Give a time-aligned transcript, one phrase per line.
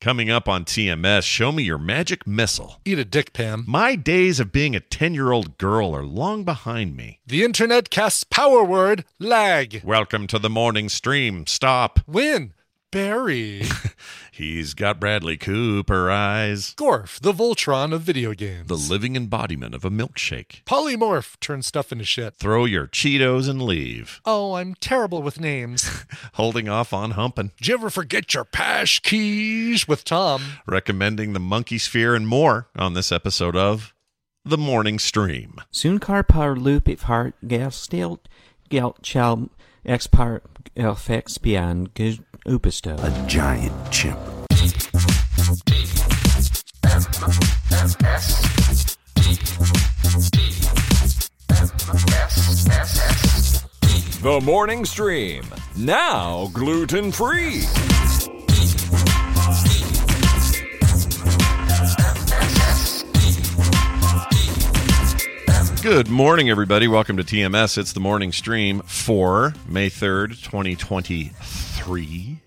[0.00, 2.80] Coming up on TMS, show me your magic missile.
[2.86, 3.64] Eat a dick, Pam.
[3.68, 7.20] My days of being a 10 year old girl are long behind me.
[7.26, 9.82] The internet casts power word lag.
[9.84, 11.46] Welcome to the morning stream.
[11.46, 12.00] Stop.
[12.06, 12.54] Win.
[12.90, 13.64] Barry.
[14.40, 16.74] He's got Bradley Cooper eyes.
[16.78, 18.68] Gorf, the Voltron of video games.
[18.68, 20.64] The living embodiment of a milkshake.
[20.64, 22.36] Polymorph turn stuff into shit.
[22.36, 24.22] Throw your Cheetos and leave.
[24.24, 26.04] Oh, I'm terrible with names.
[26.32, 27.50] Holding off on humping.
[27.58, 30.40] Did you ever forget your pass keys with Tom?
[30.66, 33.92] Recommending the monkey sphere and more on this episode of
[34.46, 35.56] The Morning Stream.
[35.70, 38.20] Soon car power loop if heart gas still
[38.70, 39.50] gelt shall
[39.84, 40.40] expire
[40.76, 42.98] effects beyond good upisto.
[43.04, 44.18] A giant chimp.
[54.20, 55.44] The morning stream.
[55.78, 57.62] Now gluten free.
[65.82, 66.86] Good morning, everybody.
[66.86, 67.78] Welcome to TMS.
[67.78, 72.40] It's the morning stream for May 3rd, 2023.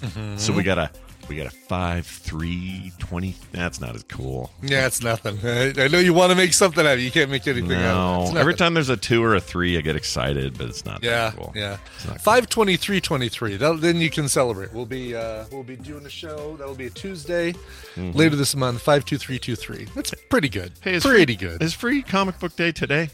[0.00, 0.36] Mm-hmm.
[0.36, 0.90] So we got a
[1.28, 4.50] we got a 5 3 20 that's not as cool.
[4.62, 5.38] Yeah, it's nothing.
[5.44, 7.02] I, know you want to make something out of it.
[7.02, 7.84] You can't make anything out of it.
[7.84, 8.22] No.
[8.28, 11.02] It's Every time there's a 2 or a 3, I get excited, but it's not
[11.02, 11.52] Yeah, that cool.
[11.54, 11.76] yeah.
[11.96, 12.22] It's not cool.
[12.22, 13.56] Five twenty three twenty three.
[13.56, 14.72] Then you can celebrate.
[14.72, 16.56] We'll be uh, we'll be doing a show.
[16.56, 17.54] That'll be a Tuesday
[17.96, 18.82] later this month.
[18.82, 19.86] Five two three two three.
[19.94, 20.74] That's pretty good.
[20.74, 20.88] Mm-hmm.
[20.90, 21.62] Hey, is pretty free, good.
[21.62, 23.10] Is free comic book day today?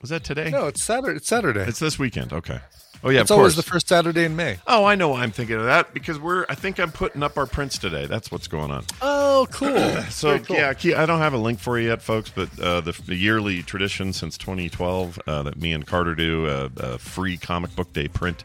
[0.00, 0.50] Was that today?
[0.50, 1.16] no, it's Saturday.
[1.16, 1.60] It's Saturday.
[1.62, 2.32] It's this weekend.
[2.32, 2.60] Okay.
[3.06, 4.56] Oh yeah, it's of always the first Saturday in May.
[4.66, 6.46] Oh, I know why I'm thinking of that because we're.
[6.48, 8.06] I think I'm putting up our prints today.
[8.06, 8.84] That's what's going on.
[9.02, 9.74] Oh, cool.
[10.10, 10.56] So cool.
[10.56, 12.30] yeah, I don't have a link for you yet, folks.
[12.30, 16.68] But uh, the, the yearly tradition since 2012 uh, that me and Carter do uh,
[16.76, 18.44] a free comic book day print.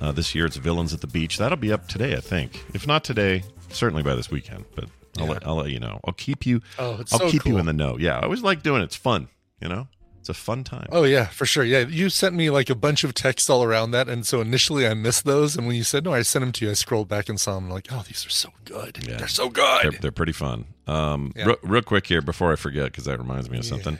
[0.00, 1.38] Uh, this year it's Villains at the Beach.
[1.38, 2.64] That'll be up today, I think.
[2.74, 4.64] If not today, certainly by this weekend.
[4.74, 4.86] But
[5.18, 5.32] I'll, Yeah.
[5.32, 6.00] let, I'll let you know.
[6.04, 6.60] I'll keep you.
[6.78, 7.96] Oh, it's I'll so keep you in the know.
[7.98, 8.86] Yeah, I always like doing it.
[8.86, 9.28] It's fun.
[9.60, 9.88] You know,
[10.28, 10.88] it's a fun time.
[10.90, 11.62] Oh yeah, for sure.
[11.62, 14.84] Yeah, you sent me like a bunch of texts all around that, and so initially
[14.86, 16.70] I missed those, and when you said no, I sent them to you.
[16.72, 17.70] I scrolled back and saw them.
[17.70, 18.98] like, oh, these are so good.
[19.08, 19.18] Yeah.
[19.18, 19.84] They're so good.
[19.84, 20.64] They're, they're pretty fun.
[20.88, 21.44] Um, Yeah.
[21.46, 23.98] real, real quick here before I forget, because that reminds me of something.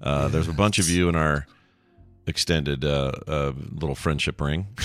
[0.00, 1.46] Uh, There's a bunch of you in our
[2.26, 4.66] extended uh, uh, little friendship ring.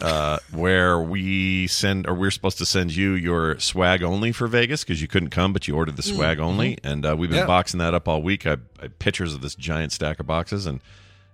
[0.00, 4.82] Uh, where we send, or we're supposed to send you your swag only for Vegas
[4.82, 7.42] because you couldn't come, but you ordered the swag only, and uh, we've been Mm-hmm.
[7.42, 7.46] Yeah.
[7.46, 8.46] boxing that up all week.
[8.46, 10.80] I, I pictures of this giant stack of boxes, and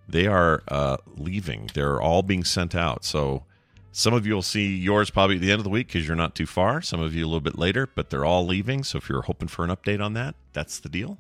[0.09, 1.71] they are uh, leaving.
[1.75, 3.05] They're all being sent out.
[3.05, 3.45] So
[3.93, 6.17] some of you will see yours probably at the end of the week because you're
[6.17, 6.83] not too far.
[6.83, 8.83] Some of you a little bit later, but they're all leaving.
[8.85, 11.19] So if you're hoping for an update on that, that's the deal.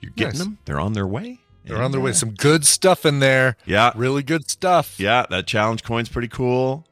[0.00, 0.38] You're getting Nice.
[0.46, 0.58] them.
[0.64, 1.40] They're on their way.
[1.70, 2.10] They're on their way.
[2.10, 3.56] Uh, Some good stuff in there.
[3.66, 4.98] Yeah, Really good stuff.
[4.98, 5.26] yeah.
[5.30, 6.86] That challenge coin's pretty cool.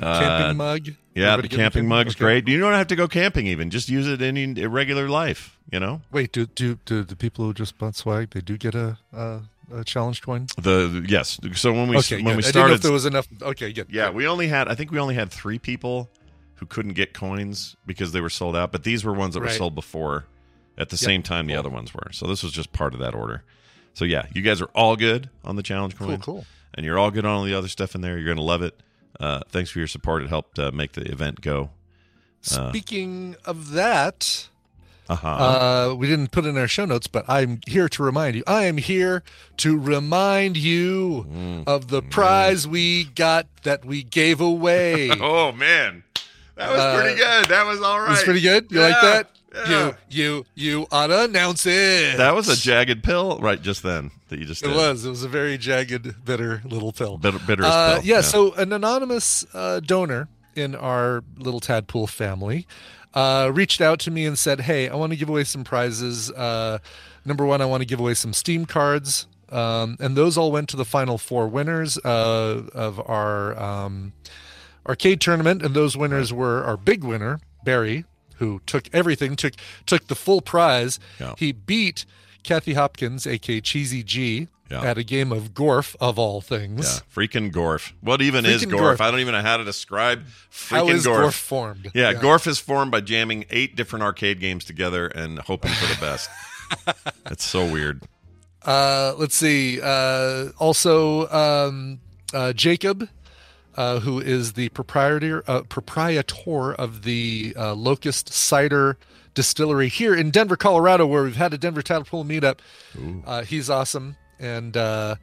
[0.00, 0.86] Uh, Camping mug.
[1.14, 2.24] Yeah, Everybody the get camping mug's Okay.
[2.24, 2.48] great.
[2.48, 3.68] You don't have to go camping even.
[3.70, 5.58] Just use it in in regular life.
[5.72, 8.74] You know Wait, do do do the people who just bought swag they do get
[8.74, 9.40] a a,
[9.72, 10.46] a challenge coin?
[10.56, 11.38] the yes.
[11.54, 12.36] So when we okay, when good.
[12.36, 13.26] we I didn't know if there was enough.
[13.42, 13.88] Okay, good.
[13.90, 14.14] Yeah, good.
[14.16, 16.08] we only had I think we only had three people
[16.56, 19.48] who couldn't get coins because they were sold out, but these were ones that were
[19.50, 20.26] sold before
[20.78, 21.00] at the Yep.
[21.00, 21.58] same time the Cool.
[21.60, 22.10] other ones were.
[22.12, 23.42] So this was just part of that order.
[23.94, 26.18] So yeah, you guys are all good on the challenge coin.
[26.20, 26.44] cool.
[26.74, 28.16] And you're all good on all the other stuff in there.
[28.16, 28.78] You're going to love it.
[29.18, 30.22] Uh, thanks for your support.
[30.22, 31.70] It helped uh, make the event go.
[32.42, 34.48] Speaking of that,
[35.08, 35.28] Uh-huh.
[35.28, 38.44] uh, we didn't put in our show notes, but I'm here to remind you.
[38.46, 39.22] I am here
[39.58, 41.64] to remind you Mm.
[41.66, 45.10] of the prize we got that we gave away.
[45.20, 46.04] oh man.
[46.54, 47.44] That was Uh, pretty good.
[47.46, 48.12] That was all right.
[48.12, 48.68] It's pretty good.
[48.70, 49.94] You like Yeah.
[50.08, 52.16] You, you, you ought to announce it.
[52.18, 55.04] That was a jagged pill right just then that you just It was.
[55.04, 57.18] It was a very jagged, bitter little pill.
[57.18, 58.04] Bitter, bitterest Uh, pill.
[58.04, 62.66] yeah, So an anonymous uh, donor in our little tadpole family
[63.14, 66.30] uh, reached out to me and said, "Hey, I want to give away some prizes.
[66.30, 66.78] Uh,
[67.24, 70.68] number one, I want to give away some Steam cards." Um, and those all went
[70.68, 74.12] to the final four winners uh, of our um,
[74.86, 78.04] arcade tournament, and those winners were our big winner Barry,
[78.40, 79.54] who took everything, took
[79.86, 80.98] took the full prize.
[81.20, 81.34] Yeah.
[81.38, 82.04] He beat
[82.42, 84.82] Kathy Hopkins, aka Cheesy G, Yeah.
[84.82, 86.84] at a game of Gorf of all things.
[86.86, 87.92] Yeah, freaking Gorf.
[88.00, 88.96] What even is Freaking Gorf?
[88.96, 89.00] Gorf.
[89.00, 91.26] I don't even know how to describe freaking How is Gorf.
[91.26, 91.90] Gorf formed?
[91.94, 92.20] Yeah, Yeah.
[92.20, 96.28] Gorf is formed by jamming eight different arcade games together and hoping for the best.
[97.24, 98.02] That's so weird.
[98.62, 99.80] Uh, let's see.
[99.82, 102.00] Uh, also, um,
[102.34, 103.08] uh, Jacob,
[103.80, 108.98] uh, who is the proprietor uh, proprietor of the uh, Locust Cider
[109.32, 112.58] Distillery here in Denver, Colorado, where we've had a Denver Tadpole meetup.
[113.24, 115.14] Uh, he's awesome, and uh,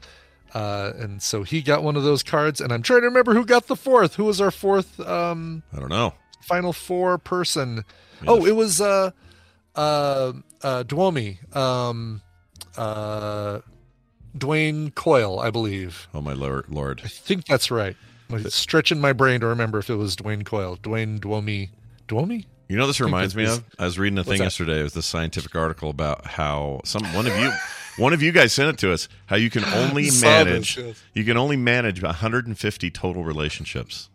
[0.55, 2.59] uh, and so he got one of those cards.
[2.59, 4.15] And I'm trying to remember who got the fourth.
[4.15, 6.15] Who was our fourth um, I don't know.
[6.41, 7.83] final four person?
[8.25, 9.11] Oh, it was uh,
[9.75, 10.33] uh,
[10.63, 11.55] uh, Duomi.
[11.55, 12.23] Um,
[12.75, 13.59] uh,
[14.35, 16.07] Dwayne Coyle, I believe.
[16.11, 17.01] Oh my lord, Lord.
[17.03, 17.95] I think that's right.
[18.29, 20.77] I'm stretching my brain to remember if it was Dwayne Coyle.
[20.77, 21.69] Dwayne Duomi.
[22.07, 22.45] Duomi?
[22.69, 23.63] You know, this reminds me of.
[23.79, 24.79] I was reading a thing yesterday.
[24.81, 27.51] It was this scientific article about how some one of you,
[27.97, 29.07] one of you guys sent it to us.
[29.27, 31.03] How you can only manage, this, yes.
[31.13, 34.09] you can only manage 150 total relationships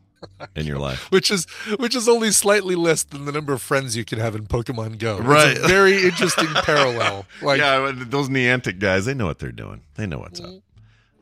[0.54, 1.10] in your life.
[1.10, 1.46] Which is
[1.78, 4.98] which is only slightly less than the number of friends you can have in Pokemon
[4.98, 5.16] Go.
[5.16, 5.58] It's a Right.
[5.58, 7.24] very interesting parallel.
[7.40, 9.80] Like yeah, those Niantic guys, they know what they're doing.
[9.94, 10.50] They know what's up.
[10.50, 10.62] Mm.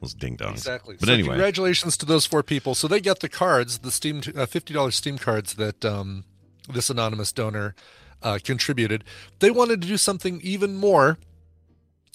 [0.00, 0.52] Those ding dongs.
[0.52, 0.96] Exactly.
[0.98, 2.74] But so anyway, congratulations to those four people.
[2.74, 6.24] So they got the cards, the Steam uh, fifty dollars Steam cards that um,
[6.72, 7.74] this anonymous donor
[8.22, 9.04] uh, contributed.
[9.40, 11.18] They wanted to do something even more,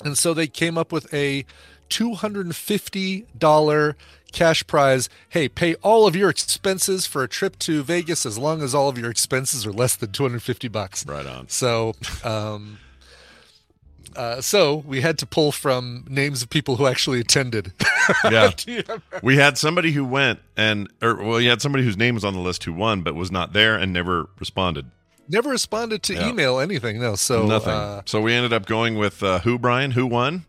[0.03, 1.45] and so they came up with a
[1.89, 3.95] two hundred and fifty dollar
[4.31, 5.07] cash prize.
[5.29, 8.89] Hey, pay all of your expenses for a trip to Vegas as long as all
[8.89, 11.05] of your expenses are less than two hundred fifty bucks.
[11.05, 11.49] right on.
[11.49, 11.93] So,
[12.23, 12.79] um,
[14.15, 17.73] uh, so we had to pull from names of people who actually attended.
[18.23, 18.51] Yeah.
[18.55, 19.03] Do you remember?
[19.23, 22.33] We had somebody who went and, or well, you had somebody whose name was on
[22.35, 24.85] the list who won, but was not there and never responded.
[25.27, 26.29] Never responded to Yeah.
[26.29, 26.99] email anything.
[27.01, 27.73] No, so Nothing.
[27.73, 29.89] Uh, so we ended up going with uh, who, Brian?
[29.89, 30.45] Who won?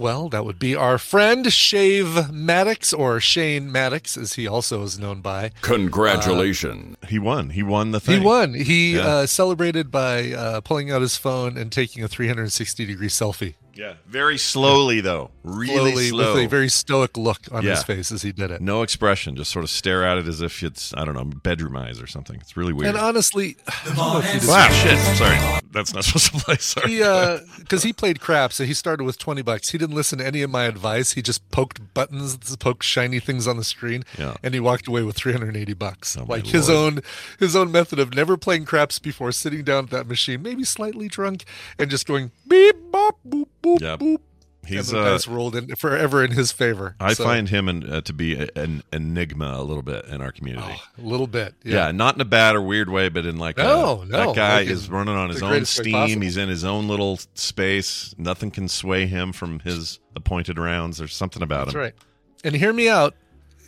[0.00, 4.98] Well, that would be our friend Shave Maddox, or Shane Maddox, as he also is
[4.98, 5.50] known by.
[5.62, 6.96] Congratulations.
[7.08, 7.50] He won.
[7.50, 8.20] He won the thing.
[8.20, 8.54] He won.
[8.54, 9.06] He Yeah.
[9.06, 13.54] uh, celebrated by uh, pulling out his phone and taking a 360 degree selfie.
[13.74, 13.94] Yeah.
[14.06, 15.30] Very slowly, though.
[15.42, 16.34] Really Slowly, slow.
[16.34, 17.70] with a very stoic look on Yeah.
[17.70, 18.60] his face as he did it.
[18.60, 19.36] no expression.
[19.36, 22.06] Just sort of stare at it as if it's, I don't know, bedroom eyes or
[22.06, 22.36] something.
[22.40, 22.88] It's really weird.
[22.90, 24.98] And honestly, I don't know if he wow, shit.
[25.16, 25.60] Sorry.
[25.72, 26.56] That's not supposed to play.
[26.56, 26.90] Sorry.
[26.90, 30.18] he uh because he played crap so he started with 20 bucks he didn't listen
[30.18, 34.04] to any of my advice he just poked buttons poked shiny things on the screen
[34.18, 34.34] Yeah.
[34.42, 37.00] and he walked away with 380 bucks Oh, like his own
[37.38, 41.06] his own method of never playing craps before sitting down at that machine maybe slightly
[41.06, 41.44] drunk
[41.78, 43.96] and just going beep bop boop boop Yeah.
[43.96, 44.18] boop
[44.66, 47.66] He's, and the uh, dice rolled in forever in his favor I So, find him
[47.66, 50.76] an, uh, to be a, an enigma a little bit in our community.
[50.98, 51.86] a little bit yeah.
[51.86, 54.36] yeah, not in a bad or weird way, but in like No, a, no, that
[54.36, 56.20] guy like is running on his own steam.
[56.20, 58.14] He's in his own little space.
[58.18, 60.98] Nothing can sway him from his appointed rounds.
[60.98, 61.80] There's something about that's him.
[61.80, 61.94] right
[62.44, 63.14] and hear me out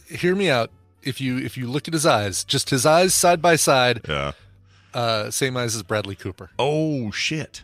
[0.09, 0.71] hear me out
[1.03, 4.33] if you if you look at his eyes just his eyes side by side Yeah.
[4.95, 7.63] uh same eyes as bradley cooper Oh shit!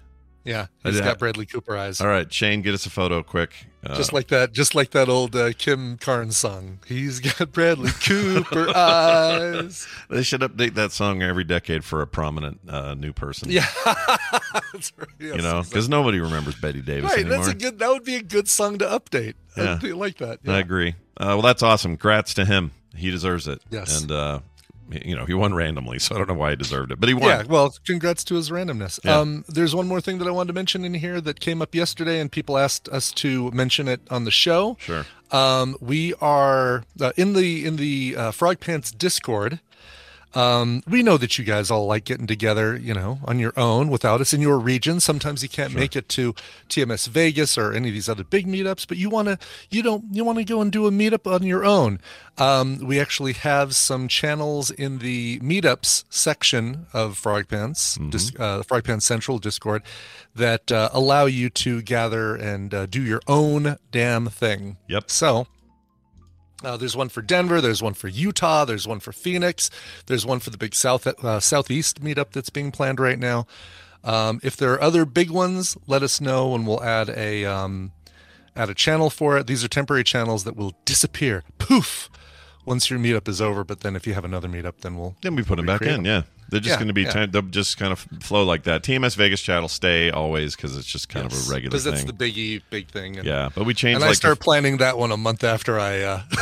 [0.49, 2.01] Yeah, he's got Bradley Cooper eyes.
[2.01, 3.53] All right, Shane, get us a photo quick.
[3.85, 6.79] Uh, Just like that, just like that old uh, Kim Carnes song.
[6.87, 9.87] He's got Bradley Cooper eyes.
[10.11, 13.51] they should update that song every decade for a prominent uh, new person.
[13.51, 15.09] Yeah, that's right.
[15.21, 15.63] Yes, you know, exactly.
[15.69, 17.21] because nobody remembers Bette Davis right.
[17.21, 17.37] anymore.
[17.37, 17.79] That's a good.
[17.79, 19.35] That would be a good song to update.
[19.57, 19.79] Yeah.
[19.83, 20.41] I like that.
[20.47, 20.95] I agree.
[21.19, 21.93] Uh, well, that's awesome.
[21.93, 22.71] Congrats to him.
[22.97, 23.61] He deserves it.
[23.71, 24.01] Yes.
[24.01, 24.41] And uh,
[24.91, 27.15] you know, he won randomly, so I don't know why he deserved it, but he
[27.15, 27.29] won.
[27.29, 29.01] Yeah, well, congrats to his randomness.
[29.05, 29.19] Yeah.
[29.19, 31.75] Um, there's one more thing that I wanted to mention in here that came up
[31.75, 34.77] yesterday, and people asked us to mention it on the show.
[34.81, 35.05] Sure.
[35.31, 39.61] Um, we are uh, in the in the uh, Frog Pants Discord.
[40.35, 43.89] Um, we know that you guys all like getting together, you know, on your own
[43.89, 45.01] without us in your region.
[45.01, 46.35] Sometimes you can't make it to
[46.69, 49.39] TMS Vegas or any of these other big meetups, but you want to,
[49.71, 52.01] you don't, you want to go and do a meetup on your own.
[52.37, 58.63] Um, we actually have some channels in the meetups section of Frog Pants, dis, uh,
[58.63, 59.83] Frog Pants Central Discord,
[60.35, 64.77] that uh, allow you to gather and uh, do your own damn thing.
[64.87, 65.11] Yep.
[65.11, 65.47] So,
[66.65, 67.61] uh, there's one for Denver.
[67.61, 68.65] There's one for Utah.
[68.65, 69.71] There's one for Phoenix.
[70.07, 73.47] There's one for the big South uh, Southeast meetup that's being planned right now.
[74.05, 77.93] Um, if there are other big ones, let us know and we'll add a um,
[78.57, 79.47] add a channel for it.
[79.47, 82.09] These are temporary channels that will disappear, poof,
[82.65, 83.65] once your meetup is over.
[83.65, 86.05] But then if you have another meetup, then we'll Then we put them back in.
[86.05, 87.03] Yeah, they're just Yeah, going to be.
[87.03, 87.27] yeah.
[87.27, 88.83] They'll just kind of flow like that.
[88.83, 92.05] TMS Vegas chat will stay always because it's just kind of a regular because that's
[92.05, 93.19] the biggie big thing.
[93.19, 95.45] And, yeah, but we changed and I like start the- planning that one a month
[95.45, 96.23] after I uh,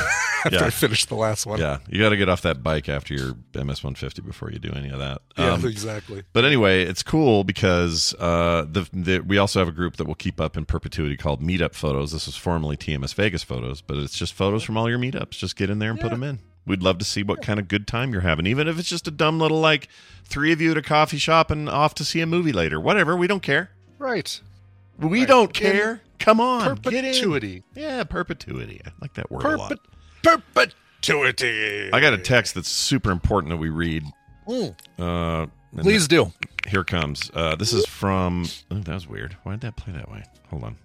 [0.45, 0.65] after Yeah.
[0.67, 1.59] I finish the last one.
[1.59, 4.71] yeah, you got to get off that bike after your MS 150 before you do
[4.75, 5.23] any of that.
[5.37, 6.23] Yeah, Um, exactly.
[6.33, 10.15] But anyway, it's cool because uh, the, the we also have a group that will
[10.15, 12.13] keep up in perpetuity called Meetup Photos.
[12.13, 15.31] This was formerly TMS Vegas Photos, but it's just photos from all your meetups.
[15.31, 16.39] Just get in there and put them in.
[16.67, 19.07] We'd love to see what kind of good time you're having, even if it's just
[19.07, 19.89] a dumb little like
[20.25, 22.81] three of you at a coffee shop and off to see a movie later.
[22.81, 23.71] Whatever, we don't care.
[23.99, 24.41] Right.
[24.99, 25.29] We Right.
[25.29, 26.01] don't In care.
[26.19, 27.63] Come on, Perpetuity.
[27.77, 27.83] In.
[27.83, 28.81] Yeah, perpetuity.
[28.85, 29.79] I like that word a lot.
[30.23, 31.91] Perpetuity.
[31.93, 34.03] I got a text that's super important that we read.
[34.49, 34.75] Mm.
[34.99, 35.47] Uh,
[35.83, 36.33] Please do.
[36.67, 37.31] Here comes.
[37.35, 38.47] Uh, this is from.
[38.71, 39.37] Oh, that was weird.
[39.45, 40.25] Why did that play that way?
[40.51, 40.77] Hold on.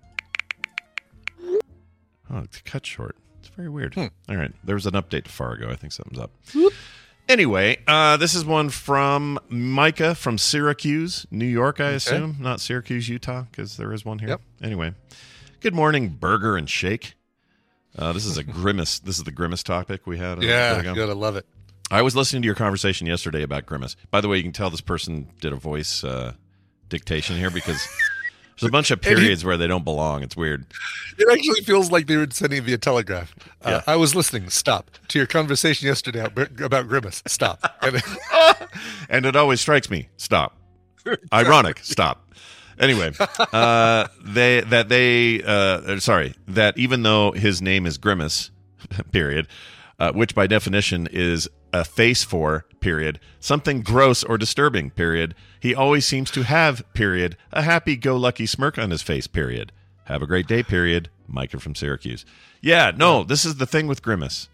[2.29, 3.15] Oh, it's cut short.
[3.55, 3.93] Very weird.
[3.93, 4.07] Hmm.
[4.29, 4.51] All right.
[4.63, 5.69] There was an update to Fargo.
[5.69, 6.31] I think something's up.
[7.29, 12.37] Anyway, uh, this is one from Micah from Syracuse, New York, I assume.
[12.39, 14.29] Not Syracuse, Utah, because there is one here.
[14.29, 14.41] Yep.
[14.63, 14.93] Anyway,
[15.61, 17.13] good morning, Burger and Shake.
[17.97, 18.99] Uh, this is a grimace.
[18.99, 20.41] This is the grimace topic we had.
[20.43, 21.09] Yeah, good.
[21.09, 21.45] I love it.
[21.89, 23.97] I was listening to your conversation yesterday about Grimace.
[24.11, 26.33] By the way, you can tell this person did a voice uh,
[26.87, 27.85] dictation here because
[28.61, 30.23] there's a bunch of And he- periods where they don't belong.
[30.23, 30.65] It's weird.
[31.17, 33.35] It actually feels like they were sending it via telegraph.
[33.63, 33.81] Uh, Yeah.
[33.85, 34.49] I was listening.
[34.49, 37.21] Stop to your conversation yesterday about, about Grimace.
[37.27, 37.59] Stop.
[37.81, 38.01] And,
[39.09, 40.07] And it always strikes me.
[40.17, 40.55] Stop.
[41.33, 41.79] Ironic.
[41.83, 42.27] Stop.
[42.79, 43.11] Anyway,
[43.53, 48.49] uh, they that they uh, sorry that even though his name is Grimace,
[49.11, 49.47] period,
[49.99, 55.73] uh, which by definition is a face for period something gross or disturbing period he
[55.75, 59.71] always seems to have period a happy-go-lucky smirk on his face period
[60.05, 62.25] have a great day period micah from syracuse
[62.61, 64.49] yeah no this is the thing with grimace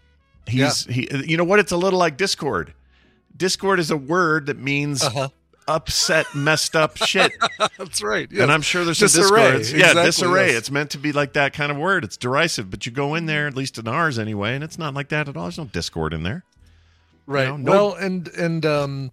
[0.46, 2.72] he's he you know what it's a little like discord
[3.36, 5.28] discord is a word that means Uh-huh.
[5.66, 7.32] upset messed up shit
[7.78, 8.30] that's right.
[8.30, 9.72] and I'm sure there's some Disarray, discords.
[9.72, 10.46] Yeah, exactly, disarray.
[10.48, 10.58] yes.
[10.58, 12.04] It's meant to be like that kind of word.
[12.04, 14.94] It's derisive, but you go in there, at least in ours anyway, and it's not
[14.94, 15.44] like that at all.
[15.44, 16.42] There's no discord in there.
[17.28, 17.46] Right.
[17.48, 19.10] know, no- well, and and um,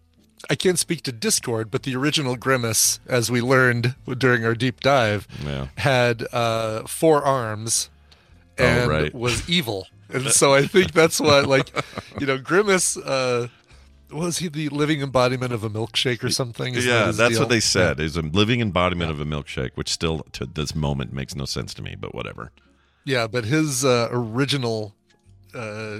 [0.49, 4.79] I can't speak to Discord, but the original Grimace, as we learned during our deep
[4.79, 5.67] dive, Yeah.
[5.77, 7.89] had uh, four arms
[8.57, 9.13] Oh, and right.
[9.13, 9.87] was evil.
[10.09, 11.71] And so I think that's what, like,
[12.21, 12.95] you know, Grimace.
[12.95, 13.49] Uh,
[14.11, 16.75] was he the living embodiment of a milkshake or something?
[16.75, 17.39] Is that yeah, his that's deal?
[17.41, 17.99] what they said.
[17.99, 21.73] Is a living embodiment of a milkshake, which still to this moment makes no sense
[21.73, 22.51] to me, but whatever.
[23.03, 24.93] Yeah, but his uh, original
[25.55, 25.99] uh,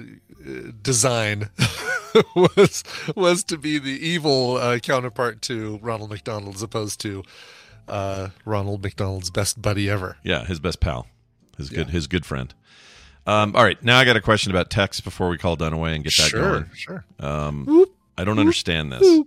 [0.82, 1.50] design
[2.36, 2.84] was
[3.16, 7.24] was to be the evil uh, counterpart to Ronald McDonald, as opposed to
[7.88, 10.18] uh, Ronald McDonald's best buddy ever.
[10.24, 11.08] Yeah, his best pal,
[11.58, 12.54] his good his good friend.
[13.28, 16.04] Um, all right, now I got a question about text before we call Dunaway and
[16.04, 16.70] get that Sure, going.
[16.76, 17.06] sure.
[17.20, 17.86] Um,
[18.18, 19.22] I don't understand this.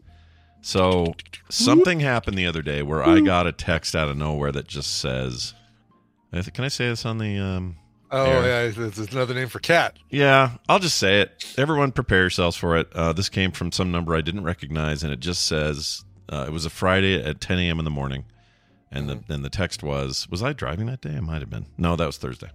[0.60, 1.14] So
[1.48, 4.98] something happened the other day where I got a text out of nowhere that just
[4.98, 5.54] says,
[6.32, 7.76] "Can I say this on the?" Um,
[8.10, 9.98] Oh yeah, it's it's another name for cat.
[10.08, 11.44] Yeah, I'll just say it.
[11.58, 12.88] Everyone, prepare yourselves for it.
[12.94, 16.50] Uh, this came from some number I didn't recognize, and it just says uh, it
[16.52, 17.78] was a Friday at 10 a.m.
[17.78, 18.24] in the morning,
[18.90, 21.14] and the and the text was, "Was I driving that day?
[21.16, 21.66] I might have been.
[21.76, 22.48] No, that was Thursday.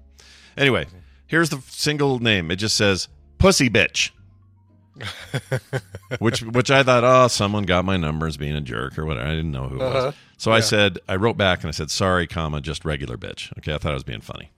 [0.58, 0.88] Anyway,
[1.28, 2.50] here's the single name.
[2.50, 3.08] It just says
[3.38, 4.10] "Pussy Bitch,"
[6.20, 9.28] which which I thought, oh, someone got my numbers being a jerk or whatever.
[9.28, 10.06] I didn't know who it Uh-huh.
[10.08, 13.56] was, so I said, I wrote back and I said, "Sorry, comma, just regular bitch."
[13.60, 14.52] Okay, I thought I was being funny.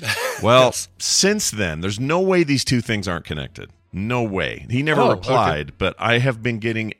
[0.42, 3.70] Well, since then, there's no way these two things aren't connected.
[3.92, 4.66] No way.
[4.68, 6.92] He never Oh, replied, but I have been getting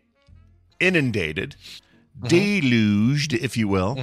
[0.80, 1.56] inundated,
[2.28, 3.96] deluged, if you will.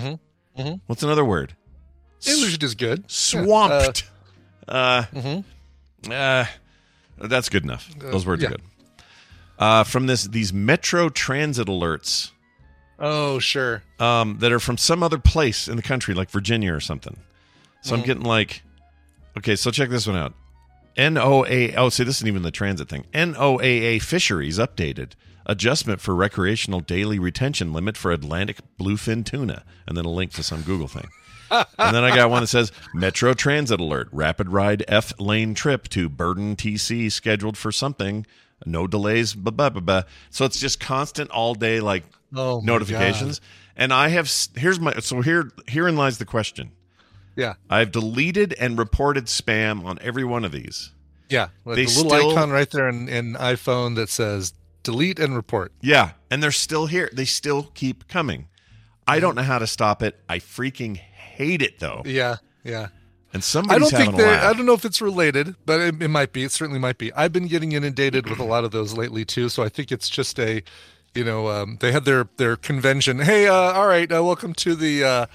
[0.57, 0.81] Mhm.
[0.87, 1.55] What's another word?
[2.25, 3.09] Illusion is good.
[3.09, 4.03] Swamped.
[4.67, 5.43] Uh, Mhm.
[6.11, 6.45] uh,
[7.17, 7.89] that's good enough.
[7.97, 8.49] Those words yeah.
[8.49, 8.61] are good.
[9.57, 12.31] Uh, from this, these Metro Transit alerts
[12.99, 13.83] Oh sure.
[13.99, 17.17] um, that are from some other place in the country, like Virginia or something.
[17.81, 18.05] So I'm mm.
[18.05, 18.63] getting like,
[19.37, 20.33] okay, so check this one out.
[20.97, 23.05] NOAA, oh, see, this isn't even the transit thing.
[23.13, 25.13] NOAA fisheries updated.
[25.45, 29.63] Adjustment for recreational daily retention limit for Atlantic bluefin tuna.
[29.87, 31.07] And then a link to some Google thing.
[31.51, 34.09] and then I got one that says Metro Transit alert.
[34.11, 38.25] Rapid ride F lane trip to Burien TC scheduled for something.
[38.65, 39.33] No delays.
[39.33, 40.03] Blah, blah, blah, blah.
[40.29, 42.03] So it's just constant all day like
[42.35, 43.41] Oh, notifications.
[43.75, 46.71] And I have here's my so here herein lies the question.
[47.35, 47.53] Yeah.
[47.69, 50.91] I've deleted and reported spam on every one of these.
[51.29, 51.49] Yeah.
[51.65, 55.35] Like They the little still- icon right there in, in iPhone that says delete and
[55.35, 55.71] report.
[55.81, 57.09] Yeah, and they're still here.
[57.13, 58.47] They still keep coming.
[59.07, 60.19] I don't know how to stop it.
[60.29, 62.01] I freaking hate it though.
[62.05, 62.87] Yeah, yeah.
[63.33, 64.43] And somebody's I don't think laugh.
[64.43, 66.43] I don't know if it's related, but it, it might be.
[66.43, 67.13] It certainly might be.
[67.13, 70.09] I've been getting inundated with a lot of those lately too, so I think it's
[70.09, 70.61] just a,
[71.15, 73.19] you know, um, they had their their convention.
[73.19, 75.25] Hey, uh, all right, uh, welcome to the uh,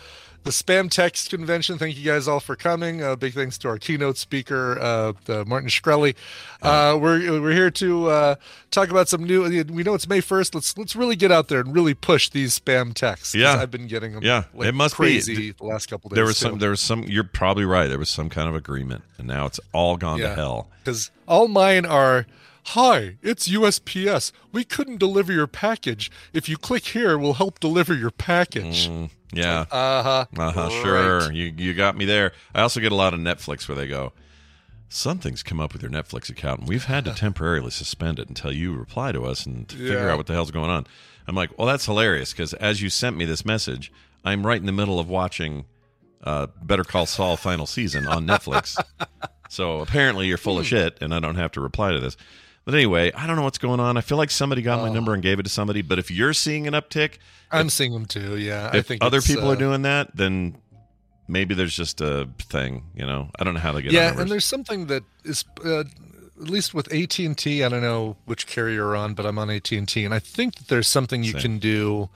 [0.46, 1.76] the spam text convention.
[1.76, 3.02] Thank you guys all for coming.
[3.02, 6.14] Uh, big thanks to our keynote speaker, uh, the Martin Shkreli.
[6.62, 8.34] Uh, we're we're here to uh,
[8.70, 9.42] talk about some new.
[9.42, 10.54] We know it's May first.
[10.54, 13.34] Let's let's really get out there and really push these spam texts.
[13.34, 13.56] Yeah.
[13.56, 14.22] I've been getting them.
[14.22, 14.96] Yeah, like it must be.
[14.96, 16.14] crazy the last couple days.
[16.14, 16.48] there was too.
[16.48, 17.88] some there was some you're probably right.
[17.88, 20.68] There was some kind of agreement and now it's all gone to hell.
[20.84, 22.26] Because all mine are,
[22.66, 24.32] hi, it's USPS.
[24.52, 26.10] We couldn't deliver your package.
[26.32, 28.88] If you click here, we'll help deliver your package.
[28.88, 29.66] Mm, yeah.
[29.70, 30.24] Uh huh.
[30.36, 31.32] Uh-huh, sure.
[31.32, 32.32] You you got me there.
[32.54, 34.12] I also get a lot of Netflix where they go,
[34.88, 38.52] Something's come up with your Netflix account and we've had to temporarily suspend it until
[38.52, 40.12] you reply to us and figure Yeah.
[40.12, 40.86] out what the hell's going on.
[41.26, 43.92] I'm like, well, that's hilarious because as you sent me this message,
[44.24, 45.64] I'm right in the middle of watching
[46.22, 48.80] uh, Better Call Saul final season on Netflix.
[49.48, 52.16] so apparently you're full of shit and I don't have to reply to this.
[52.66, 53.96] But anyway, I don't know what's going on.
[53.96, 55.82] I feel like somebody got my number and gave it to somebody.
[55.82, 57.18] But if you're seeing an uptick,
[57.52, 58.36] I'm seeing them too.
[58.36, 58.70] Yeah.
[58.72, 60.56] I think other people uh, are doing that, then
[61.28, 62.82] maybe there's just a thing.
[62.96, 63.92] You know, I don't know how to get.
[63.92, 65.44] Yeah, and there's something that is.
[65.64, 65.84] Uh,
[66.38, 69.38] at least with AT and T, I don't know which carrier you're on, but I'm
[69.38, 71.40] on AT and T, and I think that there's something you Same.
[71.40, 72.10] can do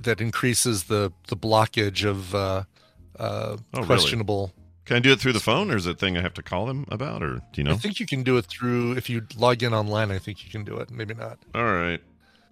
[0.00, 2.64] that increases the the blockage of uh,
[3.18, 4.52] uh, Oh, questionable.
[4.84, 6.42] Can I do it through the phone, or is it a thing I have to
[6.42, 7.72] call them about, or do you know?
[7.72, 10.10] I think you can do it through if you log in online.
[10.10, 10.90] I think you can do it.
[10.90, 11.38] Maybe not.
[11.54, 12.00] All right,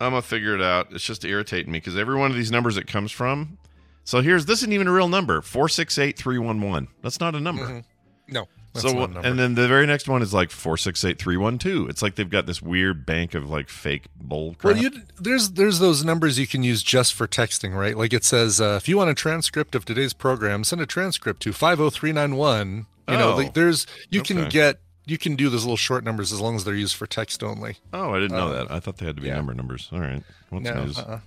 [0.00, 0.92] I'm gonna figure it out.
[0.92, 3.58] It's just irritating me because every one of these numbers it comes from.
[4.04, 5.42] So here's this isn't even a real number.
[5.42, 6.86] Four six eight three one one.
[7.02, 7.66] That's not a number.
[7.66, 7.84] Mhm.
[8.28, 8.46] No.
[8.72, 9.28] That's so not a number.
[9.28, 11.86] and then the very next one is like four six eight three one two.
[11.88, 14.74] It's like they've got this weird bank of like fake bull crap.
[14.74, 17.96] Well, you there's there's those numbers you can use just for texting, right?
[17.96, 21.42] Like it says, uh, if you want a transcript of today's program, send a transcript
[21.42, 22.86] to five zero three nine one.
[23.08, 26.32] You know, Oh, like there's you can get you can do those little short numbers
[26.32, 27.78] as long as they're used for text only.
[27.92, 28.70] oh, I didn't know uh, that.
[28.70, 29.34] I thought they had to be yeah.
[29.34, 29.88] number numbers.
[29.90, 30.96] All right, what's No, news?
[30.98, 31.18] uh-uh.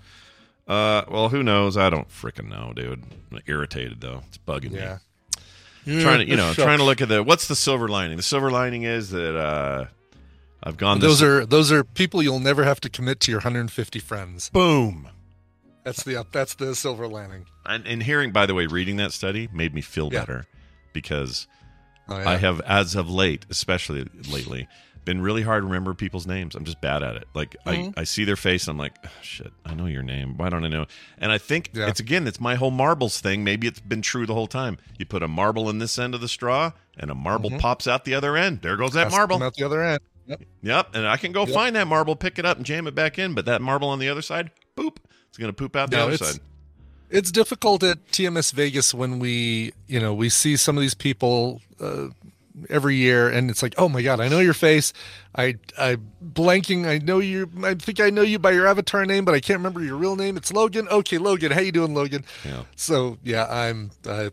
[0.65, 1.75] Uh, well, who knows?
[1.75, 3.03] I don't freaking know, dude.
[3.33, 4.21] I'm irritated though.
[4.29, 4.79] It's bugging me.
[5.85, 6.01] Yeah.
[6.01, 6.63] trying to you know Shucks.
[6.63, 9.85] trying to look at the what's the silver lining the silver lining is that uh
[10.63, 13.39] i've gone Those this, are those are people you'll never have to commit to your
[13.39, 14.49] 150 friends.
[14.49, 15.09] boom
[15.83, 17.45] That's the that's the silver lining.
[17.65, 20.19] and, and hearing by the way reading that study made me feel Yeah.
[20.21, 20.45] better
[20.93, 21.47] because
[22.07, 22.29] Oh, yeah.
[22.29, 24.67] i have as of late especially lately
[25.05, 27.93] been really hard to remember people's names i'm just bad at it like Mhm.
[27.97, 30.63] I, I see their face i'm like "Oh, shit i know your name why don't
[30.63, 30.85] i know
[31.17, 31.87] and i think Yeah.
[31.87, 35.05] it's again it's my whole marbles thing maybe it's been true the whole time you
[35.05, 37.59] put a marble in this end of the straw and a marble Mhm.
[37.59, 39.99] pops out the other end there goes that Has marble come out the other end.
[40.25, 40.41] Yep.
[40.61, 41.53] Yep, and I can go Yep.
[41.53, 43.33] find that marble, pick it up, and jam it back in.
[43.33, 44.95] But that marble on the other side, boop,
[45.27, 46.39] it's going to poop out the No, other side.
[47.09, 51.61] It's difficult at TMS Vegas when we, you know, we see some of these people
[51.81, 52.07] uh,
[52.69, 54.93] every year, and it's like, oh my god, I know your face.
[55.35, 56.87] I I blanking.
[56.87, 57.49] I know you.
[57.63, 60.15] I think I know you by your avatar name, but I can't remember your real
[60.15, 60.37] name.
[60.37, 60.87] It's Logan.
[60.89, 61.51] Okay, Logan.
[61.51, 62.25] How you doing, Logan?
[62.45, 62.63] Yeah.
[62.75, 63.91] So yeah, I'm.
[64.07, 64.31] I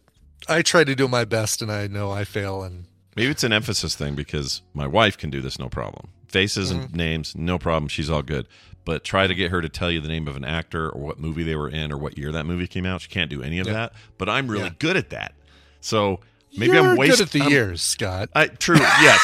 [0.48, 2.62] I try to do my best, and I know I fail.
[2.62, 2.84] And
[3.16, 6.08] Maybe it's an emphasis thing because my wife can do this no problem.
[6.28, 6.82] Faces Mm-hmm.
[6.82, 7.88] and names, no problem.
[7.88, 8.46] She's all good.
[8.84, 11.18] But try to get her to tell you the name of an actor or what
[11.20, 13.02] movie they were in or what year that movie came out.
[13.02, 13.72] She can't do any of Yeah.
[13.74, 13.92] that.
[14.16, 14.70] But I'm really Yeah.
[14.78, 15.34] good at that.
[15.80, 16.20] So
[16.56, 18.28] maybe You're I'm wasting good at the I'm- years, Scott.
[18.34, 18.76] I, true.
[18.78, 19.20] Yes.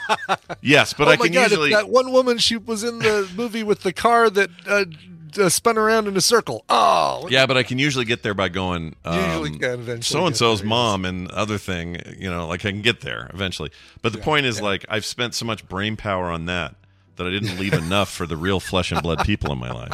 [0.60, 1.50] yes, but oh I my can god!
[1.50, 1.70] usually.
[1.70, 4.84] that one woman, she was in the movie with the car that uh,
[5.40, 6.64] uh, spun around in a circle.
[6.68, 8.96] Oh, Yeah, but I can usually get there by going.
[9.04, 10.68] Um, Usually can eventually So and so's yes.
[10.68, 13.70] mom and other thing, you know, like I can get there eventually.
[14.02, 16.74] But the point is, like, I've spent so much brain power on that
[17.16, 19.92] that I didn't leave enough for the real flesh and blood people in my life,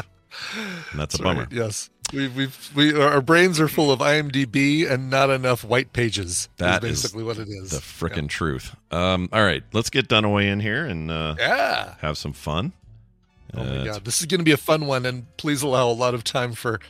[0.90, 1.40] and that's a bummer.
[1.44, 5.92] Right, Yes, we we've we our brains are full of IMDb and not enough white
[5.92, 6.49] pages.
[6.59, 7.70] That is is basically what it is.
[7.70, 8.75] The frickin' truth.
[8.90, 11.94] Um, all right, let's get Dunaway in here and uh, yeah.
[12.01, 12.72] have some fun.
[13.55, 15.88] Oh my Uh, god, this is going to be a fun one, and please allow
[15.88, 16.81] a lot of time for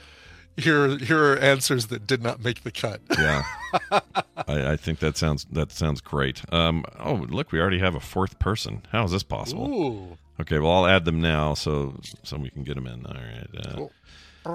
[0.57, 0.97] here.
[0.99, 3.01] Here are answers that did not make the cut.
[3.19, 3.45] Yeah,
[3.91, 6.43] I, I think that sounds that sounds great.
[6.53, 8.83] Um, oh, look, we already have a fourth person.
[8.91, 9.69] How is this possible?
[9.69, 13.07] Ooh, Okay, well, I'll add them now so so we can get them in.
[13.07, 13.49] All right.
[13.67, 13.93] Uh, Cool.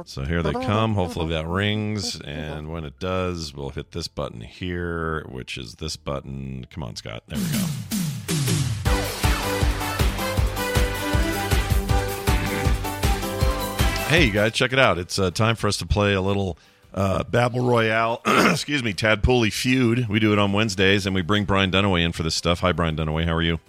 [0.05, 0.95] So here they come.
[0.95, 5.97] Hopefully that rings, and when it does, we'll hit this button here, which is this
[5.97, 6.65] button.
[6.69, 7.23] Come on, Scott.
[7.27, 8.71] There we go.
[14.07, 14.97] Hey, you guys, check it out.
[14.97, 16.57] It's uh, time for us to play a little
[16.93, 18.21] uh, Battle Royale.
[18.25, 20.09] excuse me, Tadpooley feud.
[20.09, 22.59] We do it on Wednesdays, and we bring Brian Dunaway in for this stuff.
[22.59, 23.23] Hi, Brian Dunaway.
[23.25, 23.59] How are you?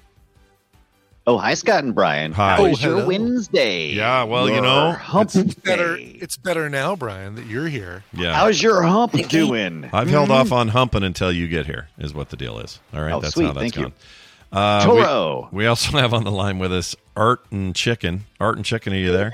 [1.24, 2.32] Oh, hi, Scott and Brian.
[2.32, 2.56] Hi.
[2.56, 3.06] How Oh, was your.
[3.06, 3.92] Wednesday?
[3.92, 5.96] Yeah, well, you know, hump It's better.
[5.96, 6.16] day.
[6.20, 8.02] It's better now, Brian, that you're here.
[8.12, 8.34] Yeah.
[8.34, 9.88] How's your hump doing?
[9.92, 12.80] I've held off on humping until you get here, is what the deal is.
[12.92, 13.46] All right, Oh, that's sweet.
[13.46, 13.82] how that's Thank you.
[13.84, 13.92] gone.
[14.60, 15.48] Uh, we- Toro.
[15.52, 18.24] We, also have on the line with us Art and Chicken.
[18.40, 19.32] Art and Chicken, are you there?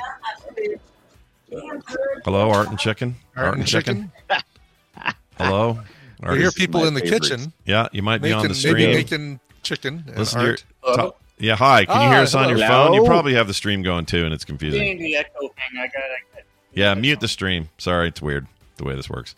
[2.25, 3.17] Hello, Art and Chicken.
[3.35, 4.13] Art and chicken.
[5.39, 5.79] Hello.
[6.21, 7.29] We Art hear people in the favorites.
[7.31, 8.91] kitchen yeah, you might be on the maybe stream.
[8.91, 10.97] making chicken and Listen to your, art.
[10.97, 11.85] ta- yeah, hi.
[11.85, 12.87] Can you Ah, hear us on your hello.
[12.87, 12.95] phone?
[12.95, 14.99] You probably have the stream going too, and it's confusing.
[14.99, 15.79] The echo thing.
[15.79, 15.97] I got
[16.37, 16.45] it.
[16.75, 17.69] Yeah, mute the stream.
[17.79, 18.47] Sorry, it's weird
[18.77, 19.35] the way this works.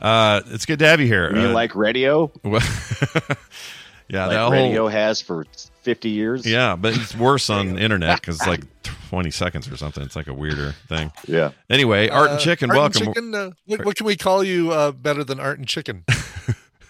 [0.00, 1.34] Uh, it's good to have you here.
[1.34, 2.30] You Uh, like radio?
[2.42, 2.60] well-
[4.08, 5.46] yeah, Like that whole radio has for
[5.82, 6.44] 50 years?
[6.46, 8.62] Yeah, but it's worse on internet because it's like
[9.10, 10.02] 20 seconds or something.
[10.02, 11.12] It's like a weirder thing.
[11.26, 11.50] Yeah.
[11.68, 13.14] Anyway, Art and Uh, Chicken, Art and welcome.
[13.14, 16.04] Chicken, uh, what, what can we call you uh, better than Art and Chicken?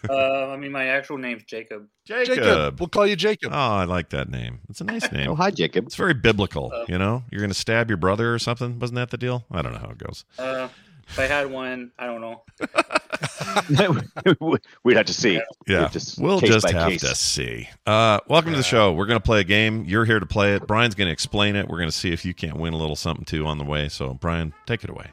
[0.09, 1.87] Uh, I mean, my actual name's Jacob.
[2.07, 2.81] Jacob.
[2.81, 3.53] We'll call you Jacob.
[3.53, 4.61] Oh, I like that name.
[4.69, 5.31] It's a nice name.
[5.31, 5.87] Oh, hi, Jacob.
[5.87, 7.23] It's very biblical, Uh, you know?
[7.31, 8.79] You're going to stab your brother or something?
[8.79, 9.45] Wasn't that the deal?
[9.51, 10.25] I don't know how it goes.
[10.39, 10.69] Uh,
[11.09, 12.43] if I had one, I don't know.
[14.85, 15.41] We'd have to see.
[15.67, 17.01] Yeah, We'd just we'll just have case.
[17.01, 17.69] to see.
[17.87, 18.93] Uh, welcome to the show.
[18.93, 19.85] We're going to play a game.
[19.87, 20.67] You're here to play it.
[20.67, 21.69] Brian's going to explain it.
[21.69, 23.89] We're going to see if you can't win a little something too on the way.
[23.89, 25.07] So, Brian, take it away.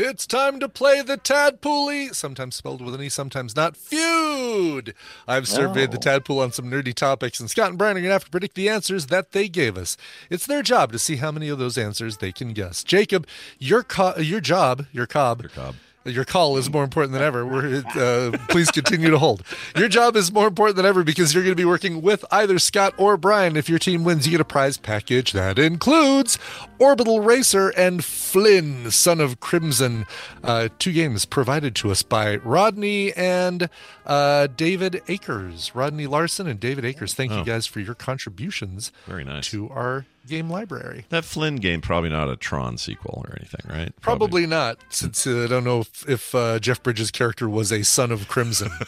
[0.00, 3.76] It's time to play the Tadpooly, sometimes spelled with an E, sometimes not.
[3.76, 4.94] Feud!
[5.26, 6.00] I've surveyed the Oh.
[6.20, 8.54] Tadpool on some nerdy topics, and Scott and Brian are going to have to predict
[8.54, 9.96] the answers that they gave us.
[10.30, 12.84] It's their job to see how many of those answers they can guess.
[12.84, 13.26] Jacob,
[13.58, 15.74] your co- your job, your cob, Your cob.
[16.10, 17.44] Your call is more important than ever.
[17.46, 19.42] We're, uh, please continue to hold.
[19.76, 22.58] Your job is more important than ever because you're going to be working with either
[22.58, 23.56] Scott or Brian.
[23.56, 26.38] If your team wins, you get a prize package that includes
[26.78, 30.06] Orbital Racer and Flynn, Son of Crimson.
[30.42, 33.68] Uh, two games provided to us by Rodney and
[34.06, 35.72] uh, David Akers.
[35.74, 37.14] Rodney Larson and David Akers.
[37.14, 37.38] Thank Oh.
[37.38, 39.50] you guys for your contributions Very nice.
[39.50, 41.06] to our game library.
[41.08, 43.92] That Flynn game, probably not a Tron sequel or anything, right?
[44.00, 47.82] Probably not, since uh, I don't know if, if uh, Jeff Bridges' character was a
[47.82, 48.70] son of Crimson.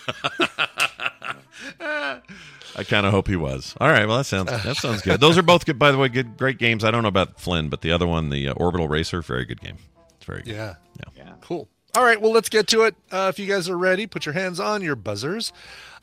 [1.81, 3.75] I kind of hope he was.
[3.81, 5.21] All right, well that sounds that sounds good.
[5.21, 6.09] Those are both good, by the way.
[6.09, 6.85] Good, great games.
[6.85, 9.61] I don't know about Flynn, but the other one, the uh, Orbital Racer, very good
[9.61, 9.77] game.
[10.17, 10.55] It's very good.
[10.55, 10.75] yeah.
[11.17, 11.33] Yeah.
[11.41, 11.69] Cool.
[11.97, 12.95] All right, well, let's get to it.
[13.11, 15.53] Uh, if you guys are ready, put your hands on your buzzers.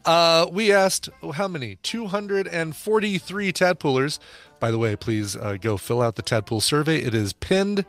[0.05, 1.77] Uh, we asked oh, how many?
[1.77, 4.19] 243 tadpoolers.
[4.59, 6.97] By the way, please uh, go fill out the tadpool survey.
[6.97, 7.85] It is pinned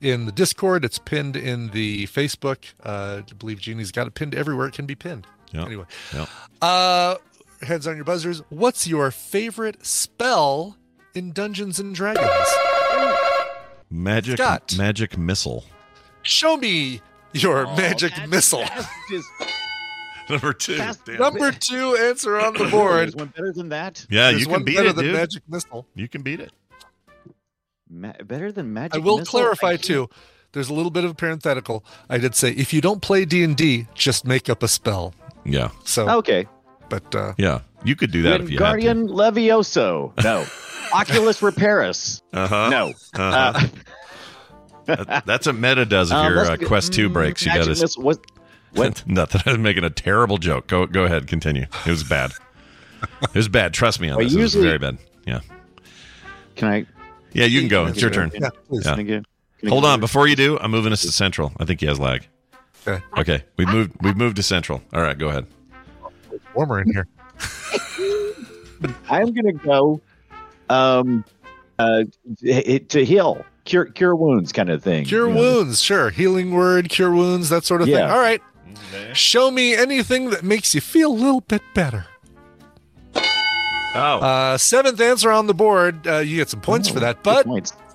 [0.00, 0.84] in the Discord.
[0.84, 2.58] It's pinned in the Facebook.
[2.82, 4.66] Uh, I believe Jeannie's got it pinned everywhere.
[4.68, 5.26] It can be pinned.
[5.52, 5.64] Yeah.
[5.64, 6.26] Anyway, Yeah.
[6.60, 7.16] uh,
[7.62, 8.42] heads on your buzzers.
[8.50, 10.76] What's your favorite spell
[11.14, 12.28] in Dungeons and Dragons?
[13.90, 14.74] Magic Scott.
[14.76, 15.64] magic missile.
[16.22, 17.00] Show me
[17.32, 18.64] your magic missile.
[20.28, 20.76] Just Number two.
[20.76, 21.16] Damn.
[21.18, 22.98] Number two answer on the board.
[23.08, 24.06] There's one better than that.
[24.10, 25.14] Yeah, There's you one can beat better it, than dude.
[25.14, 25.86] magic missile.
[25.94, 26.52] You can beat it.
[27.90, 28.96] Ma- better than magic.
[28.96, 29.30] I will Missile?
[29.40, 30.08] clarify I too.
[30.52, 31.84] There's a little bit of a parenthetical.
[32.08, 35.14] I did say if you don't play D and D, just make up a spell.
[35.44, 35.70] Yeah.
[35.84, 36.46] So, Okay.
[36.88, 37.60] but uh, Yeah.
[37.84, 40.12] You could do that if you Guardian Levioso.
[40.24, 40.44] No.
[40.92, 42.22] Oculus Reparis.
[42.32, 42.68] Uh-huh.
[42.70, 42.88] No.
[43.14, 43.52] Uh-huh.
[43.54, 43.66] Uh,
[44.86, 47.44] That- That's what Meta does if um, your uh, Quest 2 mm, breaks.
[47.44, 47.68] You got to.
[47.70, 48.18] missile- what?
[48.72, 49.06] What?
[49.06, 49.40] Nothing.
[49.46, 50.66] I was making a terrible joke.
[50.66, 51.26] Go go ahead.
[51.26, 51.66] Continue.
[51.86, 52.32] It was bad.
[53.22, 53.72] It was bad.
[53.72, 54.34] Trust me on Well, this.
[54.34, 54.98] It was very bad.
[55.26, 55.40] Yeah.
[56.56, 56.86] Can I?
[57.32, 57.86] Yeah, you can go.
[57.86, 58.30] It's your turn.
[58.34, 58.84] yeah, please.
[58.84, 58.90] Yeah.
[58.92, 59.24] Can I get,
[59.68, 60.00] Hold on.
[60.00, 61.52] Before you do, I'm moving us to Central.
[61.58, 62.26] I think he has lag.
[62.86, 63.02] Okay.
[63.18, 63.44] Okay.
[63.56, 64.80] We've moved we've moved to Central.
[64.92, 65.46] All right, go ahead.
[66.54, 67.06] warmer in here.
[69.10, 70.00] I'm gonna go.
[70.68, 71.24] Um.
[71.78, 72.04] Uh.
[72.42, 75.04] To heal, cure, cure wounds, kind of thing.
[75.04, 76.10] Cure You know, wounds, sure.
[76.10, 77.96] Healing word, cure wounds, that sort of thing.
[78.02, 78.40] All right.
[79.14, 82.06] Show me anything that makes you feel a little bit better.
[83.14, 84.18] Oh.
[84.20, 86.06] Uh, seventh answer on the board.
[86.06, 87.46] Uh, you get some points Oh, for that, but.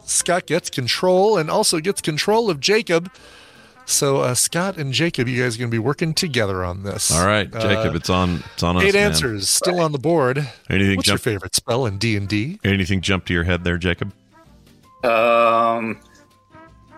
[0.06, 3.10] Scott gets control and also gets control of Jacob.
[3.86, 7.10] So uh, Scott and Jacob, you guys are going to be working together on this.
[7.10, 8.84] All right, Jacob, Uh, it's on it's on us.
[8.84, 9.08] eight man.
[9.12, 10.46] answers still on the board.
[10.70, 12.60] Anything What's your favorite spell in D and D?
[12.66, 14.12] anything jump to your head there, Jacob?
[15.06, 16.00] Um,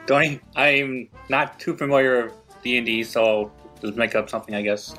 [0.07, 2.33] don't I'm not too familiar with
[2.63, 4.95] D and D, so just make up something, I guess.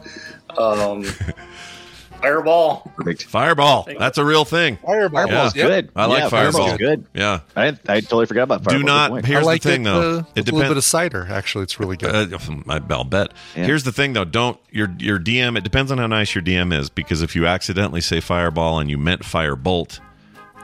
[0.57, 1.03] Um,
[2.21, 2.91] fireball.
[2.97, 3.25] Perfect.
[3.25, 3.89] Fireball.
[3.99, 4.77] That's a real thing.
[4.79, 5.27] Fireball.
[5.27, 5.67] Fireball's Yeah.
[5.67, 5.91] good.
[5.97, 6.53] I like yeah, Fireball.
[6.53, 7.07] Fireball's good.
[7.15, 7.41] Yeah.
[7.55, 8.79] I, I totally forgot about Fireball.
[8.81, 10.01] Do not here's I like the thing it, though.
[10.01, 11.27] uh, it with a little depends bit of cider.
[11.31, 12.33] Actually, it's really good.
[12.33, 13.33] Uh, I, I'll bet.
[13.55, 13.65] Yeah.
[13.67, 14.25] Here's the thing, though.
[14.25, 15.57] Don't your your DM.
[15.57, 18.91] It depends on how nice your DM is, because if you accidentally say fireball and
[18.91, 20.01] you meant firebolt,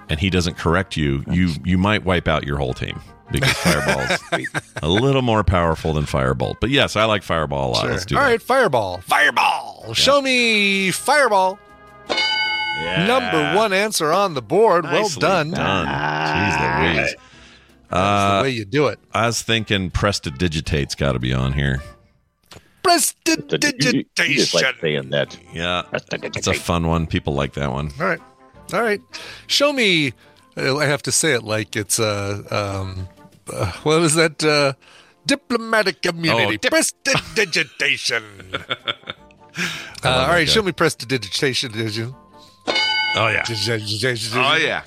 [0.09, 3.01] and he doesn't correct you, you you might wipe out your whole team
[3.33, 4.01] because fireball
[4.39, 4.49] is
[4.83, 6.57] a little more powerful than firebolt.
[6.61, 7.81] But yes, I like fireball a lot.
[7.83, 7.91] Sure.
[7.91, 8.29] Let's do All that.
[8.29, 8.99] right, fireball.
[8.99, 9.95] Fireball.
[9.95, 11.59] Show me fireball.
[12.09, 13.07] Yeah.
[13.07, 14.85] Number one answer on the board.
[14.85, 15.51] Nicely well done.
[15.53, 15.87] done.
[15.87, 17.15] Jeez Louise.
[17.15, 17.21] That's
[17.91, 18.99] Uh, the way you do it.
[19.13, 21.81] I was thinking Prestidigitate's got to be on here.
[22.55, 24.75] You just like Prestidigitation.
[24.81, 25.39] saying that.
[25.53, 27.07] Yeah, it's a fun one.
[27.07, 27.93] People like that one.
[28.01, 28.21] All right.
[28.73, 29.01] All right.
[29.47, 30.13] Show me.
[30.57, 32.45] uh, I have to say it like it's a.
[32.51, 33.09] Um,
[33.53, 34.43] uh, what was that?
[34.45, 34.75] Uh,
[35.27, 36.59] diplomatic immunity.
[36.59, 38.23] dip- prestidigitation.
[38.55, 38.65] uh,
[40.05, 40.41] all right.
[40.47, 40.67] that Show guy.
[40.67, 41.73] me prestidigitation.
[43.15, 43.45] Oh yeah.
[44.35, 44.83] Oh yeah.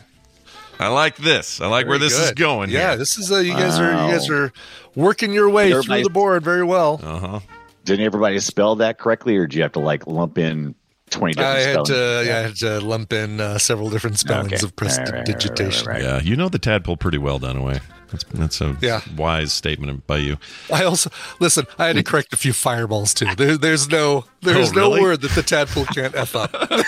[0.78, 1.62] I like this.
[1.62, 2.70] I like where Very this is going.
[2.70, 4.52] Yeah, this is uh, you guys are you guys are
[4.96, 7.00] working your way through the board very well.
[7.02, 7.39] Uh huh.
[7.86, 10.76] Didn't everybody spell that correctly, or do you have to like lump in
[11.12, 11.89] twenty different I had spellings?
[11.89, 14.65] to yeah, I had to lump in uh, several different spellings Okay.
[14.65, 15.88] of All right, right, right, right, prestidigitation.
[15.88, 16.02] right.
[16.02, 17.80] Yeah, you know the tadpole pretty well, Dunaway.
[18.12, 19.02] That's that's a Yeah.
[19.18, 20.38] wise statement by you.
[20.72, 21.65] I also listen.
[21.80, 23.28] I had to correct a few fireballs too.
[23.36, 24.96] There, there's no there's Oh, really?
[24.98, 26.52] no word that the tadpole can't f up.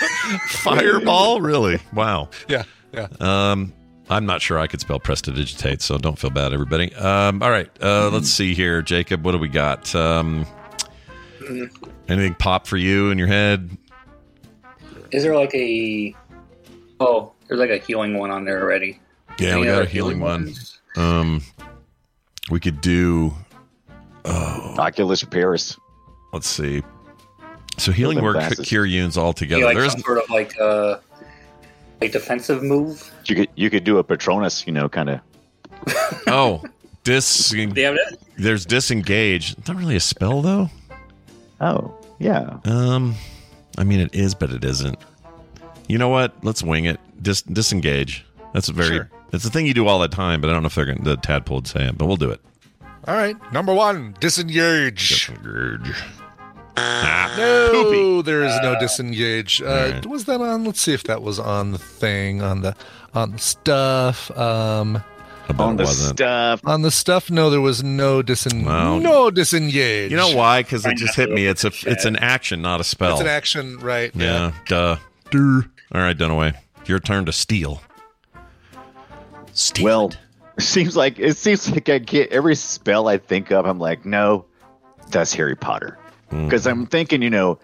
[0.48, 1.80] Fireball, really?
[1.92, 2.30] Wow.
[2.48, 3.08] yeah, yeah.
[3.20, 3.72] Um,
[4.10, 6.94] I'm not sure I could spell prestidigitate, so don't feel bad, everybody.
[6.94, 9.24] Um, all right, uh, let's see here, Jacob.
[9.24, 9.94] What do we got?
[9.94, 10.46] Um,
[12.08, 13.76] anything pop for you in your head?
[15.10, 16.14] Is there like a?
[17.00, 19.00] Oh, there's like a healing one on there already.
[19.38, 20.44] Yeah, Any we got other a healing one.
[20.46, 20.77] ones?
[20.96, 21.42] Um,
[22.50, 23.34] we could do.
[24.24, 25.76] Oculus Paris.
[26.32, 26.82] Let's see.
[27.78, 29.60] So healing them work fast could as- cure wounds altogether.
[29.60, 30.98] Yeah, like There's sort of like uh,
[32.00, 33.10] like defensive move.
[33.26, 35.20] You could you could do a Patronus, you know, kind of.
[36.26, 36.62] oh
[37.04, 37.50] dis.
[37.50, 38.18] Do you have that?
[38.36, 39.56] There's disengage.
[39.66, 40.70] Not really a spell though.
[41.60, 42.58] Oh yeah.
[42.64, 43.14] Um,
[43.78, 44.98] I mean it is, but it isn't.
[45.88, 46.34] You know what?
[46.44, 47.00] Let's wing it.
[47.22, 48.26] Dis- disengage.
[48.52, 48.96] That's a very.
[48.96, 49.10] Sure.
[49.32, 51.04] It's a thing you do all the time, but I don't know if they're going
[51.04, 51.98] the tadpole would say it.
[51.98, 52.40] But we'll do it.
[53.06, 53.36] All right.
[53.52, 55.08] Number one, disengage.
[55.08, 55.94] Disengage.
[56.76, 59.60] No, there is no disengage.
[59.62, 60.06] Uh, right.
[60.06, 60.64] Was that on?
[60.64, 62.74] Let's see if that was on the thing on the
[63.14, 64.30] on the stuff.
[64.36, 65.02] Um,
[65.58, 66.18] On the wasn't.
[66.18, 66.60] stuff.
[66.66, 68.98] on the stuff, no, there was no disen Wow.
[68.98, 70.10] no disengage.
[70.10, 70.62] You know why?
[70.62, 71.46] Because it just hit me.
[71.46, 73.12] It's a it's an action, not a spell.
[73.12, 74.10] It's an action, right?
[74.14, 74.52] Yeah.
[74.66, 74.96] Duh.
[75.34, 75.62] All
[76.00, 76.54] right, Dunaway.
[76.86, 77.82] Your turn to steal.
[79.52, 79.84] Steal.
[79.84, 80.18] Well, it.
[80.58, 83.66] it seems like it seems like I get every spell I think of.
[83.66, 84.44] I'm like, no,
[85.10, 85.98] that's Harry Potter,
[86.30, 86.44] Hmm.
[86.44, 87.58] because I'm thinking, you know,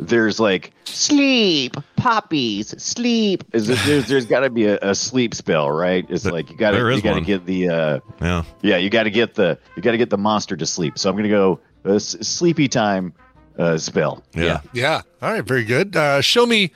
[0.00, 3.44] there's like sleep, poppies, sleep.
[3.52, 6.06] Is it, there's there's got to be a, a sleep spell, right?
[6.08, 8.42] It's Th- like you got to you got to get the uh, yeah.
[8.62, 10.98] yeah, you got to get the you got to get the monster to sleep.
[10.98, 13.12] So I'm gonna go uh, s- sleepy time
[13.58, 14.22] uh, spell.
[14.34, 14.60] Yeah.
[14.72, 15.02] Yeah.
[15.20, 15.44] All right.
[15.44, 15.96] Very good.
[15.96, 16.70] Uh, show me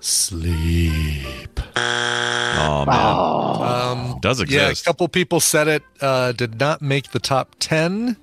[0.00, 1.60] sleep.
[2.62, 4.12] Oh man.
[4.12, 4.52] Um, Does exist.
[4.60, 5.82] yeah, a couple people said it.
[6.00, 8.16] Uh, did not make the top ten,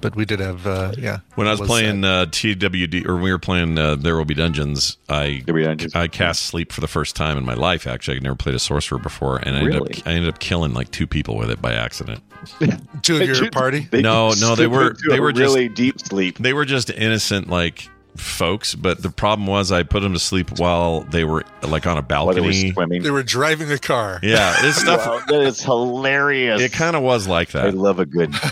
[0.00, 0.66] but we did have.
[0.66, 1.18] Uh, yeah.
[1.34, 4.24] When I was, it playing uh, TWD, or when we were playing uh, There Will
[4.24, 5.74] Be Dungeons, I There we are.
[5.74, 7.86] Just- I cast sleep for the first time in my life.
[7.86, 10.74] Actually, I'd never played a sorcerer before, and I ended up I ended up killing
[10.74, 12.22] like two people with it by accident.
[13.02, 13.88] two of your party.
[13.90, 16.38] They No, no, they were- they a were just- really deep sleep.
[16.38, 18.74] They were just innocent, like folks.
[18.74, 22.02] But the problem was, I put them to sleep while they were like on a
[22.02, 22.72] While they were balcony.
[22.72, 23.02] swimming.
[23.02, 24.20] They were driving a car.
[24.22, 25.06] Yeah, this stuff.
[25.06, 26.60] Wow, that is hilarious.
[26.60, 27.66] It kind of was like that.
[27.66, 28.34] I love a good.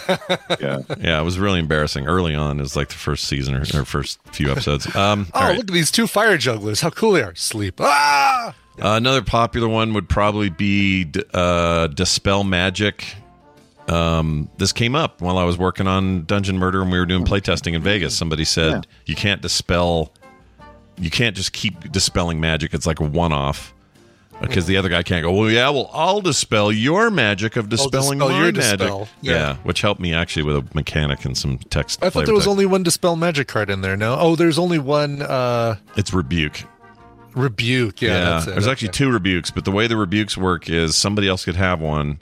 [0.61, 0.81] Yeah.
[1.01, 2.59] Yeah, it was really embarrassing early on.
[2.59, 4.94] It was like the first season or, or first few episodes.
[4.94, 5.57] Um, Oh, all right.
[5.57, 6.81] look at these two fire jugglers.
[6.83, 7.35] How cool they are.
[7.35, 7.81] Sleep.
[7.81, 8.55] Ah!
[8.81, 13.05] Uh, another popular one would probably be uh, Dispel Magic.
[13.88, 17.25] Um, this came up while I was working on Dungeon Murder and we were doing
[17.25, 18.16] playtesting in Vegas.
[18.16, 18.81] Somebody said Yeah.
[19.07, 20.12] you can't dispel,
[20.99, 22.75] you can't just keep dispelling magic.
[22.75, 23.75] It's like a one off.
[24.40, 28.18] Because the other guy can't go, well, yeah, well, I'll dispel your magic of dispelling
[28.18, 28.79] dispel your magic.
[28.79, 29.09] dispel.
[29.21, 29.33] Yeah.
[29.35, 29.57] Yeah.
[29.62, 32.03] which helped me actually with a mechanic and some text.
[32.03, 32.51] I thought there was text.
[32.51, 33.97] only one dispel magic card in there.
[33.97, 34.16] No.
[34.18, 36.64] Oh, there's only one uh, It's rebuke.
[37.37, 38.03] rebuke.
[38.03, 38.47] Yeah, it.
[38.47, 41.81] there's actually two rebukes, but the way the rebukes work is somebody else could have
[41.81, 42.18] one,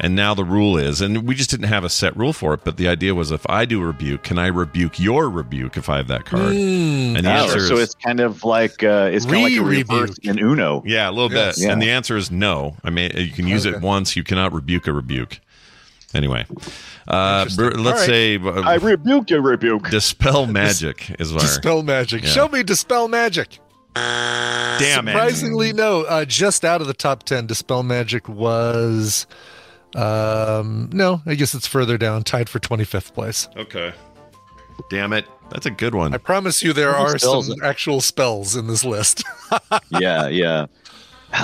[0.00, 2.60] and now the rule is, and we just didn't have a set rule for it,
[2.64, 5.88] but the idea was if I do a rebuke, can I rebuke your rebuke if
[5.88, 6.52] I have that card?
[6.54, 9.42] Mm, and the Oh, answer so is it's kind of like uh, it's kind of
[9.42, 9.90] like a Re-rebuke.
[9.90, 10.82] reverse in Uno.
[10.86, 11.56] yeah, a little Yes.
[11.58, 11.64] bit.
[11.66, 11.72] Yeah.
[11.72, 12.76] And the answer is no.
[12.84, 15.40] I mean, you can use it once, you cannot rebuke a rebuke.
[16.14, 16.46] Anyway,
[17.06, 19.90] uh, br- let's All say I uh, rebuke your rebuke.
[19.90, 22.22] dispel magic is our dispel magic.
[22.22, 22.30] Yeah.
[22.30, 23.58] Show me dispel magic.
[23.94, 25.12] damn it.
[25.12, 26.02] Surprisingly, no.
[26.02, 29.26] Uh, just out of the top ten, dispel magic was.
[29.94, 33.48] Um, no, I guess it's further down, tied for twenty fifth place.
[33.56, 33.92] Okay,
[34.90, 35.26] damn it.
[35.50, 36.12] That's a good one.
[36.14, 37.46] I promise you, there are spells?
[37.46, 39.24] some actual spells in this list.
[39.98, 40.66] yeah, yeah.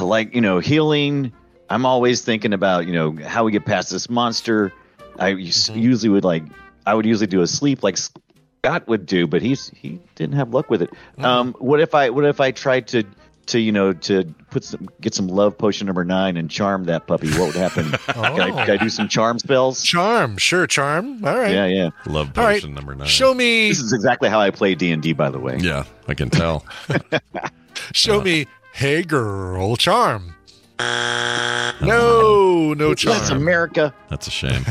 [0.00, 1.32] Like you know, healing.
[1.70, 4.72] I'm always thinking about you know how we get past this monster.
[5.18, 5.78] I Mm-hmm.
[5.78, 6.42] usually would like
[6.86, 10.52] I would usually do a sleep like Scott would do, but he's he didn't have
[10.52, 10.90] luck with it.
[10.90, 11.24] Mm-hmm.
[11.24, 13.04] Um, what if I what if I tried to
[13.46, 14.24] to you know to
[14.54, 17.90] put some get some love potion number nine and charm that puppy, what would happen?
[18.06, 19.82] can, I, can I do some charm spells?
[19.82, 21.24] Charm, sure, charm.
[21.24, 21.52] All right.
[21.52, 21.90] Yeah, yeah.
[22.06, 22.54] Love All right.
[22.54, 23.08] potion number nine.
[23.08, 25.58] Show me, This is exactly how I play D and D, by the way.
[25.58, 26.64] yeah, I can tell.
[27.92, 28.46] show me.
[28.72, 30.34] Hey, girl, charm.
[30.78, 33.40] No, no That's charm.
[33.40, 33.94] America.
[34.08, 34.64] That's a shame.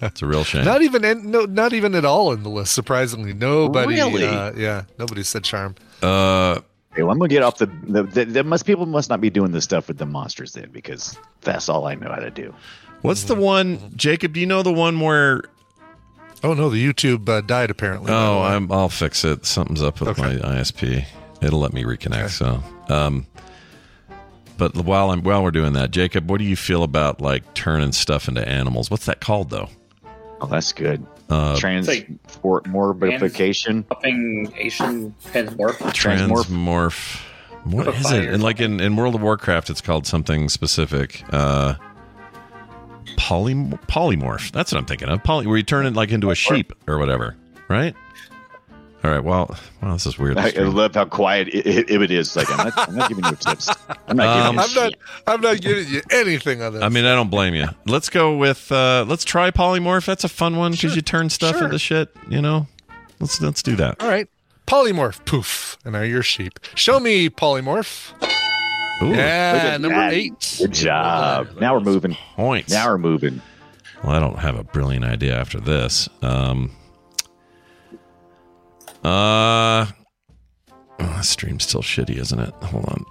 [0.00, 0.64] That's a real shame.
[0.64, 2.72] Not even, in, no, not even at all in the list.
[2.72, 3.94] Surprisingly, nobody.
[3.94, 4.24] Really?
[4.24, 5.74] Uh, yeah, nobody said charm.
[6.02, 6.60] Uh,
[6.92, 7.66] Okay, well, I'm gonna get off the.
[7.66, 10.70] the, the, the must people must not be doing this stuff with the monsters then,
[10.72, 12.52] because that's all I know how to do.
[13.02, 14.32] what's the one, Jacob?
[14.32, 15.42] Do you know the one where?
[16.42, 18.10] Oh no, the YouTube uh, died apparently.
[18.12, 19.44] Oh, I'm, I'll fix it.
[19.46, 20.22] Something's up with Okay.
[20.22, 21.04] my ISP.
[21.42, 22.30] It'll let me reconnect.
[22.30, 23.26] So, um,
[24.56, 27.92] but while I'm while we're doing that, Jacob, what do you feel about like turning
[27.92, 28.90] stuff into animals?
[28.90, 29.68] What's that called though?
[30.40, 31.06] Oh, that's good.
[31.30, 33.84] Uh, Transmorbification.
[33.90, 35.76] Upping Asian Transmorph.
[35.92, 36.44] Transmorph.
[36.44, 37.22] Transmorph.
[37.64, 38.28] What is it?
[38.30, 41.22] And like in, in World of Warcraft, it's called something specific.
[41.32, 41.74] Uh,
[43.16, 44.50] poly polymorph.
[44.50, 45.22] That's what I'm thinking of.
[45.22, 47.36] Poly, where you turn it like into a sheep or whatever,
[47.68, 47.94] right?
[49.02, 49.24] All right.
[49.24, 50.36] Well, wow, this is weird.
[50.36, 52.36] I, I love how quiet it, it, it is.
[52.36, 53.70] Like I'm not, I'm not giving you tips.
[54.06, 54.92] I'm not Um, giving you I'm not.
[55.26, 56.82] I'm not giving you anything on this.
[56.82, 57.66] I mean, I don't blame you.
[57.86, 60.04] Let's go with uh let's try polymorph.
[60.04, 61.64] That's a fun one because Sure, you turn stuff sure.
[61.64, 62.14] into shit.
[62.28, 62.66] You know,
[63.20, 64.02] let's let's do that.
[64.02, 64.28] all right.
[64.66, 65.24] Polymorph.
[65.24, 65.78] Poof.
[65.84, 66.60] And now you're sheep.
[66.74, 68.12] Show me polymorph.
[69.02, 70.12] Ooh, yeah, number that.
[70.12, 70.56] eight.
[70.58, 71.48] Good job.
[71.58, 72.16] Now we're moving.
[72.36, 72.70] points.
[72.70, 73.40] Now we're moving.
[74.04, 76.06] Well, I don't have a brilliant idea after this.
[76.22, 76.70] Um,
[79.04, 79.88] uh, oh,
[80.98, 82.54] the stream's still shitty, isn't it?
[82.64, 83.04] Hold on.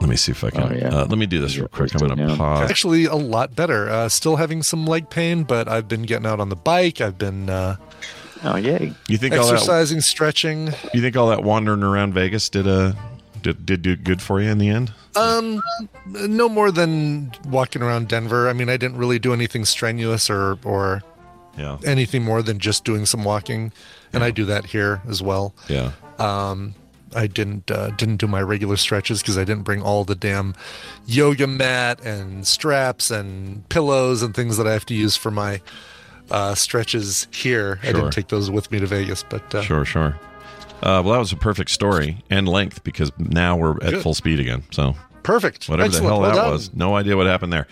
[0.00, 0.62] Let me see if I can.
[0.64, 0.88] Oh, yeah.
[0.88, 1.94] uh, let me do this real quick.
[1.94, 2.68] I'm going to pause.
[2.68, 3.88] Actually, a lot better.
[3.88, 7.00] Uh, still having some leg pain, but I've been getting out on the bike.
[7.00, 7.76] I've been uh,
[8.44, 8.92] Oh yay!
[9.06, 9.52] You think all that?
[9.52, 10.72] exercising, stretching.
[10.92, 12.92] You think all that wandering around Vegas did uh
[13.42, 14.92] did did do good for you in the end?
[15.14, 15.62] Um,
[16.06, 18.48] no more than walking around Denver.
[18.48, 21.04] I mean, I didn't really do anything strenuous or or
[21.56, 21.78] Yeah.
[21.86, 23.72] anything more than just doing some walking,
[24.12, 25.54] and I do that here as well.
[25.68, 25.92] Yeah.
[26.18, 26.74] Um,
[27.14, 30.54] I didn't uh, didn't do my regular stretches because I didn't bring all the damn
[31.06, 35.60] yoga mat and straps and pillows and things that I have to use for my
[36.30, 37.78] uh, stretches here.
[37.82, 37.90] Sure.
[37.90, 40.18] I didn't take those with me to Vegas, but uh, Sure, sure.
[40.82, 44.02] Uh, well, that was a perfect story and length because now we're at Good.
[44.02, 44.62] full speed again.
[44.70, 45.68] So perfect.
[45.68, 46.04] whatever Excellent.
[46.06, 46.50] the hell Well that done.
[46.50, 47.66] was, no idea what happened there.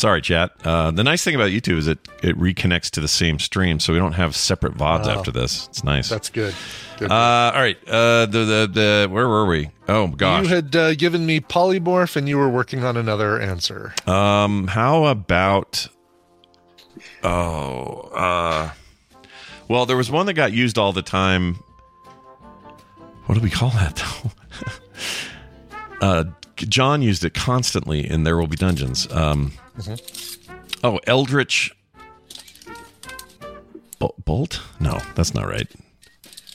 [0.00, 0.52] Sorry, chat.
[0.64, 3.92] Uh, the nice thing about YouTube is it it reconnects to the same stream, so
[3.92, 5.10] we don't have separate vods Oh.
[5.10, 5.66] after this.
[5.68, 6.08] It's nice.
[6.08, 6.54] That's good.
[6.98, 7.10] Good.
[7.10, 7.76] Uh, all right.
[7.86, 9.68] Uh, the, the the where were we?
[9.88, 10.44] Oh gosh.
[10.44, 13.92] You had uh, given me polymorph, and you were working on another answer.
[14.06, 15.86] Um, how about?
[17.22, 18.70] Oh, uh,
[19.68, 21.56] well, there was one that got used all the time.
[23.26, 24.30] What do we call that though?
[26.00, 26.24] uh,
[26.56, 29.06] John used it constantly in There Will Be Dungeons.
[29.12, 29.52] Um,
[30.84, 31.74] oh, Eldritch
[34.24, 34.62] Bolt?
[34.78, 35.68] No, that's not right.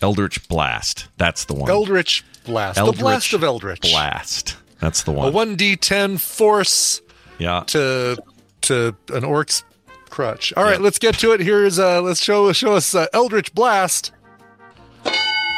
[0.01, 1.07] Eldritch Blast.
[1.17, 1.69] That's the one.
[1.69, 2.77] Eldritch blast.
[2.77, 3.81] Eldritch the blast of Eldritch.
[3.81, 4.57] Blast.
[4.79, 5.27] That's the one.
[5.27, 5.49] A one.
[5.49, 7.01] one d10 force
[7.37, 7.63] Yeah.
[7.67, 8.17] to
[8.61, 9.63] to an orc's
[10.09, 10.53] crutch.
[10.55, 11.39] All right, let's get to it.
[11.41, 14.11] Here's uh let's show show us uh, Eldritch Blast.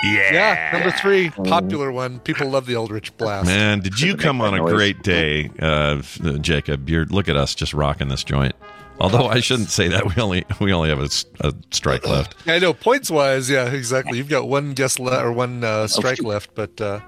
[0.04, 0.34] Yeah.
[0.34, 2.20] Yeah, number three, popular one.
[2.20, 3.48] People love the Eldritch Blast.
[3.48, 6.02] Man, did you come on a great day, uh,
[6.42, 6.90] Jacob?
[6.90, 8.56] You're look at us just rocking this joint.
[9.00, 12.36] Although I shouldn't say that we only we only have a strike left.
[12.48, 14.18] I know points wise, yeah, exactly.
[14.18, 17.00] You've got one guess left or one uh, strike left, but uh,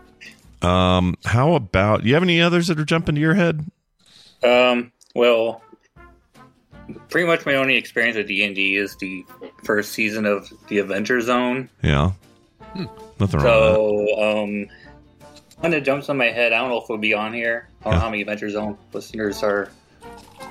[0.62, 3.65] Um, how about you have any others that are jumping to your head?
[4.43, 5.62] Um, well,
[7.10, 9.25] pretty much my only experience with D and D is the
[9.63, 11.69] first season of the Adventure Zone.
[11.82, 12.12] Yeah,
[12.75, 14.65] nothing wrong with So, um,
[15.60, 17.67] when it jumps on my head, I don't know if it'll be on here.
[17.82, 19.69] I don't know how many Adventure Zone listeners are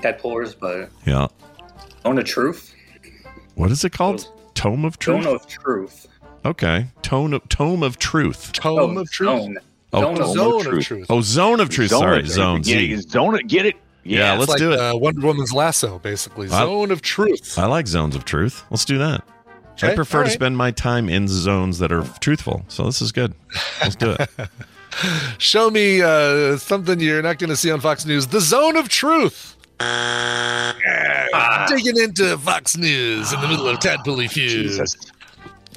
[0.01, 0.89] Deadpoolers, but.
[1.05, 1.27] Yeah.
[2.03, 2.73] Zone of Truth.
[3.55, 4.29] What is it called?
[4.53, 5.23] Tome of Truth.
[5.23, 6.07] Zone of Truth.
[6.45, 6.87] Okay.
[7.01, 8.53] Tone of Tome of Truth.
[8.53, 9.29] Tome Oh, of Truth.
[9.29, 9.57] Zone.
[9.91, 10.85] Oh, Zone of Zone Zone of of Truth.
[10.85, 11.05] Truth.
[11.09, 11.89] Oh, Zone of Truth.
[11.89, 12.27] Zone Sorry, it.
[12.27, 12.93] Zone Z.
[12.93, 13.47] it, Zone it.
[13.47, 13.75] Get it.
[14.03, 14.79] Yeah, It's let's like do it.
[14.79, 16.47] Uh, Wonder Woman's lasso, basically.
[16.47, 17.57] I- Zone of Truth.
[17.59, 18.63] I like zones of truth.
[18.69, 19.23] Let's do that.
[19.83, 22.63] I prefer all to spend my time in zones that are truthful.
[22.67, 23.33] So this is good.
[23.81, 24.29] Let's do it.
[25.37, 28.27] Show me uh, something you're not going to see on Fox News.
[28.27, 29.55] The Zone of Truth.
[31.67, 34.79] Digging into Fox News in the middle of Tadpooly Feud.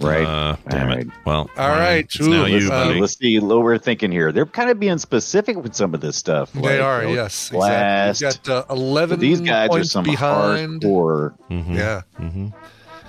[0.00, 0.24] Right.
[0.24, 0.96] Uh, damn All it.
[0.96, 1.06] right.
[1.26, 1.68] Well, All right.
[1.68, 2.04] Ryan, right.
[2.06, 2.94] It's now Ooh, you, uh.
[2.98, 4.32] Let's see what we're thinking here.
[4.32, 6.50] They're kind of being specific with some of this stuff.
[6.54, 7.50] They are, you know, yes.
[7.50, 8.22] Blast.
[8.22, 8.54] Exactly.
[8.54, 10.80] We've got uh, 11 These guys are points some behind.
[10.82, 11.36] hardcore.
[11.50, 11.76] Mhm.
[11.76, 12.02] Yeah.
[12.18, 12.52] Mhm.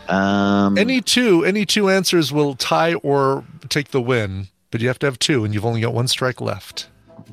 [0.09, 4.99] Um, Any two, any two answers will tie or take the win, but you have
[4.99, 6.87] to have two, and you've only got one strike left.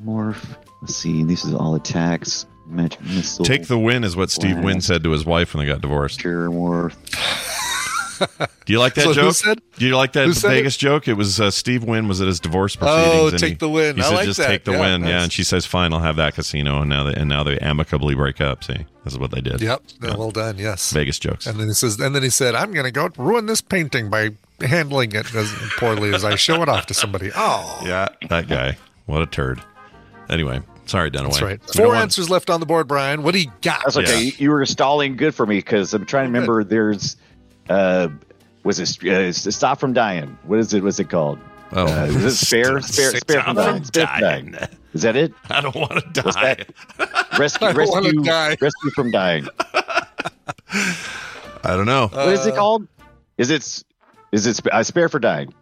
[0.05, 0.57] Morph.
[0.81, 1.23] Let's see.
[1.23, 2.45] This is all attacks.
[2.67, 3.43] Magic missile.
[3.45, 4.63] Take the win is what Steve Wow.
[4.63, 6.19] Wynn said to his wife when they got divorced.
[6.21, 6.95] Pure Morph.
[8.65, 9.33] Do you like that So joke?
[9.35, 11.07] said- Do you like that who said Vegas joke?
[11.07, 13.33] It was uh, Steve Wynn was at his divorce proceedings.
[13.33, 13.95] Oh, take he- the win.
[13.97, 14.47] He I said, like "Just that.
[14.47, 17.03] take the Yeah, win." Yeah, and she says, "Fine, I'll have that casino." And now
[17.03, 18.63] they and now they amicably break up.
[18.63, 19.61] See, this is what they did.
[19.61, 19.81] Yep.
[20.01, 20.57] Well done.
[20.57, 20.91] Yes.
[20.93, 21.45] Vegas jokes.
[21.47, 24.09] And then he says, and then he said, "I'm going to go ruin this painting
[24.09, 28.47] by handling it as poorly as I show it off to somebody." Oh, Yeah, that
[28.47, 28.77] guy.
[29.07, 29.61] What a turd.
[30.29, 31.23] Anyway, sorry, Dunaway.
[31.23, 31.59] that's right.
[31.59, 33.23] We don't Four want- answers left on the board, Brian.
[33.23, 33.81] What do you got?
[33.83, 34.11] That's okay.
[34.13, 34.19] Yeah.
[34.19, 36.47] You, you were stalling good for me because I'm trying to Good.
[36.47, 36.63] remember.
[36.63, 37.17] There's,
[37.71, 38.07] uh,
[38.63, 40.37] was it uh, stop from dying?
[40.43, 40.83] What is it?
[40.83, 41.39] What's it called?
[41.73, 42.81] Oh, Uh, is it spare?
[42.81, 43.09] Spare?
[43.11, 44.51] Stop Spare from from dying.
[44.51, 44.55] Dying.
[44.93, 45.33] Is that it?
[45.49, 46.57] I don't want to die.
[47.39, 48.57] Rescue, I don't wanna rescue, die.
[48.59, 49.47] rescue from dying.
[51.63, 52.07] I don't know.
[52.11, 52.87] what is it called?
[53.37, 53.61] Is it?
[53.61, 53.83] s-
[54.31, 55.53] Is it sp- uh, spare for dying?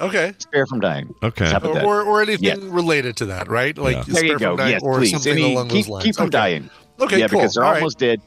[0.00, 0.34] Okay.
[0.38, 1.14] Spare from dying.
[1.22, 1.52] Okay.
[1.62, 2.56] Or, or, or anything Yeah.
[2.74, 3.76] related to that, right?
[3.78, 4.02] Like Yeah.
[4.06, 4.56] There spare you from go.
[4.56, 5.10] dying Yes, or please.
[5.12, 6.04] something I along keep, those lines.
[6.04, 6.30] keep from okay.
[6.38, 6.70] dying.
[7.00, 7.38] Okay, yeah, cool.
[7.40, 7.78] because they're All right.
[7.78, 8.20] almost dead.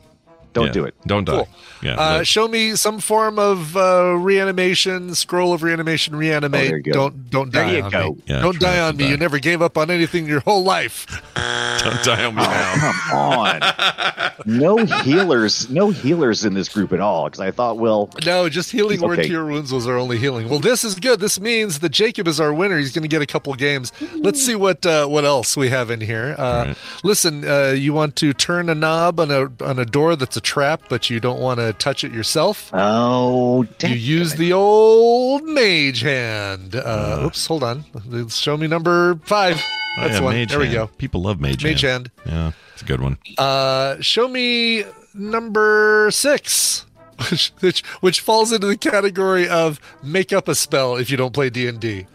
[0.54, 0.72] Don't Yeah.
[0.72, 0.96] do it.
[1.06, 1.34] Don't die.
[1.38, 1.48] Cool.
[1.82, 1.94] Yeah.
[1.96, 2.28] Uh, live.
[2.28, 6.62] show me some form of uh, reanimation, scroll of reanimation, reanimate.
[6.66, 6.92] Oh, there you go.
[6.94, 8.10] Don't don't There die you on go.
[8.14, 8.24] me.
[8.28, 9.04] Yeah, don't die on me.
[9.06, 9.10] die.
[9.12, 11.06] You never gave up on anything your whole life.
[11.36, 12.92] don't die on me now.
[13.10, 14.32] Come on.
[14.46, 15.70] no healers.
[15.70, 17.26] No healers in this group at all.
[17.26, 19.28] Because I thought, well, No, just healing He's word okay.
[19.28, 20.50] to your wounds was our only healing.
[20.50, 21.20] Well, this is good.
[21.20, 22.78] This means that Jacob is our winner.
[22.78, 23.92] He's going to get a couple games.
[24.16, 26.36] Let's see what uh, what else we have in here.
[26.38, 26.78] Uh, right.
[27.04, 30.42] Listen, uh, you want to turn a knob on a on a door that's a
[30.44, 32.70] trap, but you don't want to touch it yourself.
[32.74, 34.38] oh, You use it.
[34.38, 36.76] the old mage hand.
[36.76, 37.86] Uh, oops, hold on.
[38.30, 39.58] Show me number five.
[39.98, 40.34] Oh, That's yeah, one.
[40.36, 40.88] Mage there we go.
[40.98, 42.10] People love Mage, Mage Hand.
[42.26, 42.34] hand.
[42.36, 43.18] Yeah, it's a good one.
[43.38, 46.86] Uh, show me number six,
[47.30, 51.34] which, which which falls into the category of make up a spell if you don't
[51.34, 52.08] play D and D.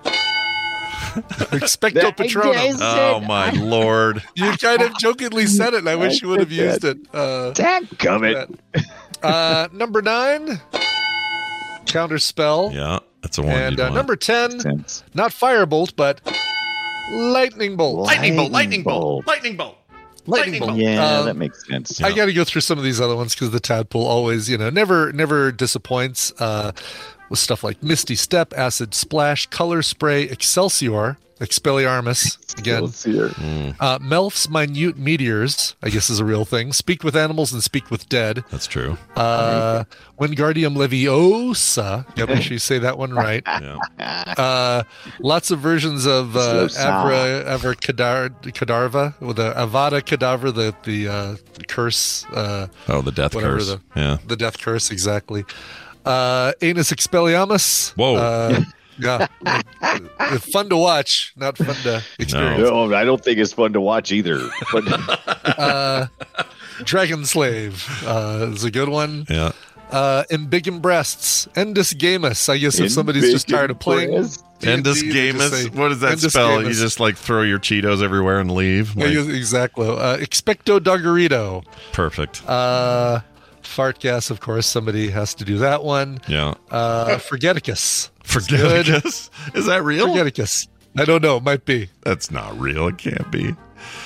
[1.53, 2.79] Expecto Patronum.
[2.81, 4.23] Oh my lord!
[4.35, 6.99] You kind of jokingly said it, and I wish you would have said used it.
[7.13, 8.59] Uh, Dadgummit.
[9.23, 10.61] uh, number nine,
[11.87, 13.53] counter spell, Yeah, that's a one.
[13.53, 14.59] and uh, number ten,
[15.15, 16.21] not firebolt, but
[17.13, 18.07] lightning bolt.
[18.07, 19.77] Lightning bolt, lightning bolt, lightning bolt.
[20.27, 20.77] Lightning bolt.
[20.77, 22.03] Yeah, Um, that makes sense.
[22.03, 24.59] I got to go through some of these other ones because the tadpole always, you
[24.59, 26.73] know, never never disappoints uh,
[27.29, 33.75] with stuff like Misty Step, Acid Splash, Color Spray, Excelsior, Expelliarmus again, Excelsior.
[33.79, 36.73] uh, Melf's Minute Meteors, I guess is a real thing.
[36.73, 38.43] Speak with Animals and Speak with Dead.
[38.51, 38.99] That's true.
[39.15, 39.85] Uh,
[40.19, 42.05] Wingardium Leviosa.
[42.17, 43.43] Yeah, make sure you say that one right.
[43.99, 44.35] Yeah.
[44.37, 44.83] Uh,
[45.21, 50.75] lots of versions of uh, Slow Avra, Avra Kadar, Kadarva, with the Avada Kedavra, the
[50.85, 51.37] the uh,
[51.69, 52.25] curse.
[52.27, 53.69] Uh, Oh, the death curse.
[53.69, 54.19] the- yeah.
[54.27, 55.45] the death curse exactly
[56.09, 58.17] uh anus expelliarmus Whoa.
[58.17, 58.61] uh,
[58.99, 59.27] yeah
[60.19, 63.81] Uh, fun to watch not fun to experience No, I don't think it's fun to
[63.81, 64.41] watch either.
[64.73, 64.85] But
[65.59, 66.07] uh
[66.85, 69.53] dragon slave uh is a good one Yeah.
[69.91, 74.43] uh embiggen breasts endus gamus i guess if somebody's just tired of playing Breasts?
[74.61, 75.75] D&D, Endus they just say, Gamus.
[75.77, 76.63] What does that Endus spell?
[76.67, 78.97] You just like throw your Cheetos everywhere and leave.
[78.97, 82.43] Like, yeah, exactly uh expecto doggerito perfect.
[82.49, 83.21] uh
[83.69, 86.55] fart gas of course somebody has to do that one Yeah.
[86.71, 89.31] uh forgeticus Forgeticus.
[89.55, 90.09] Is that real?
[90.09, 92.89] forgeticus i don't know might be That's not real.
[92.89, 93.55] It can't be.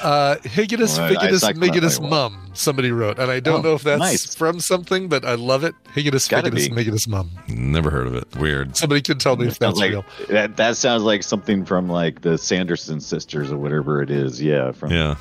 [0.03, 2.09] Uh, Higitus, Well, I- I Figitus, suck that Migitus, way.
[2.11, 2.51] Mum.
[2.53, 4.35] Somebody wrote, and I don't Oh, know if that's nice.
[4.35, 5.75] from something, but I love it.
[5.95, 6.75] Higitus, Gotta Figitus, be.
[6.85, 7.31] Migitus, Mum.
[7.49, 8.37] Never heard of it.
[8.37, 8.77] Weird.
[8.77, 10.05] Somebody can tell me if that's like real.
[10.29, 10.57] that.
[10.59, 14.43] That sounds like something from like the Sanderson sisters or whatever it is.
[14.43, 15.15] Yeah, from Yeah.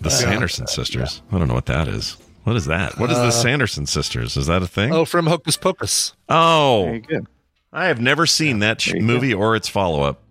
[0.00, 1.22] The Sanderson sisters.
[1.32, 2.16] I don't know what that is.
[2.46, 2.96] What is that?
[2.96, 4.36] What is the Sanderson sisters?
[4.36, 4.92] Is that a thing?
[4.92, 6.14] Uh, Oh, from Hocus Pocus.
[6.28, 7.26] Oh, Very good.
[7.72, 10.22] I have never seen that sh- There you movie or its follow up.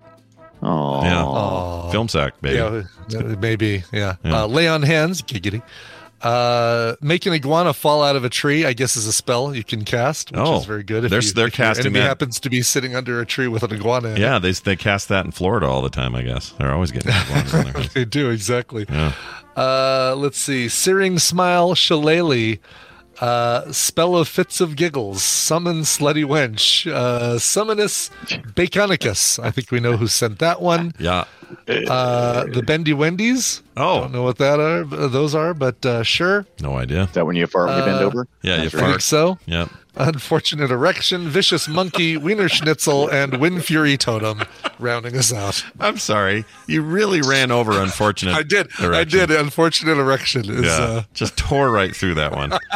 [0.63, 1.91] Oh, Yeah.
[1.91, 2.55] Film sack, baby.
[2.55, 3.83] Yeah, uh, maybe.
[3.91, 4.15] Yeah.
[4.23, 4.43] Yeah.
[4.43, 5.21] Uh, lay on hands.
[5.21, 5.61] Giggity.
[6.21, 9.63] Uh, make an iguana fall out of a tree, I guess, is a spell you
[9.65, 11.03] can cast, which Oh, is very good.
[11.03, 13.25] If they're- you, they're if your casting enemy that- happens to be sitting under a
[13.25, 14.07] tree with an iguana.
[14.09, 14.19] in it.
[14.21, 16.15] Yeah, they they cast that in Florida all the time.
[16.15, 18.85] I guess they're always getting iguanas in their they do exactly.
[18.89, 19.11] Yeah.
[19.55, 20.67] Uh, let's see.
[20.69, 22.59] Searing Smite Shillelagh.
[23.21, 25.23] Uh, spell of fits of giggles.
[25.23, 26.85] Summon slutty wench.
[26.91, 28.09] Uh, summonus
[28.55, 29.41] baconicus.
[29.41, 30.91] I think we know who sent that one.
[30.99, 31.23] Yeah.
[31.65, 33.61] Uh, the bendy wendies.
[33.77, 34.01] Oh.
[34.01, 34.83] Don't know what that are.
[34.83, 36.45] Those are, but uh, sure.
[36.61, 37.03] No idea.
[37.03, 38.27] is that when you fart when you bend Uh, over?
[38.41, 39.01] Yeah, you That's I think fart.
[39.01, 39.37] so.
[39.45, 39.69] Yep.
[39.97, 44.43] Unfortunate erection, vicious monkey, wiener schnitzel, and wind fury totem,
[44.79, 45.63] rounding us out.
[45.79, 46.43] I'm sorry.
[46.67, 48.35] You really ran over unfortunate.
[48.35, 48.67] I did.
[48.79, 49.31] I did.
[49.31, 50.65] Unfortunate erection is.
[50.65, 50.71] Yeah.
[50.77, 52.49] Uh, Just tore right through that one.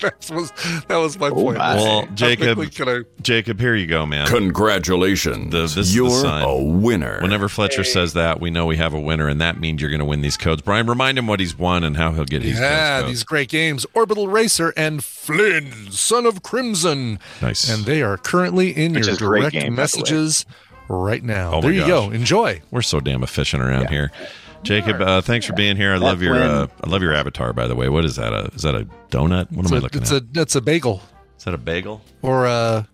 [0.00, 0.52] that was
[0.88, 1.58] that was my Oh, point.
[1.58, 1.74] my.
[1.74, 4.26] Well, Jacob, quickly I- Jacob, here you go, man.
[4.28, 5.50] Congratulations.
[5.52, 6.44] The- this You're sign.
[6.44, 7.18] a winner.
[7.20, 9.98] Whenever Fletcher says that, we know we have a winner, and that means you're going
[10.00, 10.62] to win these codes.
[10.62, 13.10] Brian, remind him what he's won and how he'll get these yeah, codes.
[13.10, 17.18] these great games, Orbital Racer and Flynn, Son of Crimson.
[17.42, 17.68] Nice.
[17.68, 19.76] And they are currently in Which your is a great direct game, by the way.
[19.76, 20.46] messages
[20.88, 21.52] right now.
[21.54, 21.88] Oh there you gosh.
[21.88, 22.10] go.
[22.10, 22.60] Enjoy.
[22.70, 24.10] We're so damn efficient around here.
[24.62, 25.92] Jacob, uh, thanks for being here.
[25.92, 27.52] I love your uh, I love your avatar.
[27.52, 28.32] By the way, what is that?
[28.32, 29.50] A, is that a donut?
[29.52, 30.22] What It's am I a, looking it's at?
[30.36, 31.02] a it's a bagel
[31.38, 32.02] is that a bagel?
[32.22, 32.88] or a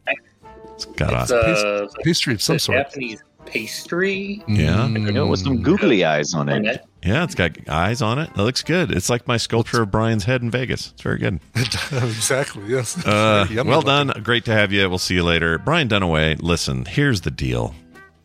[0.74, 2.78] It's got It's a, a pastry of some sort.
[2.78, 4.42] Japanese pastry.
[4.48, 6.84] yeah, You know, with some googly eyes on And it.
[7.02, 7.24] That- yeah.
[7.24, 8.30] It's got eyes on it.
[8.30, 8.90] It looks good.
[8.92, 10.90] It's like my sculpture of Brian's head in Vegas.
[10.92, 11.40] It's very good.
[11.56, 12.64] exactly.
[12.68, 12.96] Yes.
[13.04, 13.86] Uh, well looking.
[13.86, 14.12] done.
[14.22, 14.88] Great to have you.
[14.88, 15.58] We'll see you later.
[15.58, 17.74] Brian Dunaway, listen, here's the deal.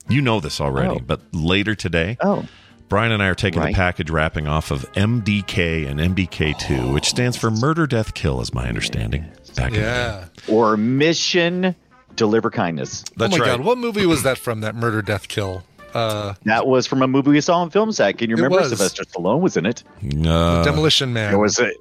[0.09, 1.03] You know this already, Oh.
[1.05, 2.45] but later today, Oh,
[2.88, 7.36] Brian and I are taking the package wrapping off of MDK and MDK2, which stands
[7.36, 9.25] for Murder, Death, Kill, is my understanding.
[9.57, 9.82] Back in.
[9.82, 10.25] Yeah.
[10.47, 11.75] or mission
[12.15, 13.03] deliver kindness.
[13.17, 13.57] That's oh my right.
[13.57, 14.61] god, what movie was that from?
[14.61, 15.63] That murder, death, kill.
[15.93, 18.17] Uh, That was from a movie we saw in Film Sack.
[18.17, 18.69] Can you remember was.
[18.69, 19.83] Sylvester Stallone was in it?
[20.25, 21.33] Uh, Demolition Man.
[21.33, 21.71] It was a,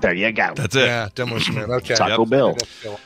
[0.00, 0.52] there you go.
[0.54, 0.86] that's it.
[0.86, 1.70] Yeah, Demolition Man.
[1.70, 1.94] Okay.
[1.94, 2.56] Taco Bell.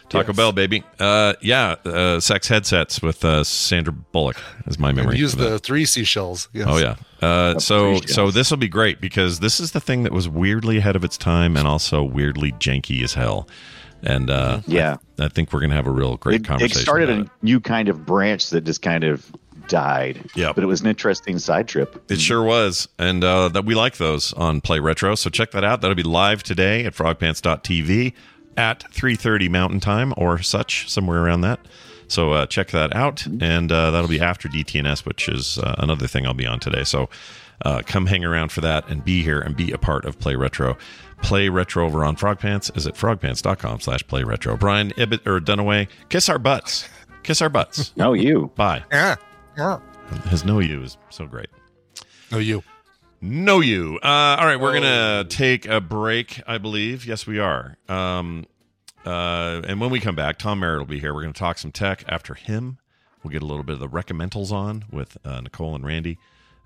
[0.09, 0.36] Taco Yes.
[0.36, 0.82] Bell, baby.
[0.98, 4.36] Uh, yeah, uh, sex headsets with uh, Sandra Bullock
[4.66, 5.18] is my And memory.
[5.18, 6.48] use the three seashells.
[6.52, 6.66] Yes.
[6.70, 6.96] Oh yeah.
[7.20, 10.78] Uh, so so this will be great because this is the thing that was weirdly
[10.78, 13.48] ahead of its time and also weirdly janky as hell.
[14.02, 14.96] And uh, Yeah.
[15.18, 17.61] I, I think we're gonna have a real great It, it started about a new
[17.61, 19.30] kind of branch that just kind of
[19.69, 20.29] died.
[20.35, 20.53] Yeah.
[20.53, 22.03] But it was an interesting side trip.
[22.11, 25.14] It sure was, and uh, that we like those on Play Retro.
[25.14, 25.81] So check that out.
[25.81, 28.12] That'll be live today at frogpants.tv
[28.57, 31.61] at 3:30 Mountain Time or such, somewhere around that.
[32.09, 36.07] So uh, check that out, and uh, that'll be after DTNS, which is uh, another
[36.07, 36.85] thing I'll be on today.
[36.85, 37.09] So
[37.64, 40.37] uh, come hang around for that and be here and be a part of Play
[40.37, 40.77] Retro.
[41.23, 44.57] Play Retro over on Frogpants is at frogpants.com slash play retro.
[44.57, 46.89] Brian Ibbott or Dunaway, kiss our butts.
[47.23, 47.93] Kiss our butts.
[47.97, 48.53] No, you.
[48.55, 48.85] Bye.
[48.93, 49.17] Yeah.
[49.57, 49.78] Yeah.
[50.28, 51.48] His no you is so great.
[52.32, 52.62] Oh, you.
[53.20, 53.98] No, you.
[54.02, 54.80] Uh, all right, we're Oh.
[54.80, 56.42] gonna take a break.
[56.46, 57.07] I believe.
[57.07, 57.76] Yes, we are.
[57.88, 58.44] Um,
[59.04, 61.14] uh, and when we come back, Tom Merritt will be here.
[61.14, 62.04] We're gonna talk some tech.
[62.09, 62.78] After him,
[63.22, 66.18] we'll get a little bit of the recommendals on with uh, Nicole and Randy,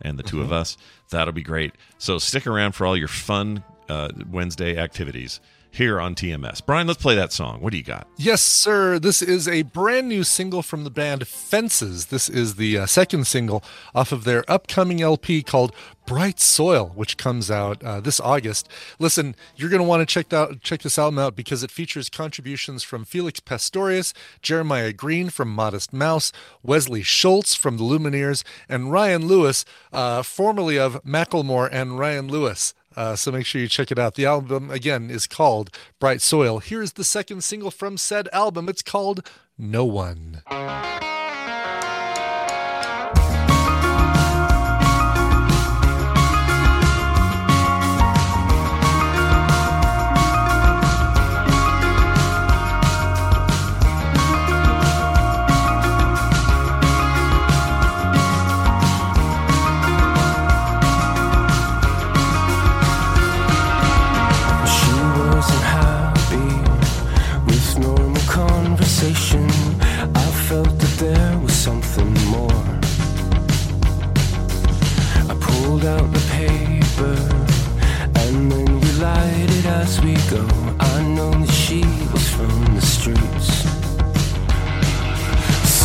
[0.02, 0.76] and the 2 of us.
[1.10, 1.72] That'll be great.
[1.98, 5.40] So stick around for all your fun uh, Wednesday activities
[5.70, 6.64] here on TMS.
[6.64, 7.60] Brian, let's play that song.
[7.60, 8.06] What do you got?
[8.16, 8.98] Yes, sir.
[8.98, 12.06] This is a brand new single from the band Fences.
[12.06, 13.62] This is the uh, second single
[13.94, 15.74] off of their upcoming LP called
[16.06, 18.68] Bright Soil, which comes out uh, this August.
[18.98, 22.08] Listen, you're going to want to check out check this album out because it features
[22.08, 24.12] contributions from Felix Pastorius,
[24.42, 26.32] Jeremiah Green from Modest Mouse,
[26.64, 32.74] Wesley Schultz from the Lumineers, and Ryan Lewis, uh, formerly of Macklemore and Ryan Lewis.
[32.96, 34.14] Uh, so make sure you check it out.
[34.14, 36.58] The album, again, is called Bright Soil.
[36.58, 38.68] Here's the second single from said album.
[38.68, 40.42] It's called No One.
[79.70, 80.44] As we go.
[80.80, 81.80] I know that she
[82.12, 83.48] was from the streets.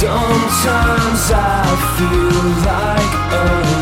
[0.01, 2.36] Sometimes I feel
[2.71, 3.74] like a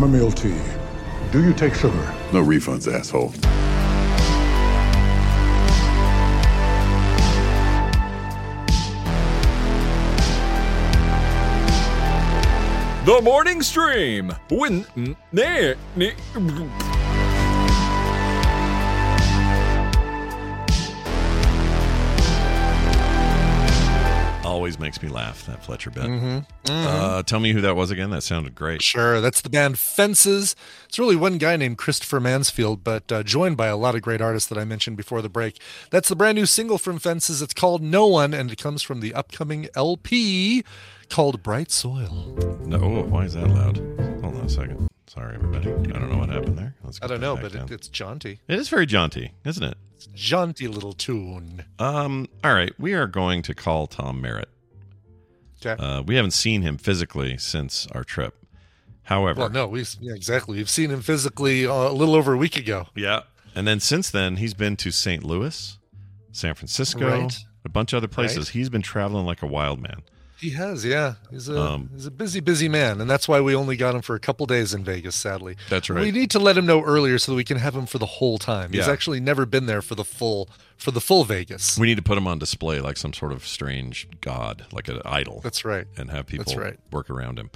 [0.00, 0.58] chamomile tea.
[1.30, 2.14] Do you take sugar?
[2.32, 3.34] No refunds, asshole.
[13.04, 14.34] The morning stream.
[14.48, 14.86] When
[24.80, 26.02] makes me laugh, that Fletcher bit.
[26.04, 26.86] Mhm, mhm.
[26.86, 28.10] Uh, tell me who that was again.
[28.10, 28.82] That sounded great.
[28.82, 30.56] Sure, that's the band Fences.
[30.88, 34.20] It's really one guy named Christopher Mansfield, but uh, joined by a lot of great
[34.20, 35.60] artists that I mentioned before the break.
[35.90, 37.40] That's the brand new single from Fences.
[37.42, 40.64] It's called No One, and it comes from the upcoming LP
[41.08, 42.58] called Bright Soil.
[42.64, 43.76] No, why is that loud?
[44.22, 44.88] Hold on a second.
[45.06, 45.68] Sorry, everybody.
[45.70, 46.74] I don't know what happened there.
[46.84, 48.38] Let's I don't know, but it, it's jaunty.
[48.46, 49.76] It is very jaunty, isn't it?
[49.96, 51.64] It's a jaunty little tune.
[51.80, 52.28] Um.
[52.44, 54.48] All right, we are going to call Tom Merritt.
[55.64, 55.82] Okay.
[55.82, 58.34] Uh, we haven't seen him physically since our trip.
[59.04, 60.56] However, Well, no, we yeah, exactly.
[60.58, 62.86] We've seen him physically uh, a little over a week ago.
[62.94, 63.22] yeah,
[63.54, 65.24] and then since then he's been to St.
[65.24, 65.78] Louis,
[66.32, 67.36] San Francisco, Right.
[67.64, 68.38] a bunch of other places.
[68.48, 68.48] Right.
[68.54, 70.02] He's been traveling like a wild man.
[70.40, 71.14] He has, yeah.
[71.30, 74.00] He's a Um, he's a busy, busy man, and that's why we only got him
[74.00, 75.14] for a couple days in Vegas.
[75.14, 76.00] Sadly, That's right.
[76.02, 78.06] We need to let him know earlier so that we can have him for the
[78.06, 78.72] whole time.
[78.72, 81.78] He's actually never been there for the full for the full Vegas.
[81.78, 85.02] We need to put him on display like some sort of strange god, like an
[85.04, 85.40] idol.
[85.42, 85.86] That's right.
[85.98, 86.78] and have people That's right.
[86.90, 87.50] work around him.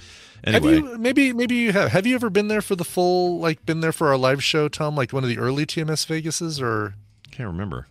[0.45, 3.39] Have Anyway, you maybe maybe you have have you ever been there for the full
[3.39, 4.95] like been there for our live show, Tom?
[4.95, 6.93] Like one of the early TMS Vegases, or
[7.31, 7.87] can't remember.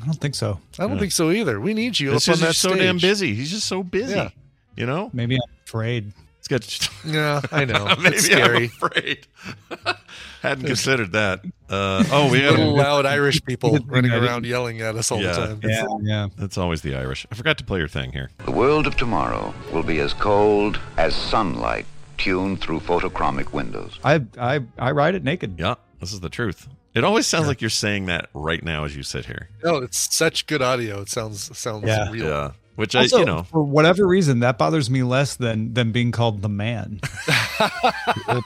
[0.00, 0.60] I don't think so.
[0.78, 0.98] I don't Yeah.
[1.00, 1.60] think so either.
[1.60, 3.34] We need you This up is on that just so damn busy.
[3.34, 4.14] He's just so busy.
[4.14, 4.30] Yeah.
[4.76, 6.12] You know, Maybe I'm afraid.
[6.38, 6.88] He's got.
[7.04, 7.86] Yeah, I know.
[7.98, 8.70] Maybe it's scary.
[8.82, 9.26] I'm afraid.
[10.42, 11.40] Hadn't considered that.
[11.68, 15.20] Uh, oh, we had Little a loud Irish people running around yelling at us all
[15.20, 15.32] Yeah.
[15.32, 15.60] the time.
[15.62, 16.28] Yeah, yeah.
[16.38, 17.26] That's always the Irish.
[17.30, 18.30] I forgot to play your thing here.
[18.46, 21.84] The world of tomorrow will be as cold as sunlight
[22.16, 23.98] tuned through photochromic windows.
[24.04, 25.56] I I I ride it naked.
[25.58, 26.68] Yeah, this is the truth.
[26.94, 29.48] It always sounds like you're saying that right now as you sit here.
[29.62, 31.00] No, it's such good audio.
[31.02, 32.10] It sounds sounds Yeah.
[32.10, 32.24] real.
[32.26, 35.92] Yeah, which Also, I, you know, for whatever reason, that bothers me less than than
[35.92, 37.00] being called the man.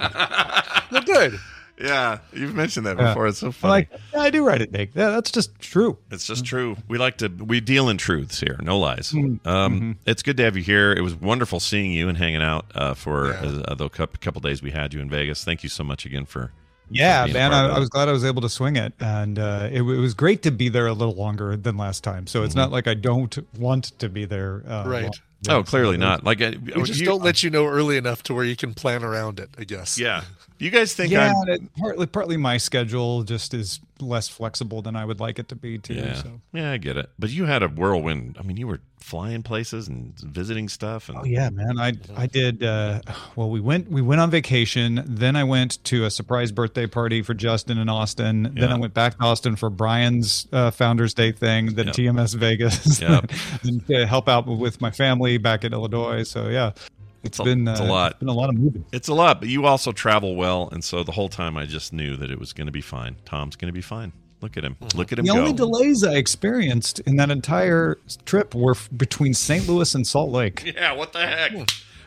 [0.90, 1.40] Well, good.
[1.80, 3.08] yeah, you've mentioned that Yeah.
[3.08, 3.26] before.
[3.26, 3.70] It's so I'm funny.
[3.70, 4.94] like, yeah, I do write it naked.
[4.94, 5.98] Yeah, that's just true.
[6.10, 6.76] It's just true.
[6.86, 9.10] We like to we deal in truths here, no lies.
[9.12, 9.96] Mm, Um, mhm.
[10.06, 10.92] It's good to have you here.
[10.92, 13.62] It was wonderful seeing you and hanging out uh, for Yeah.
[13.66, 15.42] uh, the couple, couple days we had you in Vegas.
[15.44, 16.52] Thank you so much again for
[16.90, 19.78] Yeah, man, I, I was glad I was able to swing it, and uh, it,
[19.78, 22.26] it was great to be there a little longer than last time.
[22.26, 22.46] So Mm-hmm.
[22.46, 24.62] it's not like I don't want to be there.
[24.66, 25.02] Uh, Right.
[25.04, 25.12] long-
[25.46, 26.24] Oh, clearly not.
[26.24, 29.04] Like We just you- don't let you know early enough to where you can plan
[29.04, 29.50] around it.
[29.58, 29.98] I guess.
[29.98, 30.24] Yeah,
[30.58, 31.68] you guys think Yeah, I'm?
[31.78, 35.78] partly partly my schedule just is less flexible than I would like it to be
[35.78, 35.94] too.
[35.94, 36.40] Yeah, So.
[36.52, 37.10] yeah, I get it.
[37.18, 38.36] But you had a whirlwind.
[38.38, 41.78] I mean, you were flying places and visiting stuff, and Oh yeah, man.
[41.78, 42.62] I I did.
[42.64, 43.00] Uh,
[43.36, 45.02] well, we went we went on vacation.
[45.06, 48.52] Then I went to a surprise birthday party for Justin in Austin.
[48.54, 51.74] Then I went back to Austin for Brian's uh, Founders Day thing.
[51.74, 51.94] Then Yep.
[51.96, 53.00] TMS Vegas.
[53.00, 53.30] Yep.
[53.64, 56.22] and to help out with my family back in Illinois.
[56.24, 56.72] So yeah,
[57.24, 58.10] It's it's a- been it's a uh, lot.
[58.12, 58.84] It's been a lot of moving.
[58.92, 59.40] It's a lot.
[59.40, 62.38] But you also travel well, and so the whole time I just knew that it
[62.38, 63.16] was going to be fine.
[63.24, 64.12] Tom's going to be fine.
[64.40, 64.76] Look at him.
[64.94, 65.38] Look at him The go.
[65.38, 67.96] only delays I experienced in that entire
[68.26, 69.66] trip were f- between St.
[69.66, 70.62] Louis and Salt Lake.
[70.76, 71.52] Yeah, what the heck?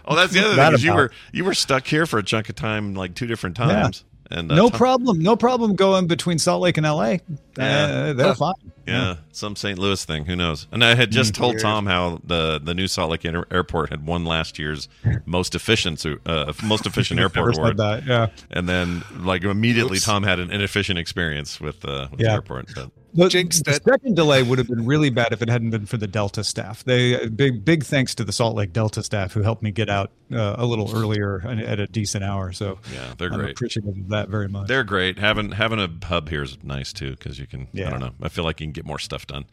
[0.05, 0.76] Oh, that's the other That thing.
[0.76, 3.57] Is you were you were stuck here for a chunk of time, like two different
[3.57, 3.65] Yeah.
[3.65, 5.20] times, and uh, no Tom- problem.
[5.20, 7.20] No problem going between Salt Lake and L.A.
[7.57, 7.63] Yeah.
[7.65, 8.53] Uh, they're fine.
[8.88, 9.78] Yeah, some St.
[9.78, 10.26] Louis thing.
[10.26, 10.68] Who knows?
[10.72, 11.38] And I had just Mm.
[11.38, 11.62] told Weird.
[11.62, 14.88] Tom how the the new Salt Lake Air- Airport had won last year's
[15.26, 17.78] most efficient uh, most efficient airport award.
[17.78, 18.28] that, yeah.
[18.52, 20.06] And then, like immediately, Oops.
[20.06, 22.68] Tom had an inefficient experience with uh, with the airport.
[22.76, 23.84] But The, Jinxed the it.
[23.84, 26.84] second delay would have been really bad if it hadn't been for the Delta staff.
[26.84, 30.12] They big big thanks to the Salt Lake Delta staff who helped me get out
[30.32, 32.52] uh, a little earlier and at a decent hour.
[32.52, 33.52] So yeah, they're I'm great.
[33.52, 34.68] appreciative of that very much.
[34.68, 35.18] They're great.
[35.18, 37.68] Having having a hub here is nice too because you can.
[37.76, 38.12] I don't know.
[38.22, 39.45] I feel like you can get more stuff done.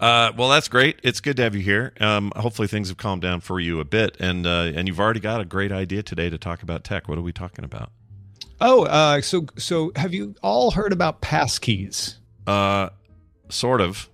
[0.00, 0.98] Uh, well, that's great.
[1.04, 1.92] It's good to have you here.
[2.00, 5.20] Um, hopefully, things have calmed down for you a bit, and uh, and you've already
[5.20, 7.08] got a great idea today to talk about tech.
[7.08, 7.92] What are we talking about?
[8.60, 12.16] Oh, uh, so so have you all heard about passkeys?
[12.46, 12.88] Uh,
[13.48, 14.08] sort of.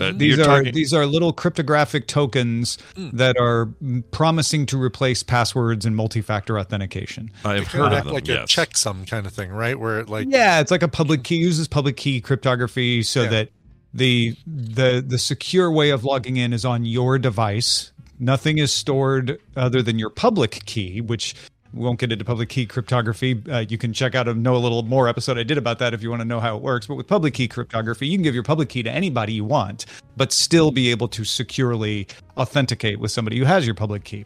[0.00, 5.22] Uh, These you're talking- these are little cryptographic tokens that are mm, promising to replace
[5.22, 7.30] passwords and multi-factor authentication.
[7.44, 9.78] I've heard of act like a checksum kind of thing, right?
[9.78, 13.28] Where it like yeah, it's like a public key uses public key cryptography so Yeah.
[13.28, 13.48] that
[13.94, 17.92] the the the secure way of logging in is on your device.
[18.18, 21.34] Nothing is stored other than your public key, which
[21.72, 23.42] we won't get into public key cryptography.
[23.50, 25.94] Uh, you can check out a know a little more episode I did about that
[25.94, 26.86] if you want to know how it works.
[26.86, 29.86] But with public key cryptography, you can give your public key to anybody you want,
[30.16, 34.24] but still be able to securely authenticate with somebody who has your public key.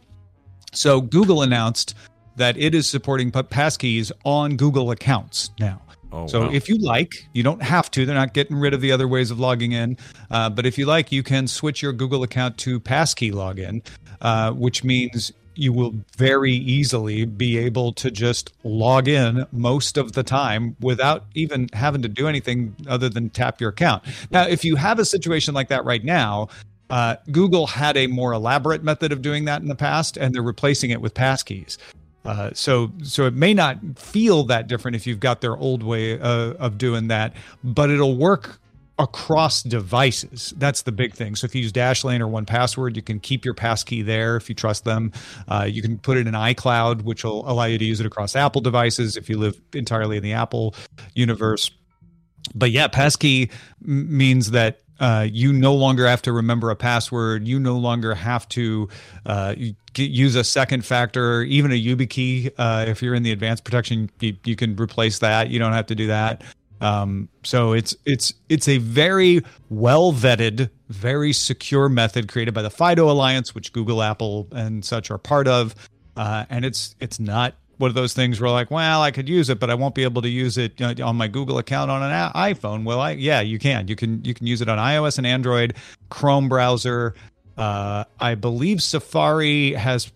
[0.73, 1.95] So Google announced
[2.35, 5.81] that it is supporting passkeys on Google accounts now.
[6.11, 6.51] Oh, so wow.
[6.51, 8.05] if you like, you don't have to.
[8.05, 9.97] They're not getting rid of the other ways of logging in.
[10.31, 13.85] Uh, but if you like, you can switch your Google account to passkey login,
[14.21, 20.13] uh, which means you will very easily be able to just log in most of
[20.13, 24.03] the time without even having to do anything other than tap your account.
[24.31, 26.47] Now, if you have a situation like that right now,
[26.89, 30.41] uh, Google had a more elaborate method of doing that in the past, and they're
[30.41, 31.77] replacing it with passkeys.
[32.25, 36.19] Uh, so, so it may not feel that different if you've got their old way
[36.19, 38.59] uh, of doing that, but it'll work
[38.97, 40.53] across devices.
[40.57, 41.35] That's the big thing.
[41.35, 44.55] So, if you use Dashlane or 1Password, you can keep your passkey there if you
[44.55, 45.13] trust them.
[45.47, 48.35] Uh, you can put it in iCloud, which will allow you to use it across
[48.35, 50.75] Apple devices if you live entirely in the Apple
[51.15, 51.71] universe
[52.55, 53.49] but yeah, passkey
[53.85, 57.47] m- means that uh, you no longer have to remember a password.
[57.47, 58.89] You no longer have to
[59.25, 59.55] uh,
[59.95, 62.51] use a second factor, even a YubiKey.
[62.57, 65.49] Uh, if you're in the advanced protection, you, you can replace that.
[65.49, 66.43] You don't have to do that.
[66.81, 72.69] Um, so it's it's it's a very well vetted, very secure method created by the
[72.69, 75.75] FIDO Alliance, which Google, Apple, and such are part of.
[76.15, 79.49] Uh, and it's it's not one of those things where like, well, I could use
[79.49, 82.03] it, but I won't be able to use it uh, on my Google account on
[82.03, 82.83] an iPhone.
[82.83, 83.87] Well, I yeah, you can.
[83.87, 85.75] You can you can use it on iOS and Android,
[86.09, 87.15] Chrome browser.
[87.57, 90.11] Uh, I believe Safari has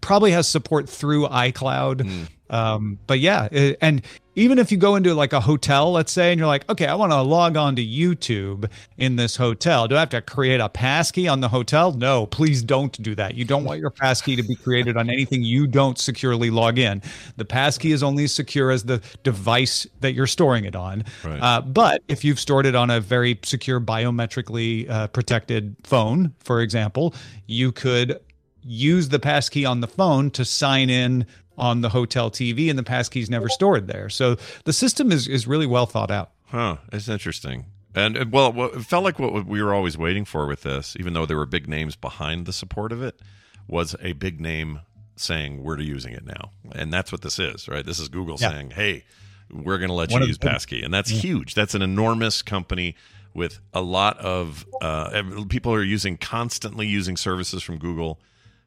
[0.00, 2.28] probably has support through iCloud.
[2.50, 4.02] Um, but yeah, it- and
[4.38, 6.94] even if you go into like a hotel, let's say, and you're like, okay, I
[6.94, 9.88] want to log on to YouTube in this hotel.
[9.88, 11.92] Do I have to create a passkey on the hotel?
[11.92, 13.34] No, please don't do that.
[13.34, 17.02] You don't want your passkey to be created on anything you don't securely log in.
[17.36, 21.04] The passkey is only as secure as the device that you're storing it on.
[21.24, 21.42] Right.
[21.42, 26.60] Uh, but if you've stored it on a very secure, biometrically uh, protected phone, for
[26.60, 27.12] example,
[27.46, 28.20] you could
[28.62, 31.26] use the passkey on the phone to sign in
[31.58, 34.08] on the hotel TV, and the passkey's never stored there.
[34.08, 36.30] So the system is is really well thought out.
[36.46, 36.76] Huh.
[36.92, 37.66] It's interesting.
[37.94, 41.12] And uh, well, it felt like what we were always waiting for with this, even
[41.14, 43.20] though there were big names behind the support of it,
[43.66, 44.80] was a big name
[45.16, 47.84] saying we're using it now, and that's what this is, right?
[47.84, 48.50] This is Google Yeah.
[48.50, 49.04] saying, "Hey,
[49.50, 51.20] we're going to let One you use the- Passkey," and that's Yeah.
[51.20, 51.54] huge.
[51.54, 52.94] That's an enormous company
[53.34, 58.20] with a lot of uh, people are using constantly using services from Google.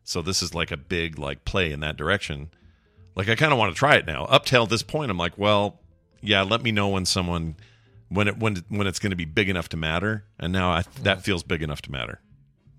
[0.03, 2.49] So this is like a big like play in that direction.
[3.15, 4.25] Like I kind of want to try it now.
[4.25, 5.79] Up till this point, I'm like, well,
[6.21, 6.43] yeah.
[6.43, 7.55] Let me know when someone
[8.09, 10.25] when it when when it's going to be big enough to matter.
[10.39, 12.21] And now I, that feels big enough to matter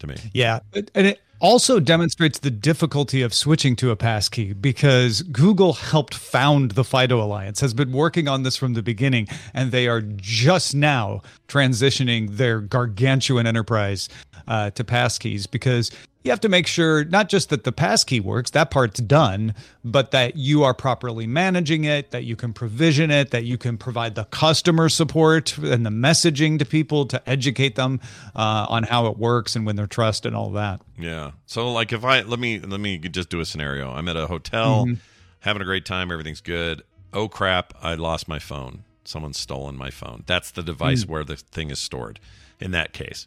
[0.03, 0.17] to me.
[0.33, 0.61] Yeah,
[0.95, 6.73] and it also demonstrates the difficulty of switching to a passkey because Google helped found
[6.73, 10.75] the FIDO Alliance, has been working on this from the beginning, and they are just
[10.75, 14.09] now transitioning their gargantuan enterprise
[14.47, 15.91] uh, to passkeys because
[16.25, 19.55] you have to make sure not just that the passkey works, that part's done,
[19.85, 23.77] but that you are properly managing it, that you can provision it, that you can
[23.77, 28.01] provide the customer support and the messaging to people to educate them
[28.37, 30.81] uh, on how it works and when they're trust and all that.
[30.99, 31.33] Yeah.
[31.47, 33.91] So like if I let me let me just do a scenario.
[33.93, 34.99] I'm at a hotel, Mhm.
[35.41, 36.83] having a great time, everything's good.
[37.13, 38.85] Oh crap, I lost my phone.
[39.05, 40.23] Someone's stolen my phone.
[40.27, 41.09] That's the device Mm.
[41.09, 42.21] where the thing is stored.
[42.61, 43.27] In that case,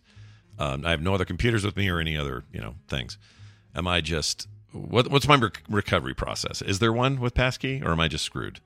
[0.60, 3.18] um, I have no other computers with me or any other you know things.
[3.76, 5.10] Am I just what?
[5.10, 6.62] What's my rec- recovery process?
[6.62, 8.60] Is there one with Passkey, or am I just screwed?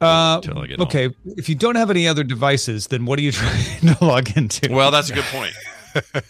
[0.00, 0.66] Uh, get home.
[0.80, 4.34] okay, if you don't have any other devices, then what are you trying to log
[4.36, 4.72] into?
[4.72, 5.52] Well, that's a good point.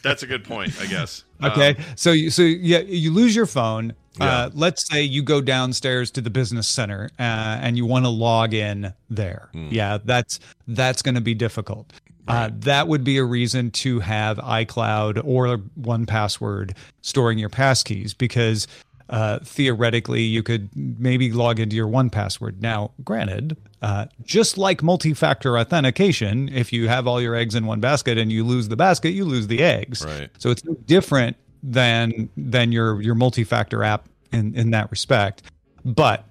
[0.03, 1.25] that's a good point, I guess.
[1.43, 3.95] Okay, Um, so you, so yeah, you lose your phone.
[4.19, 4.27] Yeah.
[4.27, 7.23] Uh, let's say you go downstairs to the business center uh,
[7.63, 9.49] and you want to log in there.
[9.53, 9.69] Hmm.
[9.71, 11.93] Yeah, that's that's going to be difficult.
[12.29, 18.69] Uh, that would be a reason to have iCloud or 1Password storing your passkeys because
[19.09, 22.61] uh, theoretically you could maybe log into your 1Password.
[22.61, 27.81] Now, granted, uh, just like multi-factor authentication, if you have all your eggs in one
[27.81, 30.05] basket and you lose the basket, you lose the eggs.
[30.05, 30.31] Right.
[30.39, 35.43] So it's different than than your your multi-factor app in in that respect.
[35.85, 36.25] But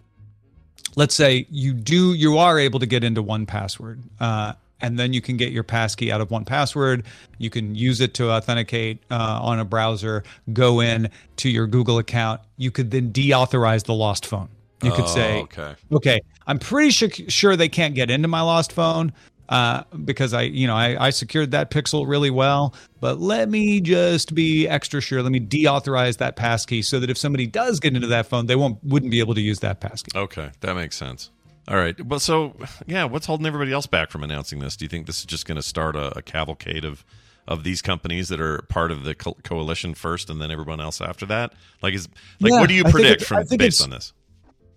[0.95, 5.21] let's say you do you are able to get into 1Password uh, and then you
[5.21, 7.03] can get your passkey out of 1Password.
[7.37, 10.23] You can use it to authenticate uh, on a browser.
[10.53, 12.41] Go in to your Google account.
[12.57, 14.49] You could then deauthorize the lost phone.
[14.81, 15.75] You could Oh, say, okay.
[15.91, 19.11] okay, I'm pretty sure, sure they can't get into my lost phone
[19.49, 22.73] uh, because I, you know, I, I secured that pixel really well.
[23.01, 25.21] But let me just be extra sure.
[25.21, 28.55] Let me deauthorize that passkey so that if somebody does get into that phone, they
[28.55, 30.11] won't wouldn't be able to use that passkey.
[30.15, 31.31] Okay, that makes sense.
[31.67, 31.99] All right.
[32.03, 32.55] Well, so
[32.87, 34.75] yeah, what's holding everybody else back from announcing this?
[34.75, 37.03] Do you think this is just going to start a, a cavalcade of
[37.47, 41.01] of these companies that are part of the co- coalition first, and then everyone else
[41.01, 41.53] after that?
[41.81, 42.07] Like, is
[42.39, 44.13] like Yeah, what do you predict from based on this?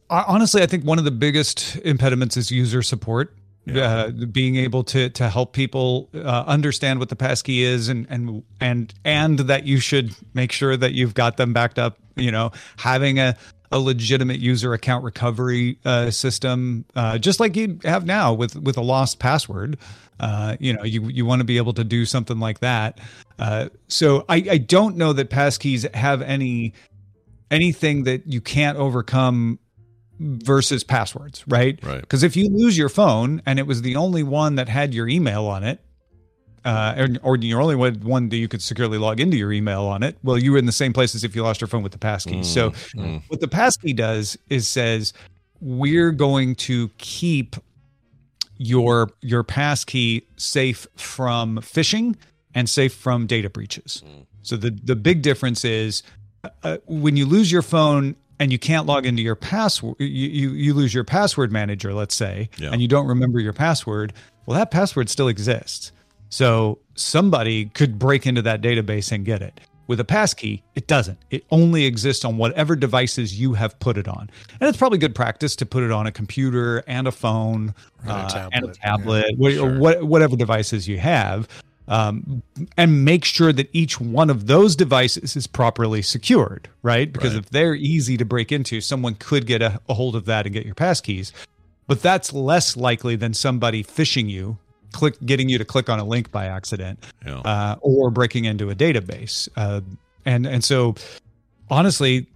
[0.09, 3.35] I- honestly, I think one of the biggest impediments is user support.
[3.71, 8.43] Uh, being able to to help people uh, understand what the passkey is and and
[8.61, 11.97] and and that you should make sure that you've got them backed up.
[12.17, 13.37] You know, having a
[13.71, 18.77] a legitimate user account recovery uh, system, uh, just like you have now with with
[18.77, 19.79] a lost password.
[20.21, 23.01] Uh, you know, you you want to be able to do something like that.
[23.39, 26.75] Uh, so I, I don't know that passkeys have any
[27.51, 29.59] anything that you can't overcome
[30.19, 31.79] versus passwords, right?
[31.83, 32.01] Right.
[32.01, 35.09] Because if you lose your phone and it was the only one that had your
[35.09, 35.81] email on it,
[36.65, 39.83] uh, or, or your only one one that you could securely log into your email
[39.83, 41.83] on it, well, you were in the same place as if you lost your phone
[41.83, 42.43] with the passkey.
[42.45, 43.21] so, mm.
[43.29, 45.13] what the passkey does is says
[45.61, 47.57] we're going to keep
[48.59, 52.15] your your passkey safe from phishing
[52.55, 54.03] and safe from data breaches.
[54.43, 56.03] So the the big difference is
[56.63, 60.51] uh, when you lose your phone and you can't log into your password, you, you
[60.51, 62.71] you lose your password manager, let's say, Yeah.
[62.73, 64.13] and you don't remember your password.
[64.47, 65.93] Well, that password still exists.
[66.29, 69.61] So somebody could break into that database and get it.
[69.87, 71.19] With a passkey, it doesn't.
[71.31, 74.29] It only exists on whatever devices you have put it on.
[74.61, 78.11] And it's probably good practice to put it on a computer and a phone And
[78.11, 81.47] a uh, and a tablet, tablet, or what, whatever devices you have.
[81.89, 82.43] Um,
[82.77, 87.13] and make sure that each one of those devices is properly secured, right?
[87.13, 87.43] Because Right.
[87.43, 90.53] if they're easy to break into, someone could get a, a hold of that and
[90.55, 91.33] get your passkeys.
[91.89, 94.59] But that's less likely than somebody phishing you,
[94.93, 97.39] click getting you to click on a link by accident, Yeah.
[97.41, 99.49] uh, or breaking into a database.
[99.57, 99.81] Uh,
[100.25, 100.95] and and so,
[101.69, 102.27] honestly,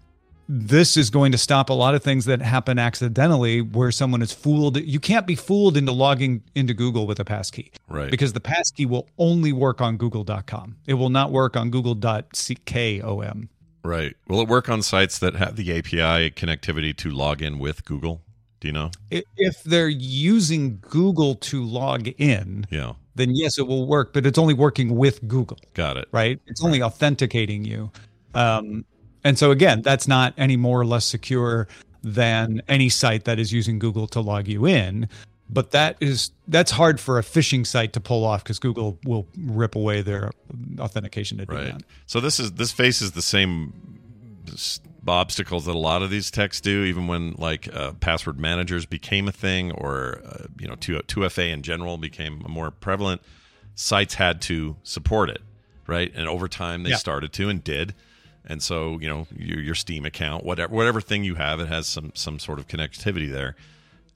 [0.48, 4.32] this is going to stop a lot of things that happen accidentally, where someone is
[4.32, 4.76] fooled.
[4.78, 8.10] You can't be fooled into logging into Google with a passkey, Right.
[8.10, 10.76] Because the passkey will only work on Google.com.
[10.86, 13.48] It will not work on Google.com.
[13.84, 14.14] Right.
[14.28, 18.22] Will it work on sites that have the API connectivity to log in with Google?
[18.60, 18.90] Do you know?
[19.10, 22.94] If they're using Google to log in, Yeah.
[23.14, 25.58] then yes, it will work, but it's only working with Google.
[25.74, 26.08] Got it.
[26.10, 26.40] right?
[26.46, 27.90] It's only authenticating you.
[28.34, 28.84] Um,
[29.26, 31.66] and so again, that's not any more or less secure
[32.02, 35.08] than any site that is using Google to log you in.
[35.48, 39.26] But that is that's hard for a phishing site to pull off because Google will
[39.38, 40.30] rip away their
[40.78, 41.72] authentication to do Right.
[41.72, 41.82] that.
[42.06, 43.72] So this is this faces the same
[45.08, 49.28] obstacles that a lot of these techs do, even when like uh, password managers became
[49.28, 53.20] a thing, or uh, you know, two two FA in general became more prevalent.
[53.74, 55.42] Sites had to support it,
[55.86, 56.10] right?
[56.14, 56.96] And over time, they Yeah.
[56.96, 57.94] started to and did.
[58.46, 61.86] And so, you know, your, your Steam account, whatever whatever thing you have, it has
[61.86, 63.56] some some sort of connectivity there.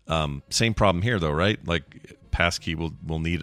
[0.08, 1.58] Um, same problem here, though, right?
[1.66, 3.42] Like passkey will will need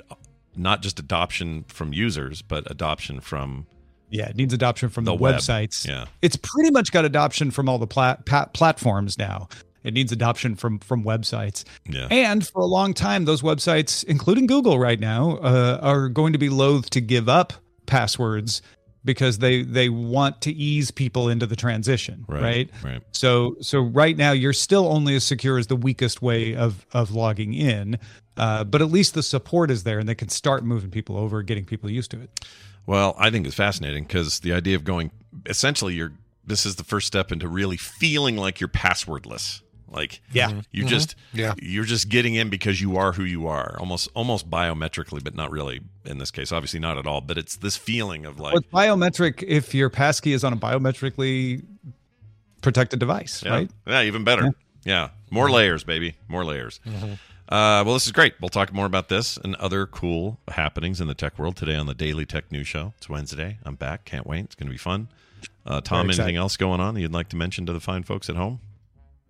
[0.56, 3.68] not just adoption from users, but adoption from
[4.10, 5.36] Yeah, it needs adoption from The the, web.
[5.36, 5.86] websites.
[5.88, 6.06] Yeah.
[6.22, 9.50] it's pretty much got adoption from all the plat- pa- platforms now.
[9.84, 11.64] It needs adoption from from websites.
[11.88, 12.08] Yeah.
[12.10, 16.40] And for a long time, those websites, including Google right now, uh, are going to
[16.40, 17.54] be loath to give up
[17.86, 18.62] passwords
[19.08, 22.70] because they they want to ease people into the transition, Right, right?
[22.84, 23.02] right.
[23.14, 27.10] So so right now you're still only as secure as the weakest way of of
[27.10, 27.98] logging in,
[28.38, 31.42] uh, but at least the support is there, and they can start moving people over,
[31.42, 32.46] getting people used to it.
[32.86, 35.10] Well, I think it's fascinating because the idea of going
[35.48, 36.14] essentially you're
[36.46, 39.62] this is the first step into really feeling like you're passwordless.
[39.90, 40.62] Like Yeah.
[40.72, 40.88] you Mhm.
[40.90, 41.54] just Yeah.
[41.62, 45.50] you're just getting in because you are who you are, almost almost biometrically, but not
[45.52, 46.52] really in this case.
[46.52, 49.90] Obviously not at all, but it's this feeling of like Well, it's biometric if your
[49.90, 51.64] passkey is on a biometrically
[52.62, 53.72] protected device, yeah, right?
[53.88, 54.54] Yeah, even better.
[54.84, 55.10] Yeah.
[55.30, 56.16] More layers, baby.
[56.28, 56.80] More layers.
[57.50, 58.34] Uh, well, this is great.
[58.42, 61.86] We'll talk more about this and other cool happenings in the tech world today on
[61.86, 62.94] the Daily Tech News Show.
[62.98, 63.58] It's Wednesday.
[63.64, 64.04] I'm back.
[64.06, 64.46] Can't wait.
[64.46, 65.08] It's going to be fun.
[65.66, 68.30] Uh, Tom, anything else going on that you'd like to mention to the fine folks
[68.30, 68.60] at home?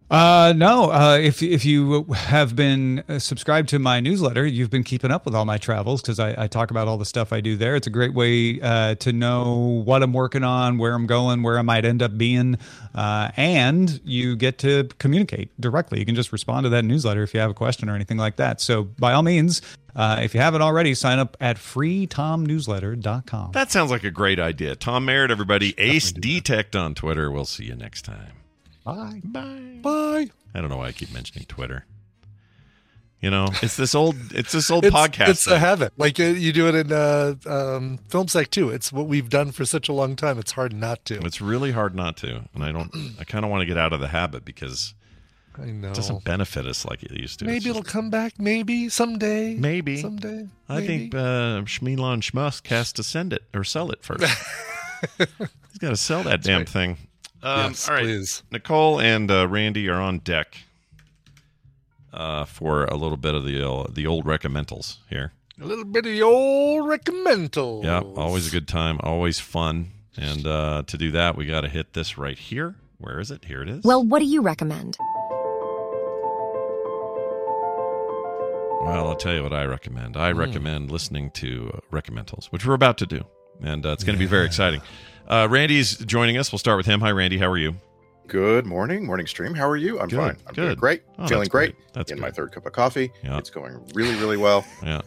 [0.10, 0.89] Uh, no.
[0.89, 5.26] Uh, if if you have been uh, subscribed to my newsletter, you've been keeping up
[5.26, 7.76] with all my travels because I, I talk about all the stuff I do there.
[7.76, 11.60] It's a great way uh, to know what I'm working on, where I'm going, where
[11.60, 12.58] I might end up being,
[12.95, 15.99] uh, and you get to communicate directly.
[15.99, 18.38] You can just respond to that newsletter if you have a question or anything like
[18.38, 18.62] that.
[18.62, 19.62] So by all means,
[19.93, 23.51] uh, if you haven't already, sign up at freetomnewsletter.com.
[23.51, 24.76] That sounds like a great idea.
[24.76, 25.74] Tom Merritt, everybody.
[25.78, 27.30] Ace Detect on Twitter.
[27.30, 28.37] We'll see you next time.
[28.88, 29.22] Bye.
[29.24, 29.80] Bye.
[29.82, 30.30] Bye.
[30.54, 31.86] I don't know why I keep mentioning Twitter.
[33.22, 35.30] You know, it's this old, it's this old it's, podcast.
[35.30, 35.56] It's thing.
[35.56, 35.92] a habit.
[35.98, 38.70] Like uh, you do it in uh, um, film sack too.
[38.70, 40.38] It's what we've done for such a long time.
[40.38, 41.20] It's hard not to.
[41.26, 42.92] It's really hard not to, and I don't.
[43.20, 44.94] I kind of want to get out of the habit because
[45.58, 47.46] I know it doesn't benefit us like it used to.
[47.46, 48.40] Maybe just- it'll come back.
[48.40, 49.56] Maybe someday.
[49.56, 49.98] Maybe.
[49.98, 50.48] someday.
[50.70, 50.88] I maybe.
[50.88, 54.24] think uh, Schmelon Schmusk has to send it or sell it first.
[55.18, 56.70] He's got to sell that damn right.
[56.70, 56.98] thing.
[57.44, 58.44] Um, Yes, all right, please.
[58.52, 60.58] Nicole and uh, Randy are on deck
[62.14, 65.34] uh, for a little bit of the uh, the old recommendals here.
[65.62, 67.84] a little bit of the old recommendals.
[67.84, 69.92] Yeah, always a good time, always fun.
[70.20, 72.76] And uh, to do that, we got to hit this right here.
[72.98, 73.46] Where is it?
[73.46, 73.84] Here it is.
[73.84, 74.98] Well, what do you recommend?
[78.82, 80.16] Well, I'll tell you what I recommend.
[80.18, 80.40] I Hmm.
[80.40, 83.24] recommend listening to uh, recommendals, which we're about to do,
[83.62, 84.82] and uh, it's going to be very exciting.
[85.28, 86.52] Uh, Randy's joining us.
[86.52, 87.02] We'll start with him.
[87.02, 87.38] Hi, Randy.
[87.38, 87.76] How are you?
[88.28, 89.54] Good morning, morning stream.
[89.54, 90.00] How are you?
[90.00, 90.38] I'm Good, fine.
[90.48, 90.80] I'm doing good.
[90.80, 91.04] great.
[91.18, 91.76] Oh, Feeling that's great.
[91.76, 91.94] great.
[91.94, 92.22] That's in good.
[92.22, 93.12] my third cup of coffee.
[93.24, 93.38] Yeah.
[93.38, 94.66] It's going really, really well.
[94.84, 95.02] Yeah.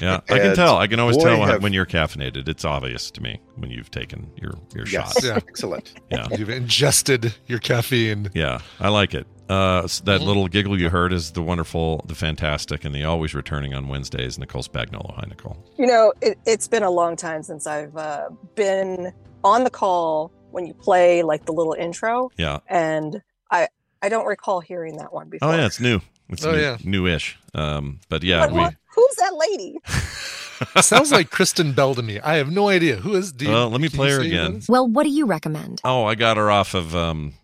[0.00, 0.78] Yeah, I can tell.
[0.78, 2.48] I can always boy, tell when- have- when you're caffeinated.
[2.48, 5.12] It's obvious to me when you've taken your your Yes.
[5.12, 5.22] shots.
[5.24, 5.36] Yeah.
[5.46, 5.92] Excellent.
[6.10, 8.30] Yeah, You've ingested your caffeine.
[8.32, 9.26] yeah, I like it.
[9.52, 10.06] Uh, s- Mm-hmm.
[10.06, 13.88] that little giggle you heard is the wonderful, the fantastic, and the always returning on
[13.88, 14.38] Wednesdays.
[14.38, 15.14] Nicole Spagnolo.
[15.16, 15.56] Hi, Nicole.
[15.78, 19.12] You know, it, it's been a long time since I've uh, been
[19.44, 22.58] on the call when you play like the little intro, Yeah.
[22.68, 23.68] and I
[24.02, 25.48] I don't recall hearing that one before.
[25.48, 26.00] Oh yeah, it's new.
[26.28, 26.76] It's Oh, new, yeah.
[26.84, 27.38] newish.
[27.54, 28.58] Um, but yeah, But we.
[28.60, 29.78] what- who's that lady?
[30.80, 32.20] Sounds like Kristen Bell to me.
[32.20, 33.32] I have no idea who is.
[33.32, 34.56] Do you- Well, let me play her say who that again.
[34.58, 34.68] is?
[34.68, 35.80] Well, what do you recommend?
[35.84, 37.34] Oh, I got her off of um,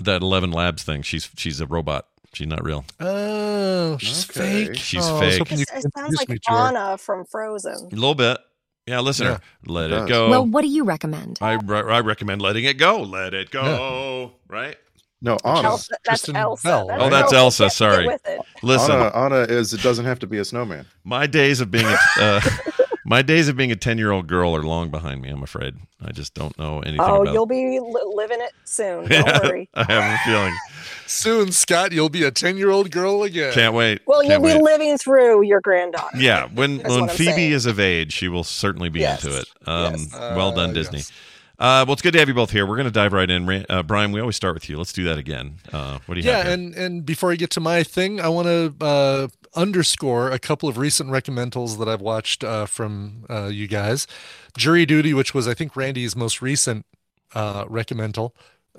[0.00, 1.02] that Eleven Labs thing.
[1.02, 2.06] She's she's a robot.
[2.32, 2.84] She's not real.
[3.00, 4.66] Oh, she's Okay.
[4.66, 4.76] fake.
[4.76, 5.38] She's Oh, fake.
[5.38, 6.52] hoping It sounds like to.
[6.52, 7.88] Anna from Frozen.
[7.92, 8.38] A little bit.
[8.86, 9.26] Yeah, listen.
[9.26, 9.38] Yeah.
[9.66, 10.30] Let It it go.
[10.30, 11.38] Well, what do you recommend?
[11.40, 13.02] I, re- I recommend letting it go.
[13.02, 14.32] Let it go.
[14.48, 14.76] Right?
[15.22, 15.68] No, Anna.
[15.68, 16.66] Elsa, that's Kristen Elsa.
[16.66, 17.06] Bell, That's right?
[17.06, 17.64] Oh, that's Elsa.
[17.64, 17.64] Elsa.
[17.64, 18.06] Get- get Sorry.
[18.06, 18.40] with it.
[18.62, 19.74] Listen, Anna, Anna is.
[19.74, 20.86] It doesn't have to be a snowman.
[21.04, 22.40] my days of being a, uh,
[23.04, 25.28] my days of being a ten year old girl are long behind me.
[25.30, 25.74] I'm afraid.
[26.04, 27.32] I just don't know anything Oh, about.
[27.34, 29.04] you'll be li- living it soon.
[29.08, 29.68] Don't Yeah, worry.
[29.74, 30.54] I have a feeling.
[31.06, 33.52] Soon, Scott, you'll be a ten-year-old girl again.
[33.52, 34.00] Can't wait.
[34.06, 36.16] Well, Can't you'll be living through your granddaughter.
[36.18, 37.52] Yeah, when when Phoebe saying.
[37.52, 39.24] is of age, she will certainly be Yes.
[39.24, 39.44] into it.
[39.66, 40.12] Um, Yes.
[40.12, 40.98] well done, Uh, Disney.
[40.98, 41.12] yes.
[41.58, 42.64] Uh, well, it's good to have you both here.
[42.64, 43.66] We're going to dive right in.
[43.68, 44.78] Uh, Brian, we always start with you.
[44.78, 45.56] Let's do that again.
[45.70, 46.44] Uh, what do you yeah, have?
[46.46, 46.54] here?
[46.54, 50.68] and and before I get to my thing, I want to uh, underscore a couple
[50.68, 54.06] of recent recommendals that I've watched uh, from uh, you guys.
[54.56, 56.86] Jury Duty, which was I think Randy's most recent
[57.34, 58.32] uh, recommendal.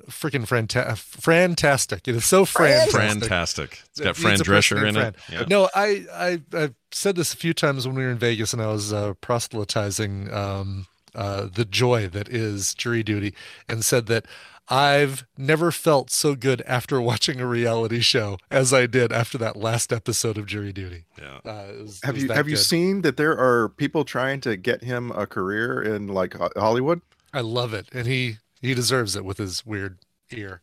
[0.09, 2.07] Freaking franta- fantastic!
[2.07, 2.93] It is so fantastic.
[2.93, 3.83] Fantastic.
[3.89, 5.15] It's got It Fran needs a person Drescher named in it.
[5.29, 5.45] Yeah.
[5.49, 8.61] No, I, I I've said this a few times when we were in Vegas and
[8.61, 13.33] I was uh, proselytizing um, uh, the joy that is jury duty,
[13.67, 14.25] and said that
[14.69, 19.57] I've never felt so good after watching a reality show as I did after that
[19.57, 21.05] last episode of Jury Duty.
[21.19, 21.39] Yeah.
[21.43, 24.83] Uh, was- Have you that have you seen that there are people trying to get
[24.83, 27.01] him a career in like Hollywood?
[27.33, 29.99] I love it, and he he deserves it with his weird
[30.31, 30.61] ear.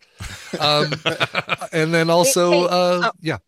[0.59, 0.92] Um,
[1.72, 3.38] and then also, hey, uh, uh, yeah.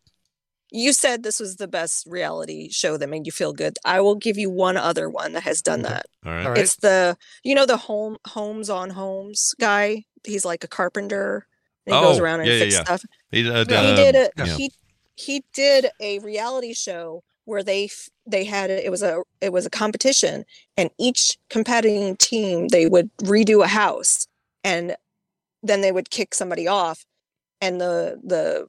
[0.72, 3.76] You said this was the best reality show that made you feel good.
[3.84, 6.07] I will give you one other one that has done that.
[6.24, 6.44] All right.
[6.46, 6.59] All right.
[6.61, 10.05] It's the you know the home homes on homes guy.
[10.24, 11.46] He's like a carpenter.
[11.86, 12.84] And he goes Oh, around and yeah, yeah, fixes yeah.
[12.84, 13.04] stuff.
[13.30, 14.44] He, uh, he did a yeah.
[14.56, 14.72] he
[15.16, 17.88] he did a reality show where they
[18.26, 20.44] they had it was a it was a competition
[20.76, 24.26] and each competing team they would redo a house
[24.62, 24.94] and
[25.62, 27.04] then they would kick somebody off
[27.60, 28.66] and the the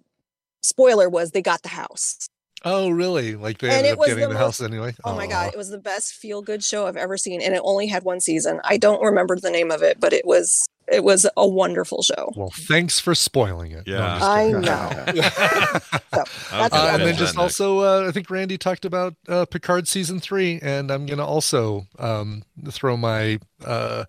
[0.61, 2.27] spoiler was they got the house
[2.63, 3.33] Oh, really?
[3.35, 4.93] Like they And ended it up was getting the the, house most- anyway.
[5.03, 7.61] oh my god it was the best feel good show i've ever seen and it
[7.63, 11.03] only had one season i don't remember the name of it but it was it
[11.03, 13.87] was a wonderful show Well, thanks for spoiling it.
[13.87, 14.19] Yeah.
[14.21, 18.85] I'm i know so that's Uh, and then just also, uh, I think Randy talked
[18.85, 24.05] about uh, Picard season three, and I'm gonna also um, throw my uh,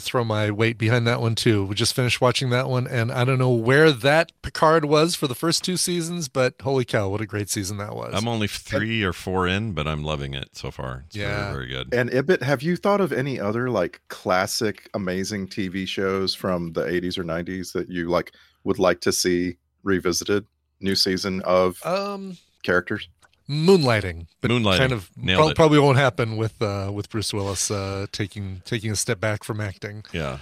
[0.00, 1.64] throw my weight behind that one too.
[1.64, 5.26] We just finished watching that one, and I don't know where that Picard was for
[5.26, 8.12] the first two seasons, but holy cow, what a great season that was!
[8.14, 11.04] I'm only three or four in, but I'm loving it so far.
[11.06, 11.52] It's Yeah.
[11.52, 11.94] very, very good.
[11.94, 16.82] And Ibbott, have you thought of any other like classic, amazing TV shows from the
[16.82, 18.32] 80s or 90s that you like
[18.64, 20.46] would like to see revisited
[20.80, 23.08] new season of Um, characters?
[23.52, 24.78] Moonlighting, but Moonlighting.
[24.78, 25.56] kind of Nailed prob- it.
[25.56, 29.60] probably won't happen with uh, with Bruce Willis uh, taking taking a step back from
[29.60, 30.04] acting.
[30.12, 30.38] Yeah.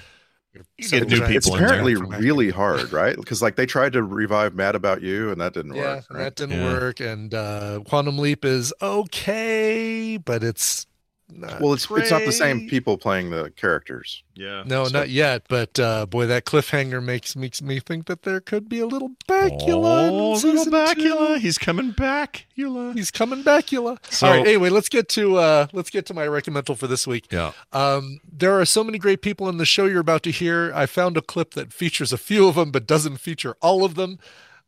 [0.79, 1.69] It's, get new it's people in there.
[1.69, 3.15] apparently really hard, right?
[3.15, 6.05] Because like they tried to revive Mad About You, and that didn't Yeah, work.
[6.11, 6.25] and right?
[6.25, 6.73] that didn't Yeah.
[6.73, 6.99] work.
[7.01, 10.87] And uh, Quantum Leap is okay, but it's
[11.33, 14.23] not well, it's it's not the same people playing the characters.
[14.35, 14.63] Yeah.
[14.67, 15.45] No, So- not yet.
[15.49, 19.11] But uh, boy, that cliffhanger makes makes me think that there could be a little
[19.29, 20.09] Bakula.
[20.11, 21.35] Oh, little Bakula.
[21.35, 21.41] two.
[21.41, 22.47] He's coming back.
[22.57, 22.95] Eula.
[22.95, 23.99] He's coming Bakula.
[24.13, 24.47] So- All right.
[24.47, 27.27] Anyway, let's get to uh, let's get to my recommendal for this week.
[27.31, 27.53] Yeah.
[27.73, 30.73] Um, there are so many great people in the show you're about to hear.
[30.75, 33.95] I found a clip that features a few of them, but doesn't feature all of
[33.95, 34.19] them.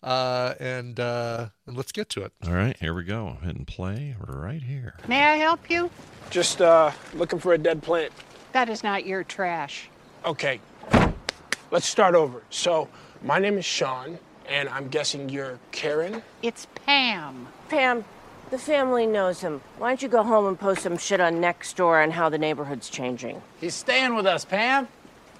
[0.02, 2.32] Uh, and uh, and let's get to it.
[2.44, 3.38] All right, here we go.
[3.42, 4.94] Hit and play right here.
[5.06, 5.90] May I help you?
[6.30, 8.12] Just uh, looking for a dead plant.
[8.52, 9.88] That is not your trash.
[10.24, 10.60] Okay.
[11.70, 12.42] Let's start over.
[12.50, 12.88] So,
[13.22, 16.22] my name is Sean, and I'm guessing you're Karen.
[16.42, 17.48] It's Pam.
[17.68, 18.04] Pam,
[18.50, 19.62] the family knows him.
[19.78, 22.90] Why don't you go home and post some shit on Nextdoor on how the neighborhood's
[22.90, 23.40] changing?
[23.60, 24.88] He's staying with us, Pam.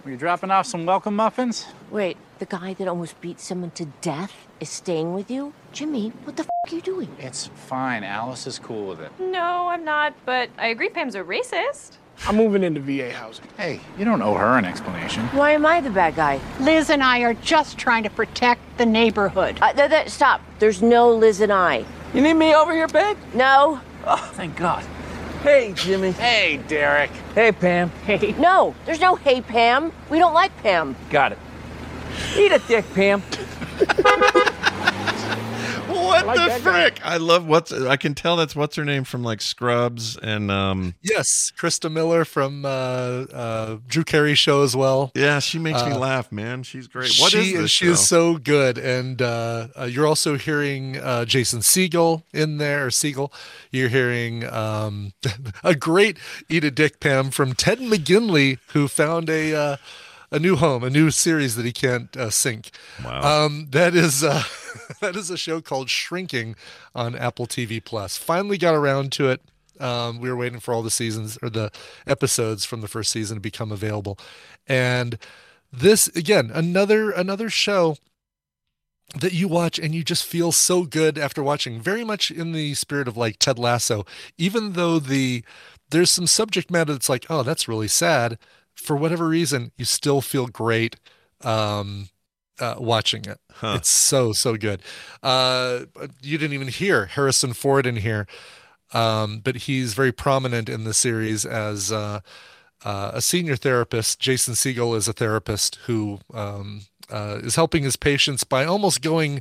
[0.04, 1.66] Were you dropping off some welcome muffins?
[1.90, 4.32] Wait, the guy that almost beat someone to death
[4.62, 5.52] is staying with you?
[5.72, 7.08] Jimmy, what the f are you doing?
[7.18, 8.04] It's fine.
[8.04, 9.10] Alice is cool with it.
[9.18, 11.96] No, I'm not, but I agree Pam's a racist.
[12.28, 13.44] I'm moving into VA housing.
[13.56, 15.24] Hey, you don't owe her an explanation.
[15.28, 16.40] Why am I the bad guy?
[16.60, 19.58] Liz and I are just trying to protect the neighborhood.
[19.60, 20.40] Uh, th- th- stop.
[20.60, 21.84] There's no Liz and I.
[22.14, 23.16] You need me over here, babe?
[23.34, 23.80] No.
[24.06, 24.84] Oh, thank God.
[25.42, 26.12] Hey, Jimmy.
[26.12, 27.10] Hey, Derek.
[27.34, 27.90] Hey, Pam.
[28.06, 28.32] Hey.
[28.38, 29.90] No, there's no hey, Pam.
[30.08, 30.94] We don't like Pam.
[31.10, 31.38] Got it.
[32.36, 33.24] Eat a dick, Pam.
[35.89, 36.91] What like the that guy.
[36.91, 37.01] frick?
[37.05, 37.72] I love what's.
[37.72, 40.95] I can tell that's what's her name from like Scrubs and um.
[41.03, 45.11] Yes, Christa Miller from uh, uh, Drew Carey show as well.
[45.14, 46.62] Yeah, she makes me Uh, laugh, man.
[46.62, 47.14] She's great.
[47.18, 47.91] What is she, this She show?
[47.93, 52.87] is so good, and uh, uh, you're also hearing uh, Jason Segel in there.
[52.87, 53.33] Or Siegel,
[53.70, 55.12] you're hearing um,
[55.64, 56.16] a great
[56.49, 59.76] "Eat a Dick" Pam from Ted McGinley, who found a uh,
[60.33, 62.70] a new home, a new series that he can't uh, sink.
[63.05, 63.45] Wow.
[63.45, 64.43] Um, that is uh,
[65.01, 66.57] that is a show called Shrinking
[66.95, 68.16] on Apple TV Plus.
[68.16, 69.43] Finally got around to it.
[69.78, 71.70] Um, we were waiting for all the seasons or the
[72.07, 74.18] episodes from the first season to become available,
[74.66, 75.18] and
[75.72, 77.97] this again another another show
[79.20, 82.74] that you watch and you just feel so good after watching very much in the
[82.74, 84.07] spirit of like Ted Lasso
[84.39, 85.45] even though the
[85.91, 88.39] there's some subject matter that's like oh that's really sad
[88.75, 90.97] for whatever reason you still feel great
[91.43, 92.09] um
[92.59, 93.75] uh, watching it Huh.
[93.79, 94.83] it's so so good
[95.23, 95.81] uh
[96.20, 98.27] you didn't even hear Harrison Ford in here
[98.93, 102.20] um but he's very prominent in the series as uh
[102.85, 104.18] uh, a senior therapist.
[104.18, 109.41] Jason Segel is a therapist who um, uh, is helping his patients by almost going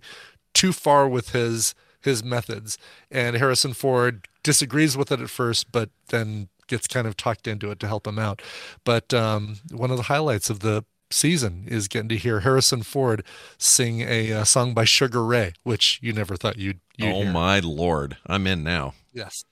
[0.54, 2.78] too far with his his methods.
[3.10, 7.70] And Harrison Ford disagrees with it at first, but then gets kind of talked into
[7.70, 8.42] it to help him out.
[8.84, 13.24] But um, one of the highlights of the season is getting to hear Harrison Ford
[13.58, 16.80] sing a, uh song by Sugar Ray, which you never thought you'd.
[16.98, 17.32] you'd oh hear.
[17.32, 18.94] my lord, I'm in now.
[19.14, 19.44] Yes.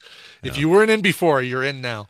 [0.41, 2.07] If you weren't in before, you're in now.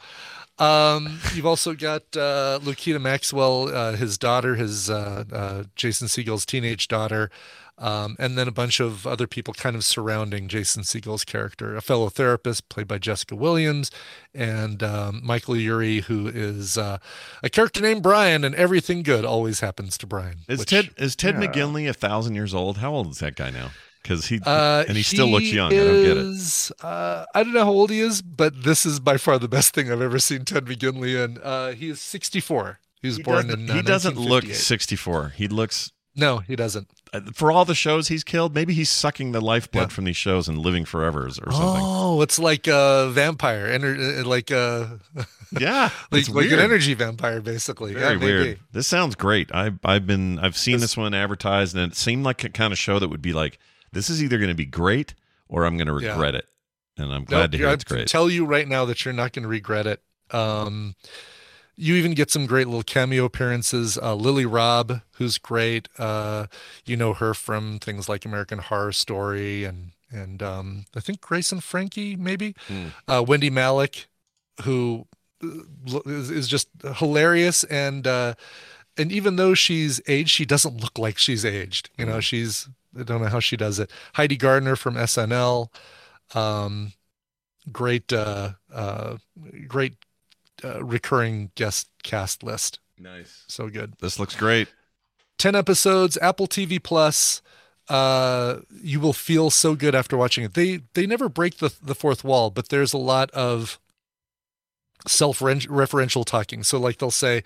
[0.59, 6.45] Um, you've also got uh, Lukita Maxwell, uh, his daughter, his uh, uh, Jason Segel's
[6.45, 7.31] teenage daughter,
[7.79, 11.75] um, and then a bunch of other people kind of surrounding Jason Segel's character.
[11.75, 13.89] A fellow therapist played by Jessica Williams,
[14.33, 16.97] and um, Michael Urie, who is uh,
[17.41, 20.39] a character named Brian, and everything good always happens to Brian.
[20.47, 21.47] Is which- Ted is Ted Yeah.
[21.47, 22.77] McGinley a thousand years old?
[22.77, 23.71] How old is that guy now?
[24.01, 25.73] Because he Uh, and he still looks young.
[25.73, 26.71] I don't get it.
[26.81, 29.73] Uh, I don't know how old he is, but this is by far the best
[29.73, 31.37] thing I've ever seen Ted McGinley in.
[31.43, 32.79] Uh, he is 64.
[33.01, 33.69] He was He born in.
[33.69, 35.33] Uh, he doesn't look 64.
[35.35, 36.87] He looks No, he doesn't.
[37.13, 38.53] Uh, for all the shows he's killed.
[38.53, 41.51] Maybe he's sucking the lifeblood from these shows and living forever or something.
[41.51, 44.99] Oh, it's like a vampire, ener- uh, like a
[45.59, 47.93] Yeah, like, it's like an energy vampire, basically.
[47.93, 48.25] Very yeah, maybe.
[48.25, 48.59] weird.
[48.71, 49.49] This sounds great.
[49.53, 52.77] I I've been I've seen this one advertised and it seemed like a kind of
[52.79, 53.57] show that would be like
[53.91, 55.15] this is either going to be great
[55.47, 56.11] or I'm going to Yeah.
[56.11, 56.45] regret it.
[56.97, 58.07] And I'm glad Nope, to hear I it's great.
[58.07, 60.01] tell you right now that you're not going to regret it.
[60.31, 60.95] Um,
[61.79, 63.97] you even get some great little cameo appearances.
[63.97, 65.87] Uh, Lily Rabe, who's great.
[65.97, 66.47] Uh,
[66.85, 71.51] you know her from things like American Horror Story and and um, I think Grace
[71.51, 72.55] and Frankie, maybe.
[72.67, 72.87] Hmm.
[73.07, 74.07] Uh, Wendy Malick,
[74.63, 75.07] who
[75.41, 78.33] uh, is, just hilarious and uh,
[78.97, 81.91] and even though she's aged, she doesn't look like she's aged.
[81.97, 82.67] You know, she's
[82.99, 83.89] I don't know how she does it.
[84.15, 85.69] Heidi Gardner from SNL.
[86.35, 86.91] Um,
[87.71, 89.17] great uh uh
[89.67, 89.93] great
[90.63, 93.45] uh, recurring guest cast list Nice.
[93.47, 94.67] so good This looks great.
[95.37, 97.41] 10 episodes apple tv plus
[97.89, 100.53] uh, you will feel so good after watching it.
[100.53, 103.79] They they never break the the fourth wall, but there's a lot of
[105.07, 106.63] self-referential talking.
[106.63, 107.43] So like they'll say,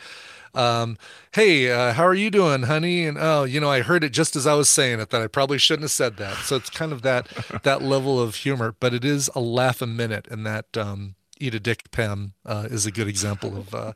[0.54, 0.98] um,
[1.32, 4.36] "Hey, uh, how are you doing, honey?" And oh, you know, I heard it just
[4.36, 6.36] as I was saying it that I probably shouldn't have said that.
[6.38, 7.28] So it's kind of that
[7.64, 11.54] that level of humor, but it is a laugh a minute, and that um, eat
[11.56, 13.92] a dick Pam uh, is a good example of uh,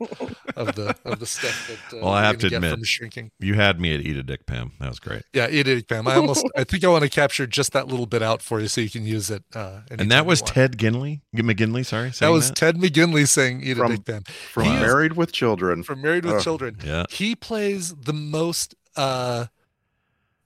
[0.56, 1.96] of the of the stuff that.
[1.96, 3.30] Uh, well, I have to admit, from shrinking.
[3.40, 4.72] you had me at eat a dick, Pam.
[4.80, 5.22] That was great.
[5.32, 6.06] Yeah, eat a dick Pam.
[6.06, 8.68] I almost, I think I want to capture just that little bit out for you
[8.68, 9.42] so you can use it.
[9.54, 10.42] Uh, And that was.
[10.42, 11.84] Ted Ginley, McGinley.
[11.84, 14.22] Sorry, That saying was Ted McGinley saying "Eat a Dick Pam"
[14.52, 15.82] From He is- Married with Children.
[15.82, 16.42] from Married with Ugh.
[16.42, 16.78] Children.
[16.84, 17.04] Yeah.
[17.10, 19.46] He plays the most uh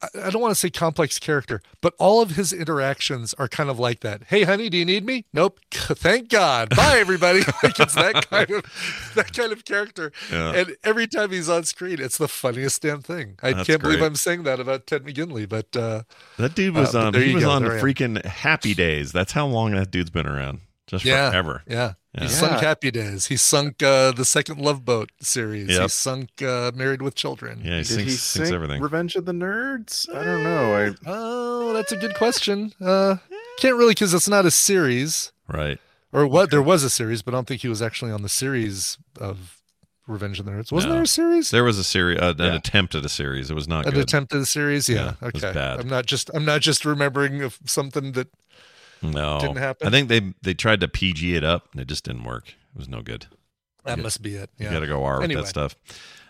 [0.03, 3.79] I- don't want to say complex character, but all of his interactions are kind of
[3.79, 4.25] like that.
[4.29, 5.25] Hey honey, do you need me?
[5.33, 5.61] Nope.
[5.73, 6.71] Thank God.
[6.71, 7.41] Bye everybody.
[7.63, 10.13] like it's that kind of that kind of character.
[10.31, 10.53] Yeah.
[10.53, 13.37] And every time he's on screen, it's the funniest damn thing.
[13.43, 14.03] I That's can't believe.
[14.03, 16.03] I'm saying that about Ted McGinley, but uh
[16.39, 17.15] That dude was Uh, on.
[17.15, 19.13] He was go, on there freaking Happy Days.
[19.13, 20.61] That's how long that dude's been around.
[20.87, 21.63] Just yeah, forever.
[21.67, 21.93] Yeah.
[22.15, 22.25] Yeah.
[22.25, 23.27] He sunk Happy Days.
[23.27, 25.75] He sunk uh, the second Love Boat series.
[25.79, 27.61] He sunk uh, Married with Children.
[27.65, 28.83] Yeah, he Did sings, he sings sing everything.
[28.83, 30.15] Revenge of the Nerds?
[30.15, 30.75] I don't know.
[30.77, 32.73] I Oh, that's a good question.
[32.81, 33.17] Uh,
[33.59, 35.79] can't really because it's not a series, right.
[36.13, 36.51] or what?
[36.51, 39.63] There was a series, but I don't think he was actually on the series of
[40.07, 40.71] Revenge of the Nerds.
[40.71, 40.97] Wasn't No.
[40.97, 41.51] there a series?
[41.51, 42.55] There was a series, uh, an Yeah.
[42.57, 43.51] attempt at a series.
[43.51, 44.03] It was not An good.
[44.03, 44.87] attempt at a series.
[44.87, 45.15] Yeah.
[45.23, 45.55] Yeah, it was okay.
[45.55, 45.81] bad.
[45.81, 46.31] I'm not just.
[46.35, 48.29] I'm not just remembering of something that.
[49.03, 49.87] No, didn't happen?
[49.87, 52.49] I think they they tried to PG it up and it just didn't work.
[52.49, 53.27] It was no good.
[53.85, 54.51] That You- must be it.
[54.59, 54.67] Yeah.
[54.69, 55.43] You got to go R with Anyway.
[55.43, 55.75] that stuff.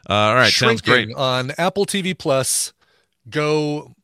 [0.08, 1.12] Uh, all right, sounds great.
[1.14, 2.72] On Apple TV Plus.
[3.28, 3.94] Go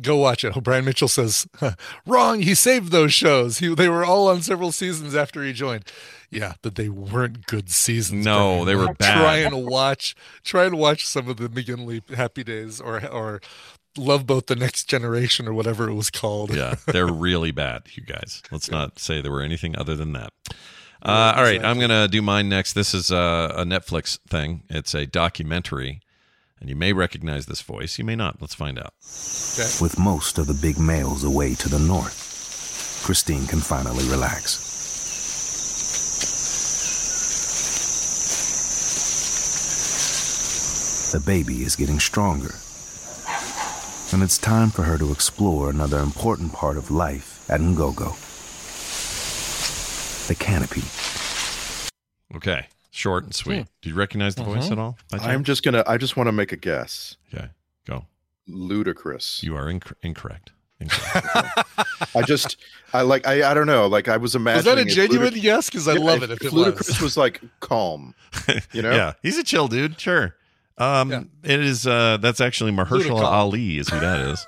[0.00, 0.52] go watch it.
[0.56, 1.46] Oh, Brian Mitchell says,
[2.06, 2.40] wrong.
[2.42, 3.58] He saved those shows.
[3.58, 5.84] He, they were all on several seasons after he joined.
[6.30, 8.24] Yeah, but they weren't good seasons.
[8.24, 8.66] No, Brian.
[8.66, 9.14] they were bad.
[9.18, 10.14] Try and watch,
[10.44, 13.40] try and watch some of the McGinley Happy Days or or
[13.98, 16.54] Love Boat: The Next Generation or whatever it was called.
[16.54, 18.42] Yeah, they're really bad, you guys.
[18.50, 20.32] Let's not say there were anything other than that.
[21.00, 22.72] Uh, all right, I'm gonna do mine next.
[22.72, 24.62] This is a, a Netflix thing.
[24.68, 26.00] It's a documentary,
[26.60, 27.98] and you may recognize this voice.
[27.98, 28.40] You may not.
[28.40, 28.94] Let's find out.
[29.80, 34.68] With most of the big males away to the north, Christine can finally relax.
[41.12, 42.54] The baby is getting stronger.
[44.12, 48.16] And it's time for her to explore another important part of life at Ngogo.
[50.28, 50.82] The canopy.
[52.36, 53.66] Okay, short and sweet.
[53.82, 54.72] Do you recognize the voice Mhm.
[54.72, 54.98] at all?
[55.12, 55.82] I'm just gonna.
[55.86, 57.16] I just want to make a guess.
[57.34, 57.48] Okay,
[57.86, 58.06] go.
[58.48, 59.42] Ludacris.
[59.42, 60.52] You are inc- incorrect.
[62.14, 62.56] I just.
[62.92, 63.26] I like.
[63.26, 63.50] I.
[63.50, 63.86] I don't know.
[63.88, 65.68] Like I was Was Is that a genuine Ludic- yes?
[65.68, 66.30] Because I Yeah, love it.
[66.30, 67.00] If it Ludacris was.
[67.00, 68.14] was like calm.
[68.72, 68.90] You know.
[68.92, 69.98] Yeah, he's a chill dude.
[70.00, 70.34] Sure.
[70.78, 71.86] Um, it is.
[71.86, 73.24] Uh, that's actually Mahershala Ludacris.
[73.24, 74.46] Ali is who that is,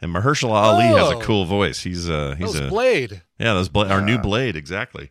[0.00, 1.20] and Mahershala Ali has a Oh.
[1.20, 1.80] cool voice.
[1.82, 3.22] He's uh he's was a Blade.
[3.38, 3.90] Yeah, that's Blade.
[3.90, 5.10] Our new Blade, exactly.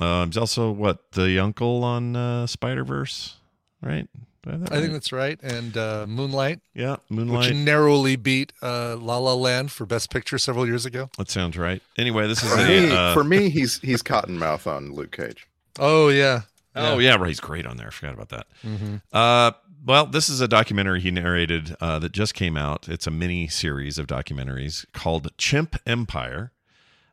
[0.00, 3.36] Um, he's also what the uncle on uh, Spider Verse,
[3.80, 4.08] right?
[4.46, 5.38] I have I think that's right.
[5.42, 6.60] And uh, Moonlight.
[6.74, 7.46] Yeah, Moonlight.
[7.50, 11.08] Which narrowly beat uh, La La Land for Best Picture several years ago.
[11.16, 11.80] that sounds right.
[11.96, 15.46] Anyway, this is For a me, uh, for me, he's he's Cottonmouth on Luke Cage.
[15.78, 16.42] Oh yeah.
[16.74, 17.28] Oh yeah, right.
[17.28, 17.86] He's great on there.
[17.88, 18.46] I forgot about that.
[18.64, 19.02] Mhm.
[19.12, 19.52] Uh,
[19.86, 22.88] well, this is a documentary he narrated uh, that just came out.
[22.88, 26.52] It's a mini series of documentaries called Chimp Empire.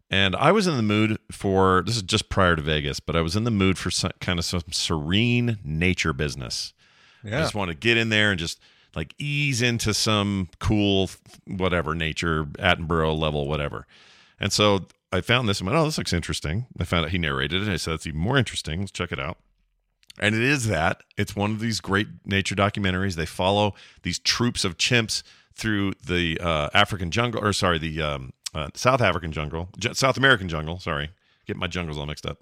[0.09, 3.21] And I was in the mood for this is just prior to Vegas, but I
[3.21, 6.73] was in the mood for some, kind of some serene nature business.
[7.37, 8.59] I just want to get in there and just
[8.95, 11.09] like ease into some cool
[11.45, 13.85] whatever nature Attenborough level whatever.
[14.39, 16.65] And so I found this and went, oh, this looks interesting.
[16.79, 17.65] I found out he narrated it.
[17.65, 18.79] And I said, that's even more interesting.
[18.81, 19.37] Let's check it out.
[20.21, 21.01] And it is that.
[21.17, 23.15] It's one of these great nature documentaries.
[23.15, 23.73] They follow
[24.03, 25.23] these troops of chimps
[25.55, 30.17] through the uh, African jungle, or sorry, the um, uh, South African jungle, J- South
[30.17, 30.79] American jungle.
[30.79, 31.09] Sorry,
[31.47, 32.37] get my jungles all mixed up.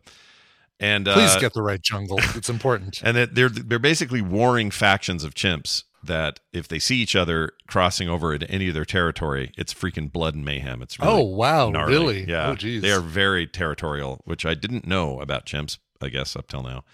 [0.82, 2.20] And Please uh, get the right jungle.
[2.36, 3.02] It's important.
[3.04, 7.52] and that they're they're basically warring factions of chimps that if they see each other
[7.68, 10.82] crossing over into any of their territory, it's freaking blood and mayhem.
[10.82, 11.94] It's really Oh, wow, gnarly.
[11.94, 12.26] really?
[12.30, 15.78] Yeah, Oh, they are very territorial, which I didn't know about chimps.
[16.02, 16.86] I guess up till now.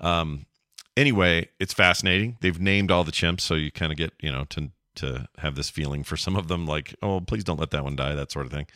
[0.00, 0.46] Um,
[0.96, 2.36] anyway, it's fascinating.
[2.40, 5.56] They've named all the chimps, so you kind of get you know to to have
[5.56, 8.32] this feeling for some of them, like oh, please don't let that one die, that
[8.32, 8.66] sort of thing.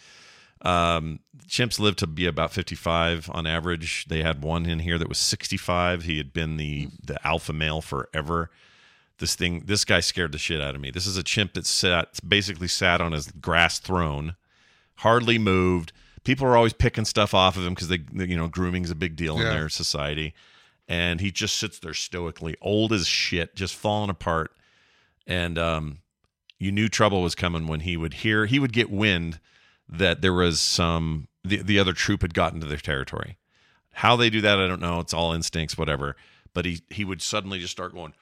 [0.63, 4.07] Um, chimps live to be about 55 on average.
[4.07, 6.05] They had one in here that was 65.
[6.05, 8.51] He had been the the alpha male forever.
[9.19, 10.91] This thing, this guy scared the shit out of me.
[10.93, 14.37] This is a chimp that sat basically sat on his grass throne,
[14.97, 15.93] hardly moved.
[16.25, 18.97] People are always picking stuff off of him because they, you know, grooming is a
[18.97, 20.35] big deal in their society,
[20.89, 24.53] and he just sits there stoically, old as shit, just falling apart.
[25.27, 25.99] And um,
[26.59, 29.39] you knew trouble was coming when he would hear he would get wind
[29.89, 33.37] that there was some the, the other troop had gotten to their territory.
[33.93, 35.01] How they do that, I don't know.
[35.01, 36.17] It's all instincts, whatever.
[36.55, 38.15] But he he would suddenly just start going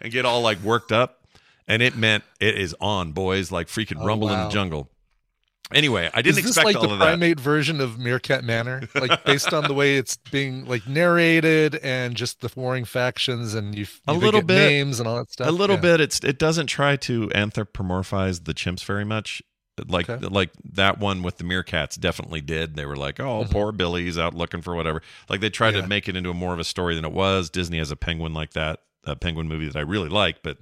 [0.00, 1.26] and get all like worked up,
[1.68, 4.90] and it meant it is on, boys, like freaking Oh, rumble in the jungle.
[5.74, 7.04] Anyway, I didn't Is this expect like all the of that.
[7.06, 12.14] primate version of Meerkat Manor, like based on the way it's being like narrated and
[12.14, 15.48] just the warring factions and you, a little bit names and all that stuff.
[15.48, 15.82] A little Yeah.
[15.82, 16.00] bit.
[16.00, 19.42] It's it doesn't try to anthropomorphize the chimps very much.
[19.88, 20.24] Like Okay.
[20.28, 22.76] like that one with the meerkats definitely did.
[22.76, 23.50] They were like, oh, Mhm.
[23.50, 25.02] poor Billy's out looking for whatever.
[25.28, 25.82] Like they tried Yeah.
[25.82, 27.50] to make it into a more of a story than it was.
[27.50, 30.56] Disney has a penguin like that, a penguin movie that I really like, but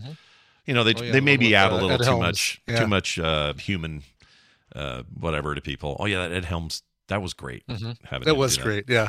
[0.67, 2.21] you know they Oh, yeah, they the maybe add a little Ed too Helms.
[2.23, 2.81] much Yeah.
[2.81, 4.03] too much uh, human
[4.75, 5.97] uh, whatever to people.
[6.01, 7.67] Oh yeah, that Ed Helms that was great.
[7.67, 7.97] Mhm.
[8.05, 8.85] having That was great.
[8.89, 9.09] Yeah.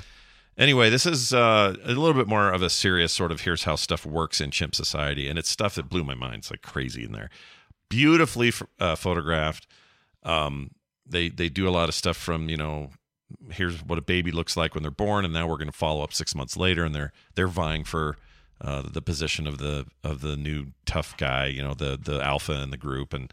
[0.57, 3.75] Anyway, this is uh, a little bit more of a serious sort of here's how
[3.75, 6.35] stuff works in chimp society, and it's stuff that blew my mind.
[6.37, 7.29] It's like crazy in there,
[7.89, 9.67] beautifully uh, photographed.
[10.23, 10.71] Um,
[11.05, 12.89] they they do a lot of stuff from you know
[13.51, 16.03] here's what a baby looks like when they're born, and now we're going to follow
[16.03, 18.17] up six months later, and they're they're vying for
[18.61, 22.53] uh, the position of the of the new tough guy, you know, the the alpha
[22.61, 23.31] in the group, and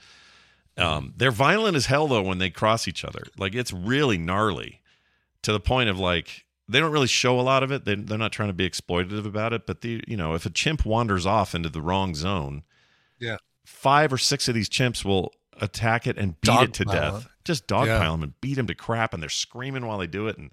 [0.79, 3.25] um, they're violent as hell though when they cross each other.
[3.39, 4.81] Like it's really gnarly
[5.43, 7.85] to the point of like they don't really show a lot of it.
[7.85, 10.51] They, they're not trying to be exploitative about it, but the you know if a
[10.51, 12.63] chimp wanders off into the wrong zone,
[13.19, 13.37] Yeah.
[13.67, 17.25] five or six of these chimps will attack it and beat it to death.
[17.27, 17.29] it.
[17.45, 18.11] Just dogpile Yeah.
[18.11, 20.51] them and beat them to crap, and they're screaming while they do it, and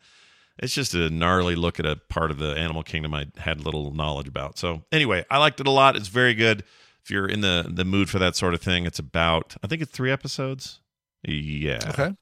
[0.58, 3.94] it's just a gnarly look at a part of the animal kingdom I had little
[3.94, 4.58] knowledge about.
[4.60, 5.96] So anyway, I liked it a lot.
[5.96, 6.64] It's very good.
[7.10, 9.82] If you're in the the mood for that sort of thing, it's about I think
[9.82, 10.80] it's three episodes.
[11.24, 11.80] Yeah.
[11.88, 12.16] Okay.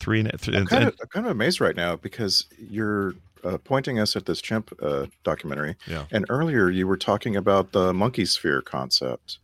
[0.00, 3.12] Three and, th- I'm and- kind, of, I'm kind of amazed right now because you're
[3.44, 5.76] uh, pointing us at this chimp uh, documentary.
[5.86, 6.06] Yeah.
[6.10, 9.38] And earlier you were talking about the monkey sphere concept.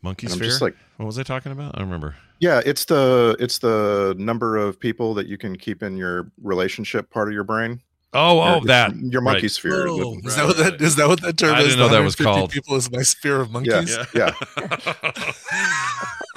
[0.00, 0.48] monkey And I'm sphere.
[0.48, 1.74] just like, what was I talking about?
[1.74, 2.16] I don't remember.
[2.40, 7.10] yeah, it's the it's the number of people that you can keep in your relationship
[7.10, 7.82] part of your brain.
[8.14, 9.50] Oh, oh, Your- that your monkey right.
[9.50, 9.86] sphere.
[9.88, 11.66] Oh, with- is that what that is that what that term I is?
[11.68, 12.50] didn't know that was called.
[12.52, 13.96] People is my sphere of monkeys.
[14.14, 14.32] Yeah,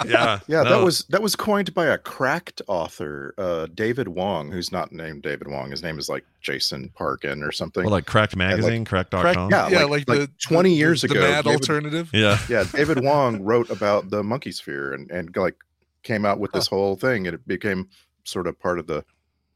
[0.05, 0.63] yeah, yeah.
[0.63, 0.69] no.
[0.69, 5.23] That was that was coined by a cracked author, uh, David Wong, who's not named
[5.23, 5.71] David Wong.
[5.71, 7.83] His name is like Jason Parkin or something.
[7.83, 9.21] Well, like Cracked And, like, Magazine, Cracked.com.
[9.21, 11.19] Cracked- yeah, Yeah, like, like like the- 20 the- years the ago.
[11.21, 12.09] mad David- alternative?
[12.13, 12.37] Yeah.
[12.49, 12.63] yeah.
[12.71, 15.55] David Wong wrote about the monkey sphere and and like
[16.03, 17.87] came out with this whole thing, and it became
[18.23, 19.03] sort of part of the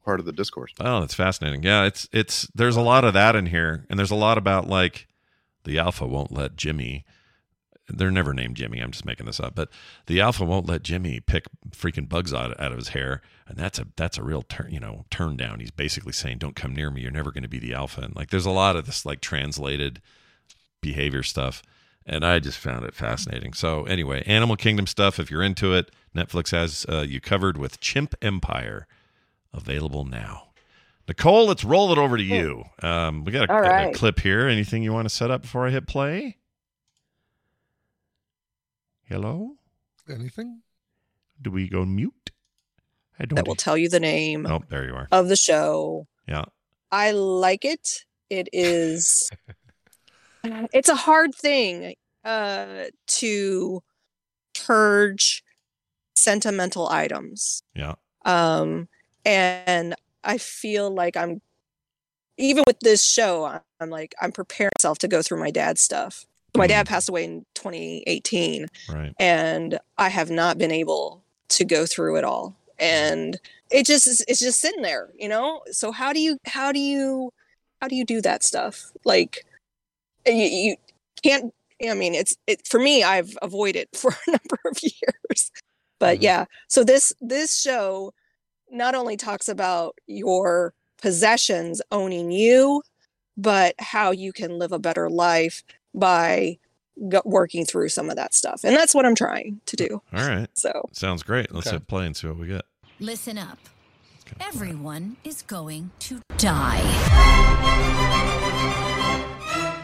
[0.02, 0.72] part of the discourse.
[0.80, 1.62] Oh, that's fascinating.
[1.62, 4.68] Yeah, it's it's there's a lot of that in here, and there's a lot about
[4.68, 5.06] like
[5.64, 7.04] the alpha won't let Jimmy.
[7.88, 8.78] They're never named Jimmy.
[8.78, 9.68] I'm just making this up, but
[10.06, 13.78] the alpha won't let Jimmy pick freaking bugs out, out of his hair, and that's
[13.78, 15.60] a that's a real turn you know turn down.
[15.60, 17.02] He's basically saying, "Don't come near me.
[17.02, 19.20] You're never going to be the alpha." And like, there's a lot of this like
[19.20, 20.00] translated
[20.80, 21.62] behavior stuff,
[22.06, 23.52] and I just found it fascinating.
[23.52, 25.18] So anyway, Animal Kingdom stuff.
[25.18, 28.86] If you're into it, Netflix has uh, you covered with Chimp Empire
[29.54, 30.48] available now.
[31.08, 32.64] Nicole, let's roll it over to you.
[32.82, 34.46] Um, we got a, All a- a clip here.
[34.48, 36.36] Anything you want to set up before I hit play?
[39.04, 39.56] Hello?
[40.08, 40.62] Anything?
[41.40, 42.30] Do we go mute?
[43.18, 43.36] I don't.
[43.36, 45.08] that will tell you the name Oh, there you are.
[45.12, 46.06] of the show.
[46.26, 46.44] Yeah.
[46.90, 48.04] I like it.
[48.30, 49.30] It is
[50.44, 53.82] it's a hard thing uh to
[54.54, 55.44] purge
[56.14, 57.62] sentimental items.
[57.74, 57.94] Yeah.
[58.24, 58.88] Um
[59.24, 59.94] and
[60.24, 61.40] I feel like I'm
[62.38, 66.26] even with this show I'm like I'm preparing myself to go through my dad's stuff.
[66.54, 66.92] My dad mm-hmm.
[66.92, 69.14] passed away in 2018 Right.
[69.18, 72.56] and I have not been able to go through it all.
[72.78, 73.38] And
[73.70, 75.62] it just is it's just sitting there, you know?
[75.70, 77.32] So how do you how do you
[77.80, 78.92] how do you do that stuff?
[79.04, 79.44] Like
[80.26, 80.76] you, you
[81.22, 81.54] can't
[81.88, 85.50] I mean it's it for me I've avoided for a number of years.
[85.98, 86.24] But mm-hmm.
[86.24, 88.12] yeah, so this this show
[88.72, 92.82] not only talks about your possessions owning you,
[93.36, 95.62] but how you can live a better life
[95.94, 96.58] by
[97.08, 98.62] go- working through some of that stuff.
[98.64, 100.02] And that's what I'm trying to uh, do.
[100.12, 100.48] All right.
[100.54, 101.52] So Sounds great.
[101.52, 101.76] Let's Okay.
[101.76, 102.62] hit play and see what we get.
[103.00, 103.58] Listen up.
[104.40, 106.80] Everyone is going to die.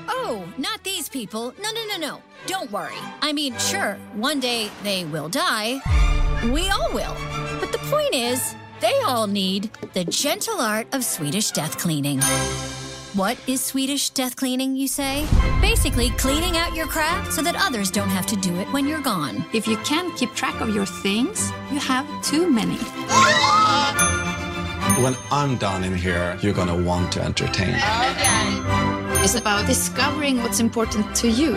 [0.09, 1.53] Oh, not these people.
[1.63, 2.23] No, no, no, no.
[2.47, 2.95] Don't worry.
[3.21, 5.81] I mean, sure, one day they will die.
[6.53, 7.15] We all will.
[7.61, 12.21] But the point is, they all need the gentle art of Swedish death cleaning.
[13.15, 15.27] What is Swedish death cleaning, you say?
[15.61, 19.01] Basically, cleaning out your crap so that others don't have to do it when you're
[19.01, 19.45] gone.
[19.53, 22.77] If you can't keep track of your things, you have too many.
[25.03, 27.75] When I'm done in here, you're gonna want to entertain.
[27.75, 29.23] Okay.
[29.25, 31.57] It's about discovering what's important to you.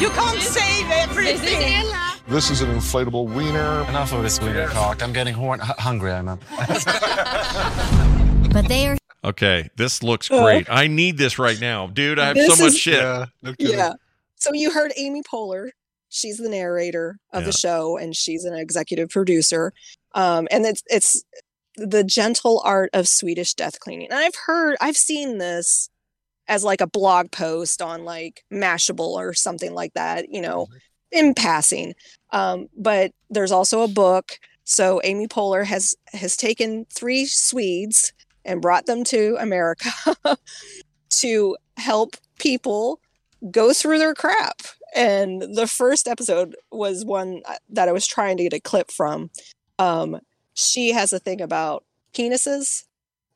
[0.00, 2.15] You can't save everything.
[2.28, 3.82] This is an inflatable wiener.
[3.88, 5.02] Enough of this wiener talk.
[5.02, 6.38] I'm getting horn- h- hungry, Emma.
[8.52, 10.66] But they are Okay, this looks great.
[10.70, 12.18] I need this right now, dude.
[12.18, 13.28] I have This so much is- shit.
[13.58, 13.92] Yeah.
[14.36, 15.70] So you heard Amy Poehler.
[16.08, 17.46] She's the narrator of Yeah.
[17.46, 19.72] the show, and she's an executive producer.
[20.14, 21.22] Um, and it's it's
[21.76, 24.08] the gentle art of Swedish death cleaning.
[24.10, 25.90] And I've heard, I've seen this
[26.48, 30.30] as like a blog post on like Mashable or something like that.
[30.30, 30.68] You know,
[31.12, 31.92] in passing.
[32.32, 34.38] Um, but there's also a book.
[34.64, 38.12] So Amy Poehler has has taken three Swedes
[38.44, 39.90] and brought them to America
[41.10, 43.00] to help people
[43.50, 44.62] go through their crap.
[44.94, 48.90] And the first episode was one uh, that I was trying to get a clip
[48.90, 49.30] from.
[49.78, 50.20] Um,
[50.54, 51.84] she has a thing about
[52.14, 52.84] penises.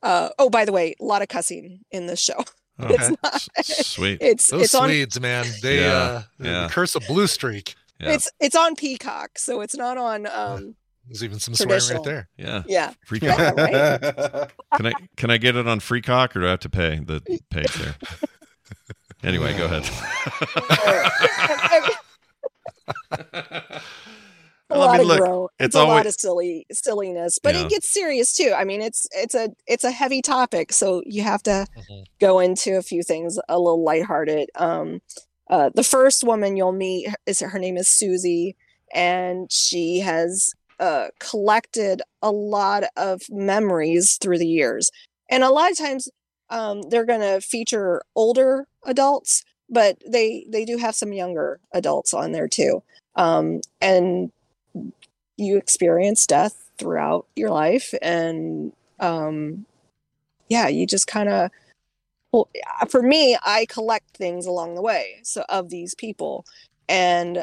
[0.02, 2.42] Uh, oh, by the way, a lot of cussing in this show.
[2.82, 3.16] It's Okay.
[3.22, 3.48] not.
[3.66, 4.18] Sweet.
[4.22, 5.44] It's Those it's on Swedes, man.
[5.60, 6.68] They Yeah, uh yeah.
[6.70, 7.74] curse of blue streak.
[8.00, 8.12] Yeah.
[8.12, 10.74] it's it's on Peacock, so it's not on um
[11.06, 12.02] There's even some swearing traditional.
[12.04, 12.28] right there.
[12.36, 12.62] Yeah.
[12.66, 12.92] Yeah.
[13.06, 14.50] Free Yeah, right?
[14.76, 16.98] Can I can I get it on free cock or do I have to pay
[16.98, 17.20] the
[17.50, 17.94] page there?
[19.22, 19.84] Anyway, go ahead.
[23.12, 23.80] a
[24.70, 25.48] Well, I lot mean, of look, groan.
[25.58, 27.64] it's It's, a lot of silly silliness, but Yeah.
[27.64, 28.54] it gets serious too.
[28.56, 32.02] I mean, it's it's a it's a heavy topic, so you have to Mm-hmm.
[32.20, 34.48] go into a few things a little lighthearted.
[34.54, 35.00] Um,
[35.50, 38.56] uh, the first woman you'll meet is her name is Susie,
[38.94, 44.90] and she has uh, collected a lot of memories through the years,
[45.28, 46.08] and a lot of times
[46.50, 52.14] um, they're going to feature older adults, but they they do have some younger adults
[52.14, 52.82] on there too.
[53.16, 54.30] Um, and
[55.36, 59.64] you experience death throughout your life and um
[60.48, 61.50] yeah you just kind of
[62.32, 62.48] well
[62.80, 66.44] uh, for me i collect things along the way so of these people
[66.88, 67.42] and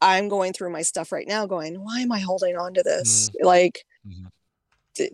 [0.00, 3.30] i'm going through my stuff right now going why am i holding on to this?
[3.42, 3.84] Like
[4.96, 5.12] th-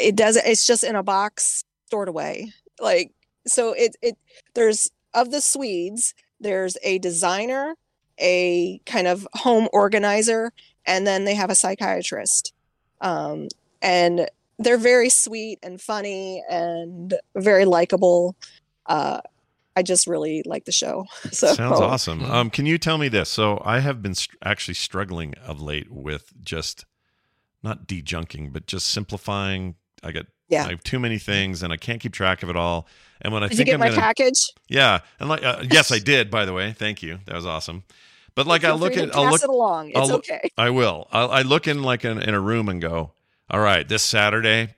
[0.00, 2.52] it doesn't it's just in a box stored away.
[2.80, 3.12] Like
[3.46, 4.16] so it it
[4.54, 7.76] there's of the swedes there's a designer
[8.18, 10.52] a kind of home organizer
[10.86, 12.52] and then they have a psychiatrist
[13.00, 13.48] um,
[13.82, 14.28] and
[14.58, 18.36] they're very sweet and funny and very likable
[18.86, 19.20] uh,
[19.76, 22.24] i just really like the show so Sounds awesome.
[22.24, 23.28] Um, can you tell me this?
[23.28, 26.84] So I have been str- actually struggling of late with just
[27.62, 29.74] not dejunking, but just simplifying.
[30.02, 30.66] I got Yeah.
[30.66, 32.86] I have too many things, and I can't keep track of it all.
[33.22, 35.90] And when I did you get I'm my gonna, package yeah, and like uh, yes,
[35.90, 36.30] I did.
[36.30, 37.20] By the way, thank you.
[37.24, 37.84] That was awesome.
[38.34, 39.88] But like I Feel look at, I'll pass look it along.
[39.90, 40.50] It's I'll okay.
[40.58, 41.08] I will.
[41.10, 43.12] I'll, I look in like in, in a room and go,
[43.50, 44.74] all right, this Saturday,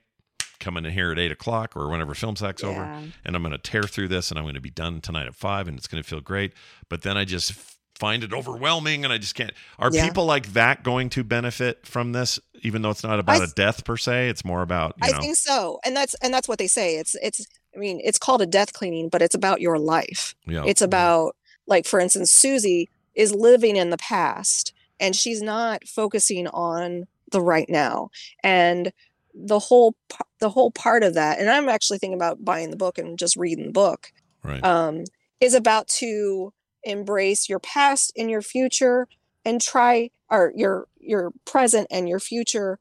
[0.59, 3.57] coming in here at eight o'clock or whenever film sack's over, and I'm going to
[3.57, 6.01] tear through this, and I'm going to be done tonight at five, and it's going
[6.01, 6.53] to feel great.
[6.89, 7.53] But then I just
[7.99, 9.51] find it overwhelming, and I just can't.
[9.79, 10.05] Are Yeah.
[10.07, 13.47] people like that going to benefit from this, even though it's not about I a
[13.47, 14.29] death per se?
[14.29, 15.19] It's more about you I know.
[15.19, 16.97] think so, and that's and that's what they say.
[16.97, 17.45] It's it's.
[17.75, 20.33] I mean, it's called a death cleaning, but it's about your life.
[20.47, 20.63] Yeah.
[20.65, 21.35] It's about
[21.67, 27.41] like, for instance, Susie is living in the past, and she's not focusing on the
[27.41, 28.09] right now,
[28.43, 28.91] and
[29.33, 29.95] the whole
[30.39, 31.39] the whole part of that.
[31.39, 34.11] And I'm actually thinking about buying the book and just reading the book.
[34.43, 34.63] Right.
[34.63, 35.03] Um,
[35.39, 39.07] is about to embrace your past and your future,
[39.45, 42.79] and try or your your present and your future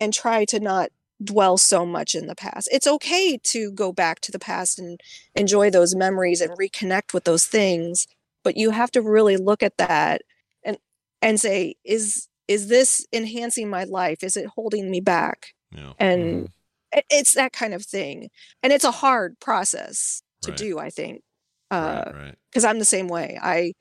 [0.00, 0.90] and try to not
[1.22, 2.68] dwell so much in the past.
[2.72, 5.00] It's okay to go back to the past and
[5.36, 8.08] enjoy those memories and reconnect with those things,
[8.42, 10.22] but you have to really look at that
[10.64, 10.78] and
[11.20, 14.22] and say is is this enhancing my life?
[14.22, 15.48] Is it holding me back?
[15.74, 15.92] Yeah.
[15.98, 16.48] And
[16.92, 18.28] it- it's that kind of thing.
[18.62, 20.58] And it's a hard process to Right.
[20.58, 21.22] do, I think.
[21.70, 22.34] Uh right.
[22.52, 23.38] cuz I'm the same way.
[23.42, 23.72] I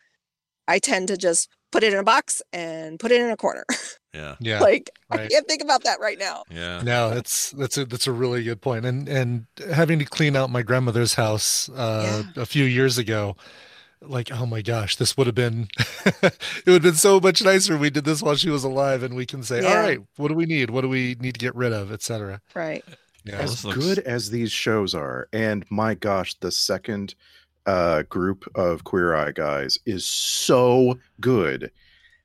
[0.68, 3.66] I tend to just put it in a box and put it in a corner.
[4.14, 4.36] Yeah.
[4.42, 4.60] Yeah.
[4.60, 6.44] like I can't think about that right now.
[6.50, 6.82] Yeah.
[6.84, 8.86] No, that's that's a that's a really good point.
[8.86, 13.38] And and having to clean out my grandmother's house uh, a few years ago,
[14.02, 15.68] like oh my gosh, this would have been
[16.24, 16.34] it
[16.66, 17.76] would have been so much nicer.
[17.76, 19.80] if We did this while she was alive, and we can say, all Yeah.
[19.80, 20.70] right, what do we need?
[20.70, 22.42] What do we need to get rid of, etc.
[22.56, 22.84] Right.
[23.24, 23.38] Yeah.
[23.38, 27.14] as good as these shows are, and my gosh, the second
[27.68, 31.72] uh, group of Queer Eye guys is so good.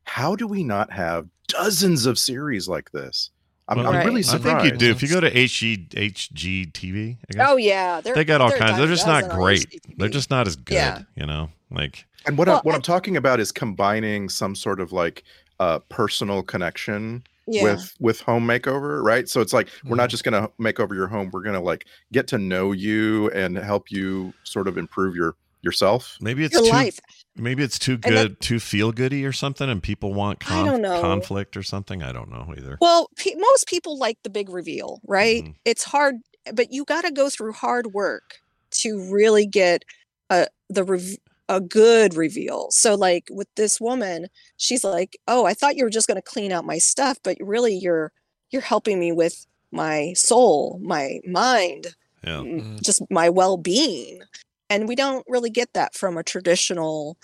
[0.05, 3.31] How do we not have dozens of series like this?
[3.68, 4.90] I'm, Well, I'm really I think you do.
[4.90, 8.78] If you go to HG, HGTV, I guess, Oh yeah, they're, got all kinds.
[8.78, 9.68] They're just not great.
[9.68, 9.98] HGTV.
[9.98, 10.74] They're just not as good.
[10.74, 11.02] Yeah.
[11.16, 14.80] You know, like And what Well, I'm, what I'm talking about is combining some sort
[14.80, 15.24] of like
[15.59, 17.64] uh, personal connection Yeah.
[17.64, 19.28] with with home makeover, right?
[19.28, 19.97] So it's like we're Mm-hmm.
[19.97, 21.30] not just going to make over your home.
[21.32, 25.34] We're going to like get to know you and help you sort of improve your
[25.66, 26.16] yourself.
[26.22, 26.70] Maybe it's Your too.
[26.70, 26.98] life.
[27.36, 31.55] Maybe it's too good, that- too feel goody or something, and people want conf- conflict
[31.59, 32.02] or something.
[32.02, 32.78] I don't know either.
[32.80, 35.43] Well, pe- most people like the big reveal, right?
[35.43, 35.52] Mm-hmm.
[35.66, 36.14] It's hard,
[36.55, 38.36] but you got to go through hard work
[38.82, 39.82] to really get
[40.30, 41.18] a the rev-
[41.51, 42.68] a good reveal.
[42.70, 46.22] So, like with this woman, she's like, "Oh, I thought you were just going to
[46.22, 48.12] clean out my stuff, but really, you're
[48.51, 51.88] you're helping me with my soul, my mind,
[52.24, 52.43] Yeah.
[52.82, 54.22] just my well-being."
[54.68, 57.16] And we don't really get that from a traditional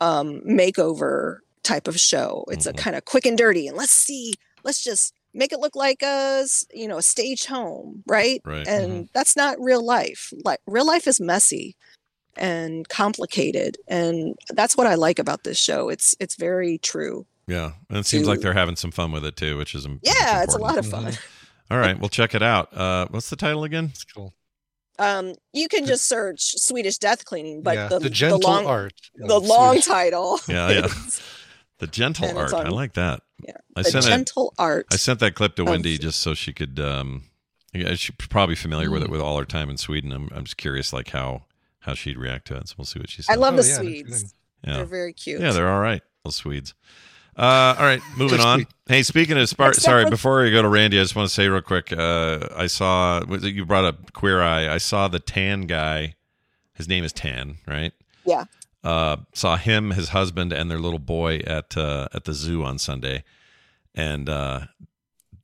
[0.00, 2.44] um makeover type of show.
[2.50, 4.34] It's a kind of quick and dirty and let's see,
[4.64, 8.40] let's just make it look like a, s- you know, a stage home, right?
[8.44, 8.66] Right.
[8.66, 10.32] And that's not real life.
[10.44, 11.76] Like real life is messy
[12.36, 15.88] and complicated and that's what I like about this show.
[15.88, 17.26] It's it's very true.
[17.46, 19.94] Yeah, and it seems like they're having some fun with it too, which is im-
[20.02, 21.12] which is Yeah, it's a lot of fun.
[21.70, 22.72] All right, we'll check it out.
[22.76, 23.86] Uh, what's the title again?
[23.92, 24.34] It's cool.
[24.98, 28.92] Um, you can just search Swedish death cleaning, but Yeah, the, The Gentle long, Art
[29.14, 30.40] the of long Swedish- title.
[30.48, 30.86] Yeah, yeah.
[31.78, 32.46] The gentle art.
[32.46, 33.22] it's I like that.
[33.46, 36.18] Yeah, I the sent gentle it, art I sent that clip to of- Wendy just
[36.20, 36.80] so she could.
[36.80, 37.24] Um,
[37.72, 39.12] yeah, she's probably familiar with it Mm.
[39.12, 40.10] with all her time in Sweden.
[40.12, 41.44] I'm, I'm just curious, like how
[41.80, 42.68] how she'd react to it.
[42.68, 43.28] So we'll see what she says.
[43.30, 44.34] I love Oh, the yeah, Swedes.
[44.66, 44.74] Yeah.
[44.78, 45.40] They're very cute.
[45.40, 46.02] Yeah, they're all right.
[46.24, 46.74] Those Swedes.
[47.38, 48.66] Uh, all right, moving on.
[48.88, 51.46] Hey, speaking of Spar- sorry, before we go to Randy, I just want to say
[51.48, 51.92] real quick.
[51.92, 54.68] Uh, I saw you brought up Queer Eye.
[54.68, 56.16] I saw the Tan guy.
[56.74, 57.92] His name is Tan, right?
[58.24, 58.44] Yeah.
[58.82, 62.78] Uh, saw him, his husband, and their little boy at uh, at the zoo on
[62.78, 63.22] Sunday,
[63.94, 64.60] and uh,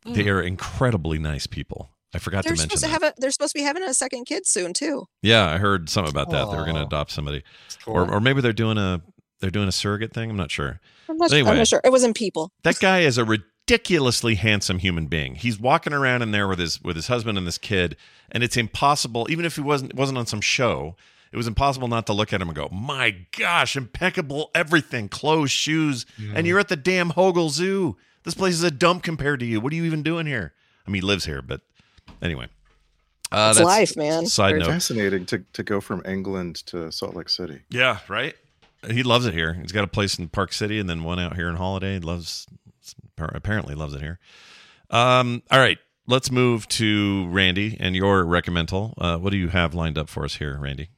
[0.04, 1.90] they are incredibly nice people.
[2.12, 3.02] I forgot They're to mention supposed to that.
[3.02, 5.06] have a they're supposed to be having a second kid soon too.
[5.22, 6.50] Yeah, I heard something about that.
[6.50, 7.42] They were going to adopt somebody,
[7.84, 7.94] cool.
[7.94, 9.00] or or maybe they're doing a
[9.40, 10.30] they're doing a surrogate thing.
[10.30, 10.80] I'm not sure.
[11.08, 11.56] I'm not, But I'm anyway.
[11.58, 11.80] not sure.
[11.84, 12.50] It wasn't people.
[12.62, 15.34] That guy is a ridiculously handsome human being.
[15.36, 17.96] He's walking around in there with his with his husband and this kid,
[18.30, 19.26] and it's impossible.
[19.30, 20.96] Even if he wasn't wasn't on some show,
[21.32, 25.50] it was impossible not to look at him and go, "My gosh, impeccable everything, clothes,
[25.50, 27.96] shoes, and you're at the damn Hogle Zoo.
[28.24, 29.60] This place is a dump compared to you.
[29.60, 30.52] What are you even doing here?"
[30.86, 31.62] I mean, he lives here, but
[32.20, 32.48] anyway.
[33.32, 34.26] Uh, It's that's life, man.
[34.26, 34.68] Side Very note.
[34.68, 37.62] Fascinating to, to go from England to Salt Lake City.
[37.70, 38.36] Yeah, right.
[38.90, 39.54] He loves it here.
[39.54, 41.94] He's got a place in Park City and then one out here in Holladay.
[41.94, 42.46] He loves
[43.18, 44.18] apparently loves it here.
[44.90, 48.94] Um, all right, let's move to Randy and your recommendal.
[48.98, 50.88] Uh, what do you have lined up for us here, Randy?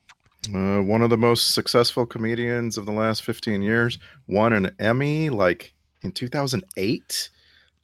[0.54, 3.98] Uh, one of the most successful comedians of the last 15 years
[4.28, 7.30] won an Emmy like in 2008.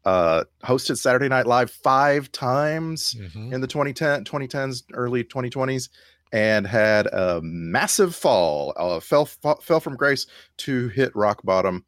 [0.05, 3.53] Uh, hosted Saturday Night Live five times Mhm.
[3.53, 5.89] in the 2010, 2010s, early 2020s,
[6.33, 8.73] and had a massive fall.
[8.77, 10.27] Uh, fell fell from grace
[10.59, 11.85] to hit rock bottom,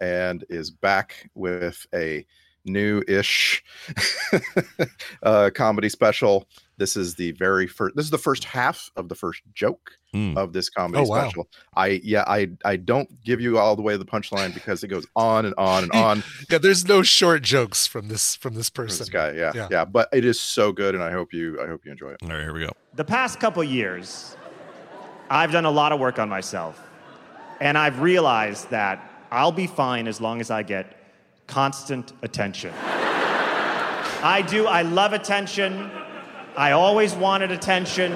[0.00, 2.24] and is back with a
[2.64, 3.64] new-ish
[5.22, 6.48] uh, comedy special.
[6.78, 7.94] This is the very first.
[7.96, 10.38] This is the first half of the first joke Mm.
[10.38, 11.20] of this comedy Oh, wow.
[11.24, 11.48] special.
[11.76, 14.88] I yeah I I don't give you all the way to the punchline because it
[14.88, 16.22] goes on and on and on.
[16.50, 19.00] yeah, there's no short jokes from this from this for person.
[19.00, 19.68] This guy, yeah, Yeah.
[19.70, 22.20] yeah, but it is so good, and I hope you I hope you enjoy it.
[22.22, 22.72] All right, here we go.
[22.94, 24.34] The past couple years,
[25.28, 26.80] I've done a lot of work on myself.
[27.60, 30.96] And I've realized that I'll be fine as long as I get
[31.48, 32.72] constant attention.
[34.22, 35.90] I do, I love attention.
[36.58, 38.10] I always wanted attention.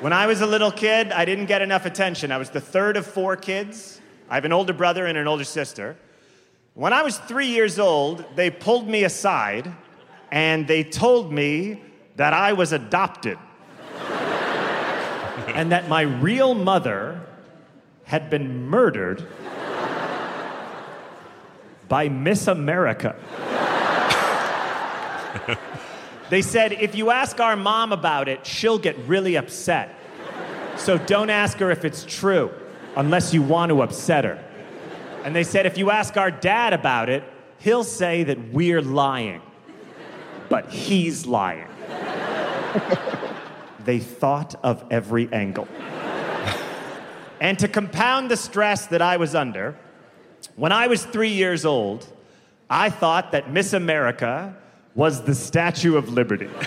[0.00, 2.32] When I was a little kid, I didn't get enough attention.
[2.32, 4.00] I was the third of four kids.
[4.28, 5.96] I have an older brother and an older sister.
[6.74, 9.72] When I was three years old, they pulled me aside
[10.32, 11.80] and they told me
[12.16, 13.38] that I was adopted
[15.54, 17.20] and that my real mother
[18.02, 19.24] had been murdered
[21.88, 23.14] by Miss America.
[26.30, 29.94] They said, if you ask our mom about it, she'll get really upset.
[30.76, 32.50] So don't ask her if it's true
[32.96, 34.42] unless you want to upset her.
[35.24, 37.24] And they said, if you ask our dad about it,
[37.58, 39.42] he'll say that we're lying.
[40.48, 41.66] But he's lying.
[43.84, 45.66] they thought of every angle.
[47.40, 49.76] and to compound the stress that I was under,
[50.54, 52.06] when I was three years old,
[52.70, 54.56] I thought that Miss America
[54.96, 56.48] was the Statue of Liberty.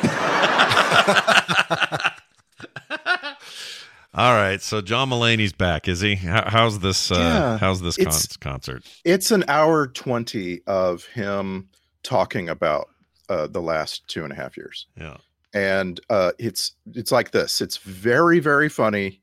[4.11, 6.15] All right, so John Mulaney's back, is he?
[6.15, 7.11] How, how's this?
[7.11, 8.83] Uh, Yeah, how's this con- it's- concert?
[9.05, 11.69] It's an hour twenty of him
[12.03, 12.89] talking about
[13.29, 14.87] uh, the last two and a half years.
[14.99, 15.17] Yeah.
[15.53, 17.61] and uh, it's it's like this.
[17.61, 19.21] It's very very funny,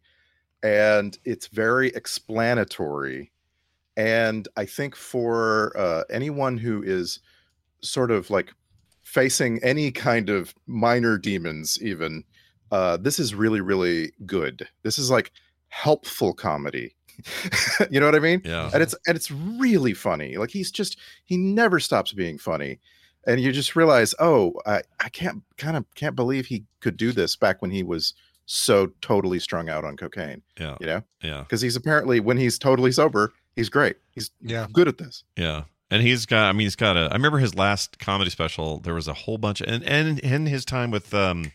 [0.62, 3.32] and it's very explanatory,
[3.96, 7.18] and I think for uh, anyone who is
[7.82, 8.52] sort of like
[9.16, 12.22] facing any kind of minor demons, even
[12.70, 14.68] uh, this is really really good.
[14.82, 15.32] This is like
[15.68, 16.94] helpful comedy.
[17.90, 18.42] you know what I mean?
[18.44, 18.70] Yeah.
[18.74, 20.36] And it's and it's really funny.
[20.36, 22.78] Like he's just he never stops being funny.
[23.26, 27.10] And you just realize, oh, I, I can't kind of can't believe he could do
[27.10, 28.14] this back when he was
[28.44, 30.42] so totally strung out on cocaine.
[30.60, 30.76] Yeah.
[30.80, 31.02] You know?
[31.22, 31.40] Yeah.
[31.40, 33.96] Because he's apparently when he's totally sober, he's great.
[34.12, 34.66] He's Yeah.
[34.72, 35.24] good at this.
[35.36, 35.62] Yeah.
[35.90, 38.94] And he's got I mean he's got a I remember his last comedy special, there
[38.94, 41.52] was a whole bunch and and in his time with um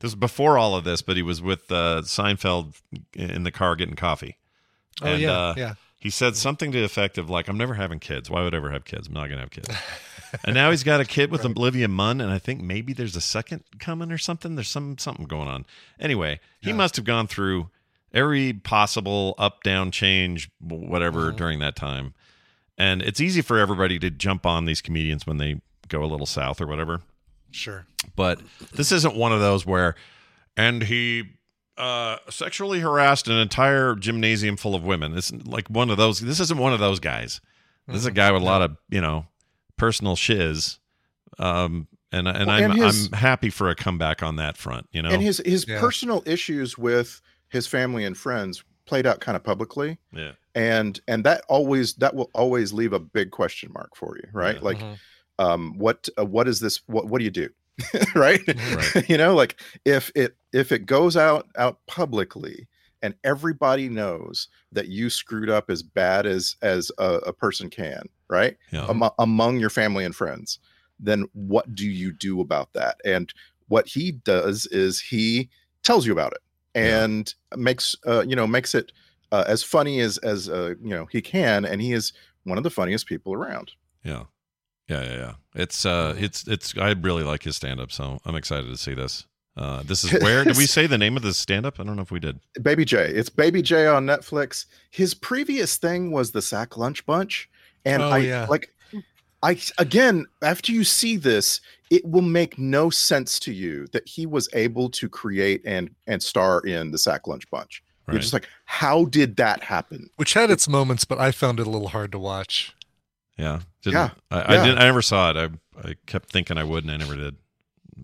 [0.00, 2.74] this was before all of this, but he was with uh Seinfeld
[3.14, 4.36] in the car getting coffee.
[5.02, 5.74] Oh, yeah, uh, yeah.
[5.98, 8.30] He said something to the effect of like, I'm never having kids.
[8.30, 9.08] Why would I ever have kids?
[9.08, 9.68] I'm not gonna have kids.
[10.44, 13.20] and now he's got a kid with Olivia Munn, and I think maybe there's a
[13.20, 14.54] second coming or something.
[14.54, 15.66] There's some something going on.
[15.98, 17.70] Anyway, he must have gone through
[18.12, 22.14] every possible up down change whatever during that time
[22.78, 26.26] and it's easy for everybody to jump on these comedians when they go a little
[26.26, 27.00] south or whatever.
[27.52, 27.86] Sure.
[28.16, 28.40] but
[28.74, 29.94] this isn't one of those where
[30.56, 31.24] and he
[31.78, 35.16] uh sexually harassed an entire gymnasium full of women.
[35.16, 37.40] It's like one of those this isn't one of those guys.
[37.86, 39.26] This is a guy with a lot of you know
[39.76, 40.78] personal shiz.
[41.38, 45.02] Um and and Well, I'm his- I'm happy for a comeback on that front you
[45.02, 45.10] know?
[45.10, 45.80] And his his Yeah.
[45.80, 49.98] personal issues with his family and friends played out kind of publicly.
[50.12, 54.24] yeah and and that always that will always leave a big question mark for you
[54.32, 54.62] right Yeah.
[54.62, 54.98] like Mhm.
[55.38, 57.48] um what uh, what is this what what do you do
[58.16, 59.08] right Right.
[59.08, 62.66] you know like if it if it goes out out publicly
[63.02, 68.02] and everybody knows that you screwed up as bad as as a, a person can
[68.28, 68.86] right Yeah.
[68.86, 70.58] Amo- among your family and friends
[70.98, 73.32] then what do you do about that and
[73.68, 75.50] what he does is he
[75.82, 76.38] tells you about it
[76.74, 78.92] and makes uh, you know makes it
[79.32, 82.12] uh, as funny as as uh, you know he can and he is
[82.44, 83.72] one of the funniest people around
[84.04, 84.24] Yeah.
[84.88, 85.32] Yeah, yeah, yeah.
[85.56, 88.94] It's uh it's it's I really like his stand up, so I'm excited to see
[88.94, 89.26] this.
[89.56, 91.80] Uh this is where did we say the name of the stand up?
[91.80, 92.38] I don't know if we did.
[92.62, 97.48] baby j it's baby j on netflix his previous thing was the sack lunch bunch
[97.84, 98.46] and Oh, i yeah.
[98.48, 98.72] like
[99.42, 104.24] i again after you see this it will make no sense to you that he
[104.26, 108.48] was able to create and and star in the sack lunch bunch you're just like
[108.64, 112.12] how did that happen Which had its moments, but I found it a little hard
[112.12, 112.74] to watch.
[113.36, 113.60] Yeah.
[113.82, 114.64] Didn't, Yeah, I, I yeah.
[114.64, 115.36] didn't I never saw it.
[115.36, 117.36] I I kept thinking I would and I never did.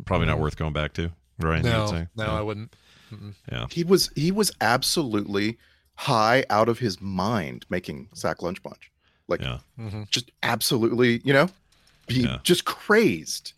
[0.04, 1.10] Probably not worth going back to.
[1.38, 1.62] Right.
[1.64, 2.06] no, say.
[2.16, 2.32] no, yeah.
[2.38, 2.74] I wouldn't.
[3.12, 3.34] Mm-mm.
[3.50, 3.66] Yeah.
[3.70, 5.58] he was he was absolutely
[5.94, 8.90] high out of his mind making sack lunch bunch
[9.28, 9.58] like Yeah.
[9.78, 10.08] Mhm.
[10.10, 11.48] just absolutely you know
[12.06, 12.38] be Yeah.
[12.42, 13.52] just crazed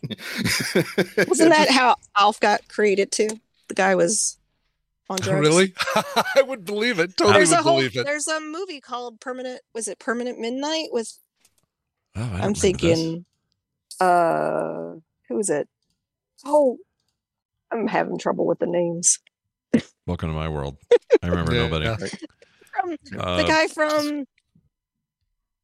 [1.27, 3.29] Wasn't that how Alf got created too?
[3.67, 4.37] The guy was
[5.09, 5.39] on drugs.
[5.47, 5.73] Really?
[6.35, 7.15] I would believe it.
[7.17, 7.75] Totally There's would a whole.
[7.77, 8.05] believe it.
[8.05, 9.61] There's a movie called Permanent.
[9.73, 11.13] Was it Permanent Midnight with?
[12.15, 12.61] Oh, I don't I'm remember this.
[12.61, 13.25] thinking.
[13.99, 14.95] Uh,
[15.29, 15.67] who is it?
[16.45, 16.77] Oh,
[17.71, 19.19] I'm having trouble with the names.
[20.07, 20.77] Welcome to my world.
[21.23, 21.85] I remember Yeah, nobody.
[21.85, 21.97] yeah.
[21.97, 24.25] From Uh, the guy from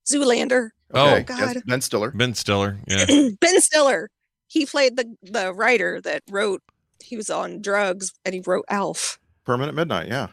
[0.09, 0.69] Zoolander.
[0.93, 1.39] Oh, God.
[1.55, 2.77] yes, ben stiller Ben Stiller.
[2.87, 3.05] Yeah.
[3.39, 4.09] ben Stiller.
[4.47, 6.61] He played the the writer that wrote.
[7.01, 9.19] He was on drugs and he wrote Alf.
[9.45, 10.27] Permanent midnight yeah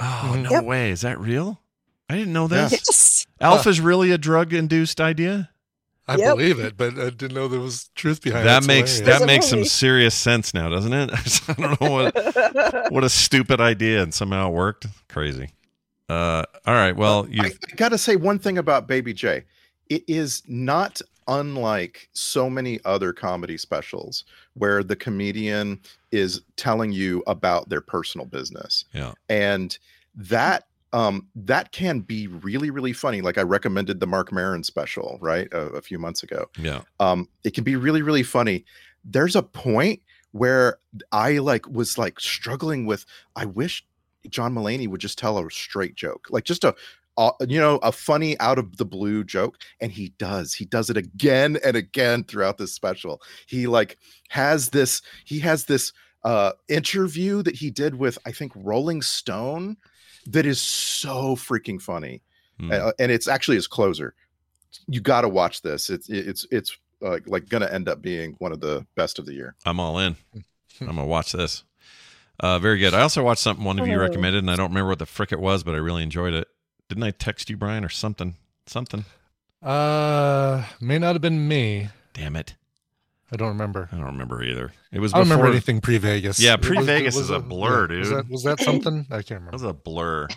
[0.00, 0.64] Oh, no Yep.
[0.64, 0.90] way.
[0.90, 1.60] Is that real?
[2.10, 2.64] I didn't know Yeah.
[2.68, 2.72] this.
[2.88, 3.26] Yes.
[3.40, 5.50] Alpha is really a drug induced idea?
[6.08, 6.36] I Yep.
[6.36, 8.44] believe it, but I didn't know there was truth behind it.
[8.46, 9.06] that It's makes hilarious.
[9.06, 11.10] that There's makes some serious sense now, doesn't it?
[11.48, 14.86] I don't know what what a stupid idea and somehow it worked.
[15.08, 15.50] Crazy.
[16.08, 16.96] Uh all right.
[16.96, 19.44] Well, you I, I gotta say one thing about baby j
[19.88, 24.24] it is not unlike so many other comedy specials
[24.54, 25.80] where the comedian
[26.12, 29.12] is telling you about their personal business yeah.
[29.28, 29.78] and
[30.14, 35.18] that um that can be really really funny like i recommended the Marc Maron special
[35.20, 36.82] right a, a few months ago Yeah.
[37.00, 38.64] um it can be really really funny
[39.04, 40.00] there's a point
[40.32, 40.78] where
[41.12, 43.04] i like was like struggling with
[43.36, 43.84] i wish
[44.28, 46.74] john Mulaney would just tell a straight joke like just a
[47.16, 50.90] uh, you know a funny out of the blue joke and he does he does
[50.90, 53.96] it again and again throughout this special he like
[54.28, 55.92] has this he has this
[56.24, 59.76] uh interview that he did with i think rolling stone
[60.26, 62.20] that is so freaking funny
[62.70, 64.14] uh, and it's actually his closer
[64.88, 68.52] you got to watch this it's it's it's uh, like gonna end up being one
[68.52, 70.16] of the best of the year I'm all in.
[70.80, 71.62] I'm gonna watch this.
[72.40, 72.94] Uh very good.
[72.94, 73.98] I also watched something one of you Oh.
[74.00, 76.48] recommended and I don't remember what the frick it was, but I really enjoyed it.
[76.88, 78.34] Didn't I text you, Brian, or something?
[78.66, 79.04] Something.
[79.62, 81.88] Uh, may not have been me.
[82.12, 82.54] Damn it.
[83.32, 83.88] I don't remember.
[83.90, 84.72] I don't remember either.
[84.92, 86.38] It was I don't remember before- anything pre-Vegas.
[86.38, 87.98] Yeah, It was- it pre-Vegas was is a blur, yeah, dude.
[88.00, 89.06] Was that, was that something?
[89.10, 89.52] I can't That remember.
[89.52, 90.28] was a blur.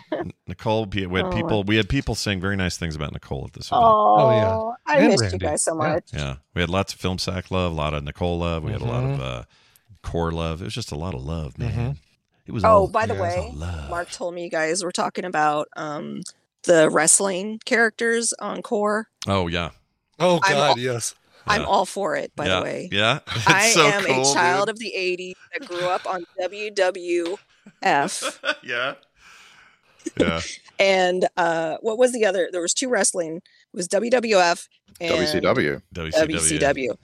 [0.48, 1.30] Nicole, we had Oh.
[1.30, 1.62] people.
[1.64, 3.82] We had people saying very nice things about Nicole at this event.
[3.84, 4.92] Oh, yeah.
[4.92, 5.36] I And missed Randy.
[5.36, 6.04] you guys so much.
[6.12, 8.64] Yeah, we had lots of film sack love, a lot of Nicole love.
[8.64, 9.12] We had a lot Mm-hmm.
[9.14, 9.42] of uh,
[10.02, 10.62] core love.
[10.62, 11.70] It was just a lot of love, man.
[11.70, 11.90] Mm-hmm.
[12.46, 13.52] It was Oh, all by the it way.
[13.90, 16.22] Mark told me you guys were talking about um
[16.64, 19.08] the wrestling characters on Core.
[19.26, 19.70] Oh yeah.
[20.18, 21.14] Oh God, all- yes.
[21.46, 21.66] I'm Yeah.
[21.66, 22.56] all for it, by yeah.
[22.58, 22.88] the way.
[22.92, 23.20] Yeah.
[23.36, 24.74] It's I so am cool, a child dude.
[24.74, 27.38] of the 80s that grew up on WWF.
[28.62, 28.94] yeah.
[30.16, 30.40] Yeah.
[30.78, 33.42] and uh what was the other there was two wrestling it
[33.74, 34.66] was WWF
[35.00, 35.82] and WCW.
[35.94, 36.96] WCW.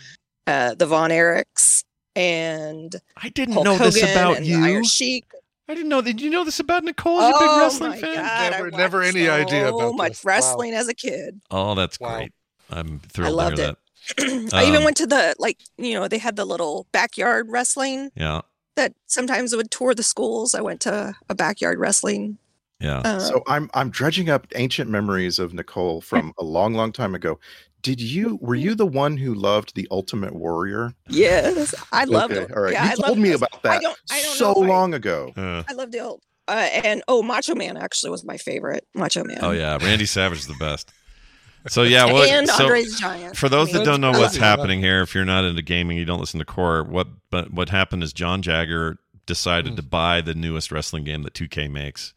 [0.47, 1.85] Uh the Von Erichs
[2.17, 4.65] and I didn't Hulk know this Hogan about you.
[4.65, 5.25] Iron Sheik.
[5.69, 6.03] I didn't know.
[6.03, 7.21] Did you know this about Nicole?
[7.21, 8.15] You're a big Oh wrestling my fan.
[8.17, 10.25] God, I Never- never watched any idea so about much this.
[10.25, 10.29] Wow.
[10.31, 11.41] wrestling as a kid.
[11.51, 12.17] Oh, that's Wow.
[12.17, 12.33] great.
[12.71, 13.29] I'm thrilled.
[13.29, 13.79] I loved to hear it.
[14.51, 14.53] that.
[14.55, 18.11] I even Um, went to the like you know they had the little backyard wrestling
[18.15, 18.43] Yeah.
[18.77, 20.55] that sometimes would tour the schools.
[20.55, 22.37] I went to a backyard wrestling.
[22.81, 22.99] Yeah.
[22.99, 27.15] Uh, So I'm I'm dredging up ancient memories of Nicole from a long, long time
[27.15, 27.39] ago.
[27.85, 30.95] Did you were you the one who loved the Ultimate Warrior?
[31.09, 32.57] yes, I loved okay, it.
[32.57, 32.73] all right.
[32.73, 33.37] Yeah, you I told me it.
[33.37, 34.67] about I that don't- I don't so know why.
[34.67, 35.33] long ago.
[35.37, 36.21] Uh, I loved the old.
[36.49, 38.87] Uh, and oh, Macho Man actually was my favorite.
[38.95, 39.39] Macho Man.
[39.43, 40.91] oh yeah, Randy Savage is the best.
[41.69, 42.29] So yeah, what?
[42.29, 43.37] And so Andre the Giant.
[43.37, 46.05] For those I that don't know what's happening here, if you're not into gaming, you
[46.05, 46.83] don't listen to Core.
[46.85, 47.07] What?
[47.31, 49.77] But what happened is John Jagger decided Hmm.
[49.77, 52.13] to buy the newest wrestling game that 2K makes,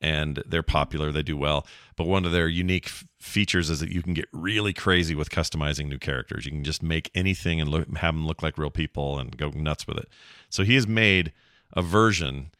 [0.00, 1.12] and they're popular.
[1.12, 1.66] They do well.
[1.96, 5.30] But one of their unique f- features is that you can get really crazy with
[5.30, 6.46] customizing new characters.
[6.46, 9.50] You can just make anything and look, have them look like real people and go
[9.50, 10.08] nuts with it.
[10.48, 11.32] So he has made
[11.74, 12.52] a version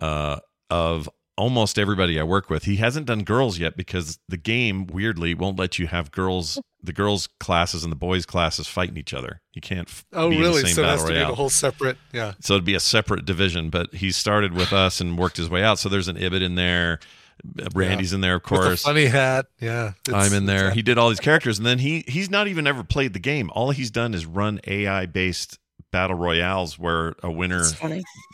[0.00, 0.40] uh,
[0.70, 2.64] of almost everybody I work with.
[2.64, 6.92] He hasn't done girls yet because the game weirdly won't let you have girls, the
[6.92, 9.40] girls classes and the boys classes fighting each other.
[9.52, 9.88] You can't.
[10.12, 10.66] Oh, be in the really?
[10.66, 11.96] So it has battle to be a whole separate.
[12.12, 12.34] Yeah.
[12.40, 15.62] So it'd be a separate division, but he started with us and worked his way
[15.64, 15.78] out.
[15.78, 17.00] So there's an Ibbott in there.
[17.74, 18.82] Randy's in there, of With the course.
[18.82, 19.46] funny hat.
[19.60, 19.92] Yeah.
[20.12, 20.70] I'm in there.
[20.70, 23.50] He did all these characters, and then he he's not even ever played the game.
[23.54, 25.58] All he's done is run AI based
[25.90, 27.62] battle royales where a winner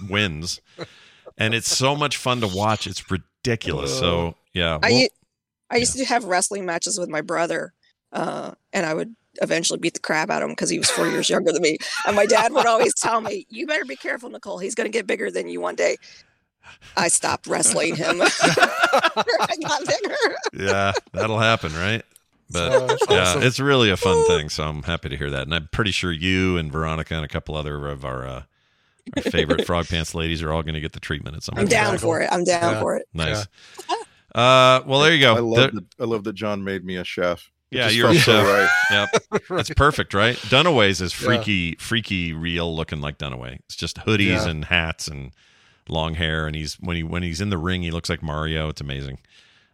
[0.08, 0.60] wins,
[1.36, 2.86] and it's so much fun to watch.
[2.86, 3.98] It's ridiculous.
[3.98, 5.08] So yeah, I, we'll- u-
[5.70, 7.72] I used to have wrestling matches with my brother,
[8.12, 11.06] uh, and I would eventually beat the crap out of him because he was four
[11.08, 11.78] years younger than me.
[12.06, 14.58] And my dad would always tell me, "You better be careful, Nicole.
[14.58, 15.96] He's going to get bigger than you one day."
[16.96, 18.20] I stopped wrestling him.
[18.22, 20.16] I got bigger.
[20.66, 22.02] yeah, that'll happen, right?
[22.52, 23.42] But Oh, yeah, awesome.
[23.42, 24.48] it's really a fun thing.
[24.48, 27.28] So I'm happy to hear that, and I'm pretty sure you and Veronica and a
[27.28, 28.42] couple other of our, uh,
[29.16, 31.66] our favorite Frog Pants ladies are all going to get the treatment at some point.
[31.66, 32.28] I'm down for it.
[32.32, 32.80] I'm down Yeah.
[32.80, 33.06] for it.
[33.14, 33.46] Nice.
[34.34, 35.34] Uh, well, there you go.
[35.36, 35.84] I love There- that.
[36.00, 37.50] I love that John made me a chef.
[37.70, 38.46] It Yeah, you're a felt so chef.
[38.90, 39.08] right.
[39.30, 40.36] Yep, that's perfect, right?
[40.36, 41.26] Dunaway's is Yeah.
[41.26, 43.58] freaky, freaky, real looking like Dunaway.
[43.66, 44.48] It's just hoodies Yeah.
[44.48, 45.30] and hats and
[45.90, 48.68] long hair, and he's when he when he's in the ring, he looks like Mario.
[48.68, 49.18] It's amazing.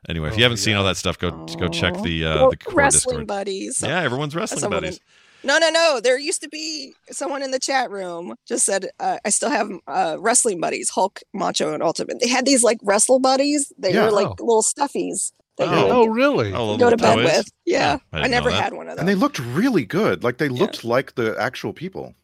[0.09, 2.51] Anyway, if you Oh, haven't seen all that stuff, go go check the uh, Well,
[2.51, 3.27] the core wrestling Discord.
[3.27, 3.83] buddies.
[3.83, 5.01] Yeah, everyone's wrestling Someone buddies.
[5.45, 6.01] No, no, no.
[6.03, 9.71] There used to be someone in the chat room just said, uh, I still have
[9.87, 12.19] uh, wrestling buddies, Hulk, Macho, and Ultimate.
[12.21, 13.73] They had these like wrestle buddies.
[13.79, 14.07] They Yeah.
[14.07, 14.35] were like Oh.
[14.41, 15.85] little stuffies that you Oh.
[15.85, 16.53] would Oh, really?
[16.53, 17.25] Oh, go to bed toys?
[17.25, 17.51] with.
[17.65, 17.99] Yeah.
[18.13, 19.01] I I, never had one of them.
[19.01, 20.25] And they looked really good.
[20.25, 22.15] Like they looked like the actual people.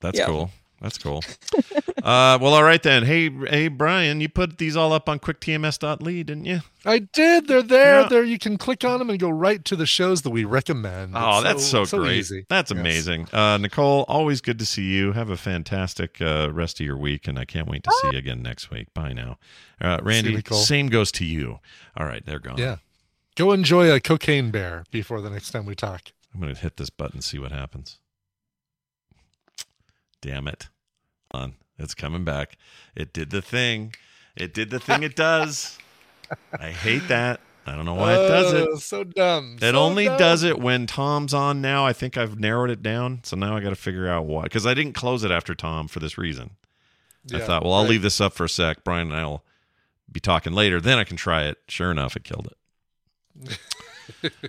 [0.00, 0.26] That's Yeah.
[0.26, 0.50] cool.
[0.80, 1.22] That's cool.
[2.02, 3.02] uh, well, all right then.
[3.02, 6.60] Hey, hey, Brian, you put these all up on quicktms.ly, didn't you?
[6.86, 7.48] I did.
[7.48, 8.00] They're there.
[8.02, 8.08] Yeah.
[8.08, 11.12] There, you can click on them and go right to the shows that we recommend.
[11.14, 12.16] Oh, It's that's so, great.
[12.16, 12.46] easy.
[12.48, 12.80] That's Yes.
[12.80, 13.28] amazing.
[13.30, 15.12] Uh, Nicole, always good to see you.
[15.12, 18.18] Have a fantastic uh, rest of your week, and I can't wait to see you
[18.18, 18.92] again next week.
[18.94, 19.38] Bye now.
[19.80, 20.58] Uh, Randy, Nicole.
[20.58, 21.58] same goes to you.
[21.96, 22.56] All right, they're gone.
[22.58, 22.76] Yeah.
[23.36, 26.12] Go enjoy a cocaine bear before the next time we talk.
[26.32, 27.98] I'm going to hit this button, and see what happens.
[30.20, 30.68] Damn it.
[31.32, 31.54] Hold on.
[31.78, 32.56] It's coming back.
[32.94, 33.94] It did the thing.
[34.36, 35.78] It did the thing it does.
[36.58, 37.40] I hate that.
[37.66, 38.68] I don't know why it does it.
[38.70, 39.56] Oh, So dumb.
[39.60, 40.18] It so only dumb.
[40.18, 41.86] does it when Tom's on now.
[41.86, 43.20] I think I've narrowed it down.
[43.22, 44.42] So now I got to figure out why.
[44.44, 46.50] Because I didn't close it after Tom for this reason.
[47.32, 47.90] I thought, well, I'll right.
[47.90, 48.82] leave this up for a sec.
[48.82, 49.44] Brian and I will
[50.10, 50.80] be talking later.
[50.80, 51.58] Then I can try it.
[51.68, 53.58] Sure enough, it killed it.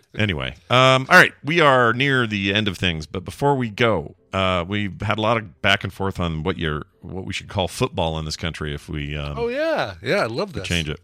[0.17, 4.15] anyway, um, all right, we are near the end of things, but before we go,
[4.33, 7.49] uh, we've had a lot of back and forth on what your what we should
[7.49, 10.17] call football in this country if we um, Oh yeah, yeah.
[10.17, 10.67] I love this.
[10.67, 10.99] change it.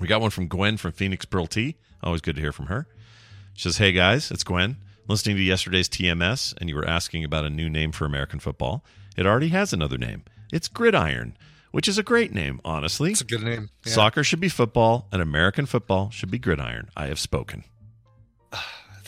[0.00, 1.76] We got one from Gwen from Phoenix Pearl T.
[2.02, 2.86] Always good to hear from her.
[3.54, 4.76] She says, Hey guys, it's Gwen.
[5.08, 8.84] Listening to yesterday's TMS, and you were asking about a new name for American football.
[9.16, 10.22] It already has another name.
[10.52, 11.36] It's Gridiron,
[11.72, 13.10] which is a great name, honestly.
[13.10, 13.70] It's a good name.
[13.84, 13.92] Yeah.
[13.92, 16.88] Soccer should be football, and American football should be gridiron.
[16.96, 17.64] I have spoken.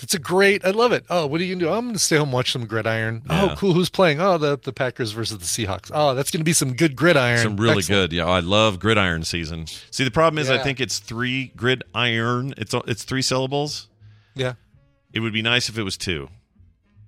[0.02, 0.64] It's a great.
[0.64, 1.04] I love it.
[1.08, 1.72] Oh, what are you gonna do?
[1.72, 3.22] I'm gonna stay home and watch some gridiron.
[3.30, 3.52] Oh, yeah.
[3.52, 3.72] Oh, cool.
[3.72, 4.20] Who's playing?
[4.20, 5.90] Oh, the the Packers versus the Seahawks.
[5.94, 7.38] Oh, that's gonna be some good gridiron.
[7.38, 8.10] Some really Excellent.
[8.10, 8.16] good.
[8.16, 9.66] Yeah, I love gridiron season.
[9.90, 12.54] See, the problem is, I think it's three gridiron.
[12.56, 13.88] It's it's three syllables.
[14.34, 14.54] Yeah.
[15.12, 16.28] It would be nice if it was two.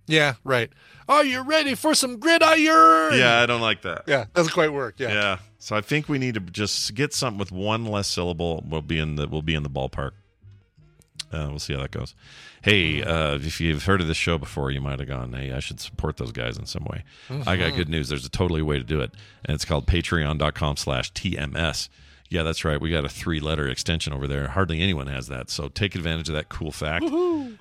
[0.07, 0.71] Yeah, right.
[1.09, 3.19] Are you ready for some gridiron?
[3.19, 4.05] Yeah, I don't like that.
[4.07, 4.97] Yeah, doesn't quite work.
[4.99, 5.13] Yeah.
[5.13, 5.39] Yeah.
[5.59, 8.63] So I think we need to just get something with one less syllable.
[8.69, 10.13] We'll be in the we'll be in the ballpark.
[11.35, 12.15] Uh, we'll see how that goes.
[12.63, 15.59] Hey, uh, if you've heard of this show before, you might have gone, "Hey, I
[15.61, 17.05] should support those guys in some way."
[17.47, 17.77] I got Mhm.
[17.77, 18.09] good news.
[18.09, 19.13] There's a totally way to do it,
[19.45, 21.89] and it's called patreon.com slash TMS.
[22.31, 22.81] Yeah, that's right.
[22.81, 24.49] We got a three-letter extension over there.
[24.49, 27.05] Hardly anyone has that, so take advantage of that cool fact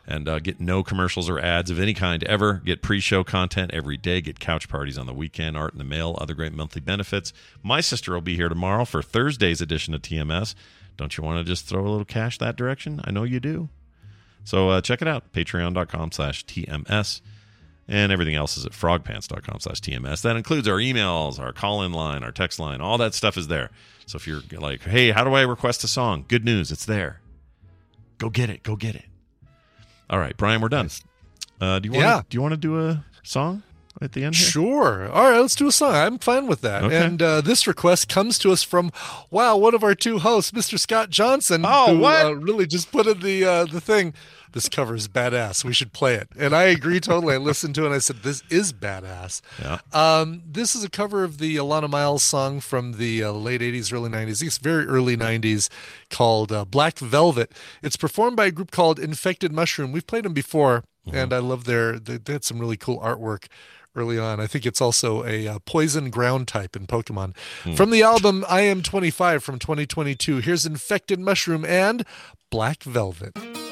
[0.07, 2.61] and uh, get no commercials or ads of any kind ever.
[2.65, 4.21] Get pre-show content every day.
[4.21, 7.33] Get couch parties on the weekend, art in the mail, other great monthly benefits.
[7.61, 10.55] My sister will be here tomorrow for Thursday's edition of TMS.
[10.97, 13.01] Don't you want to just throw a little cash that direction?
[13.03, 13.69] I know you do.
[14.43, 17.21] So uh, check it out, patreon.com slash TMS.
[17.87, 20.21] And everything else is at frogpants.com slash TMS.
[20.21, 22.79] That includes our emails, our call-in line, our text line.
[22.79, 23.71] All that stuff is there.
[24.05, 26.23] So if you're like, hey, how do I request a song?
[26.27, 27.19] Good news, it's there.
[28.19, 28.63] Go get it.
[28.63, 29.05] Go get it.
[30.09, 30.89] All right, Brian, we're done.
[31.59, 32.21] Uh, do you want Yeah.
[32.29, 33.63] do you want to do a song
[34.03, 34.47] at the end here?
[34.47, 35.09] Sure.
[35.09, 35.95] All right, let's do a song.
[35.95, 36.83] I'm fine with that.
[36.83, 37.05] Okay.
[37.05, 38.91] And uh, this request comes to us from,
[39.29, 40.79] wow, one of our two hosts, Mr.
[40.79, 41.63] Scott Johnson.
[41.65, 42.25] Oh, who, what?
[42.25, 44.13] Uh, really just put in the uh, the thing.
[44.53, 45.65] This cover is badass.
[45.65, 46.29] We should play it.
[46.37, 47.33] And I agree totally.
[47.33, 49.41] I listened to it and I said, this is badass.
[49.59, 49.79] Yeah.
[49.91, 53.91] Um, this is a cover of the Alannah Myles song from the uh, late 80s,
[53.91, 54.43] early 90s.
[54.43, 55.69] It's very early 90s
[56.11, 57.51] called uh, Black Velvet.
[57.81, 59.91] It's performed by a group called Infected Mushroom.
[59.91, 63.47] We've played them before, and I love their, they, they had some really cool artwork
[63.95, 64.39] early on.
[64.39, 67.35] I think it's also a uh, poison ground type in Pokemon.
[67.75, 72.05] From the album I Am 25 from 2022, here's Infected Mushroom and
[72.49, 73.62] Black Velvet.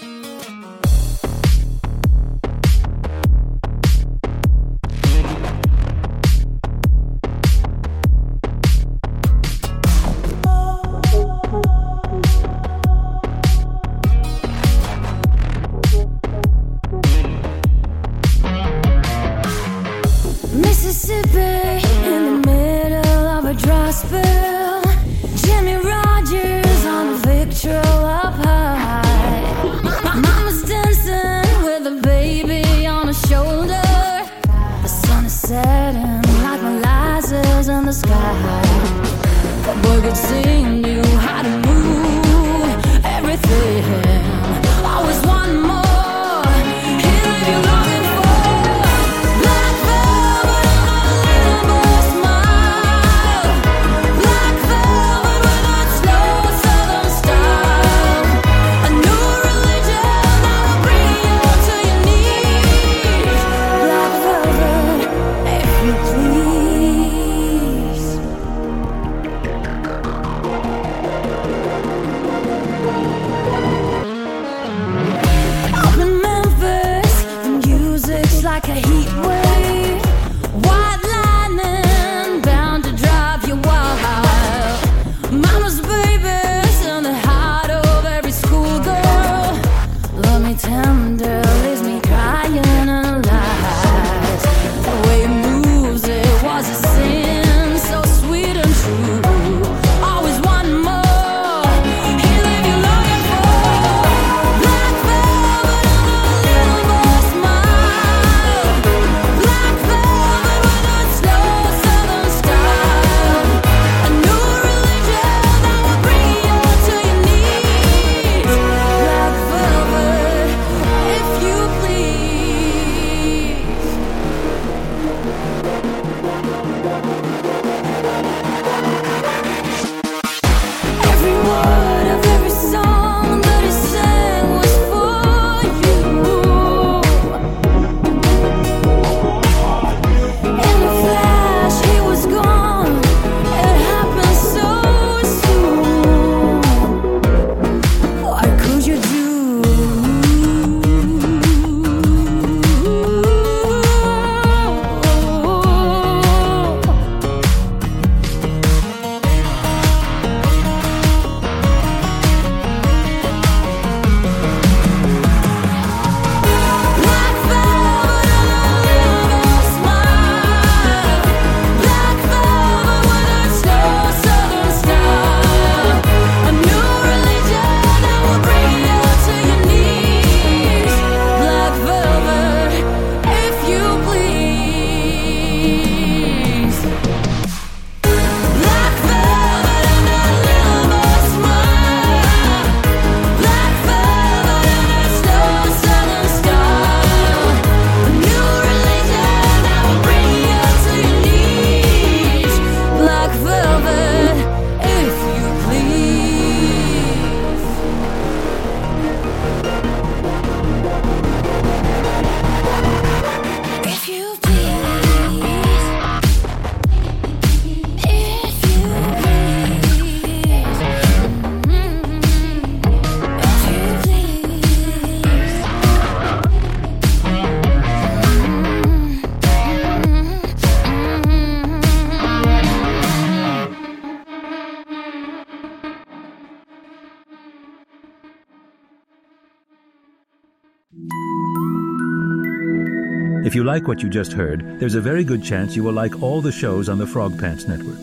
[243.52, 246.24] If you like what you just heard, there's a very good chance you will like
[246.24, 248.00] all the shows on the Frog Pants Network.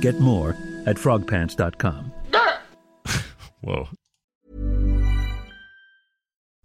[0.00, 0.56] Get more
[0.86, 2.12] at frogpants.com.
[3.60, 3.88] Whoa.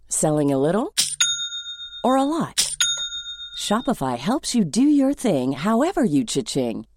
[0.08, 0.92] Selling a little
[2.02, 2.74] or a lot?
[3.56, 6.88] Shopify helps you do your thing however you cha-ching.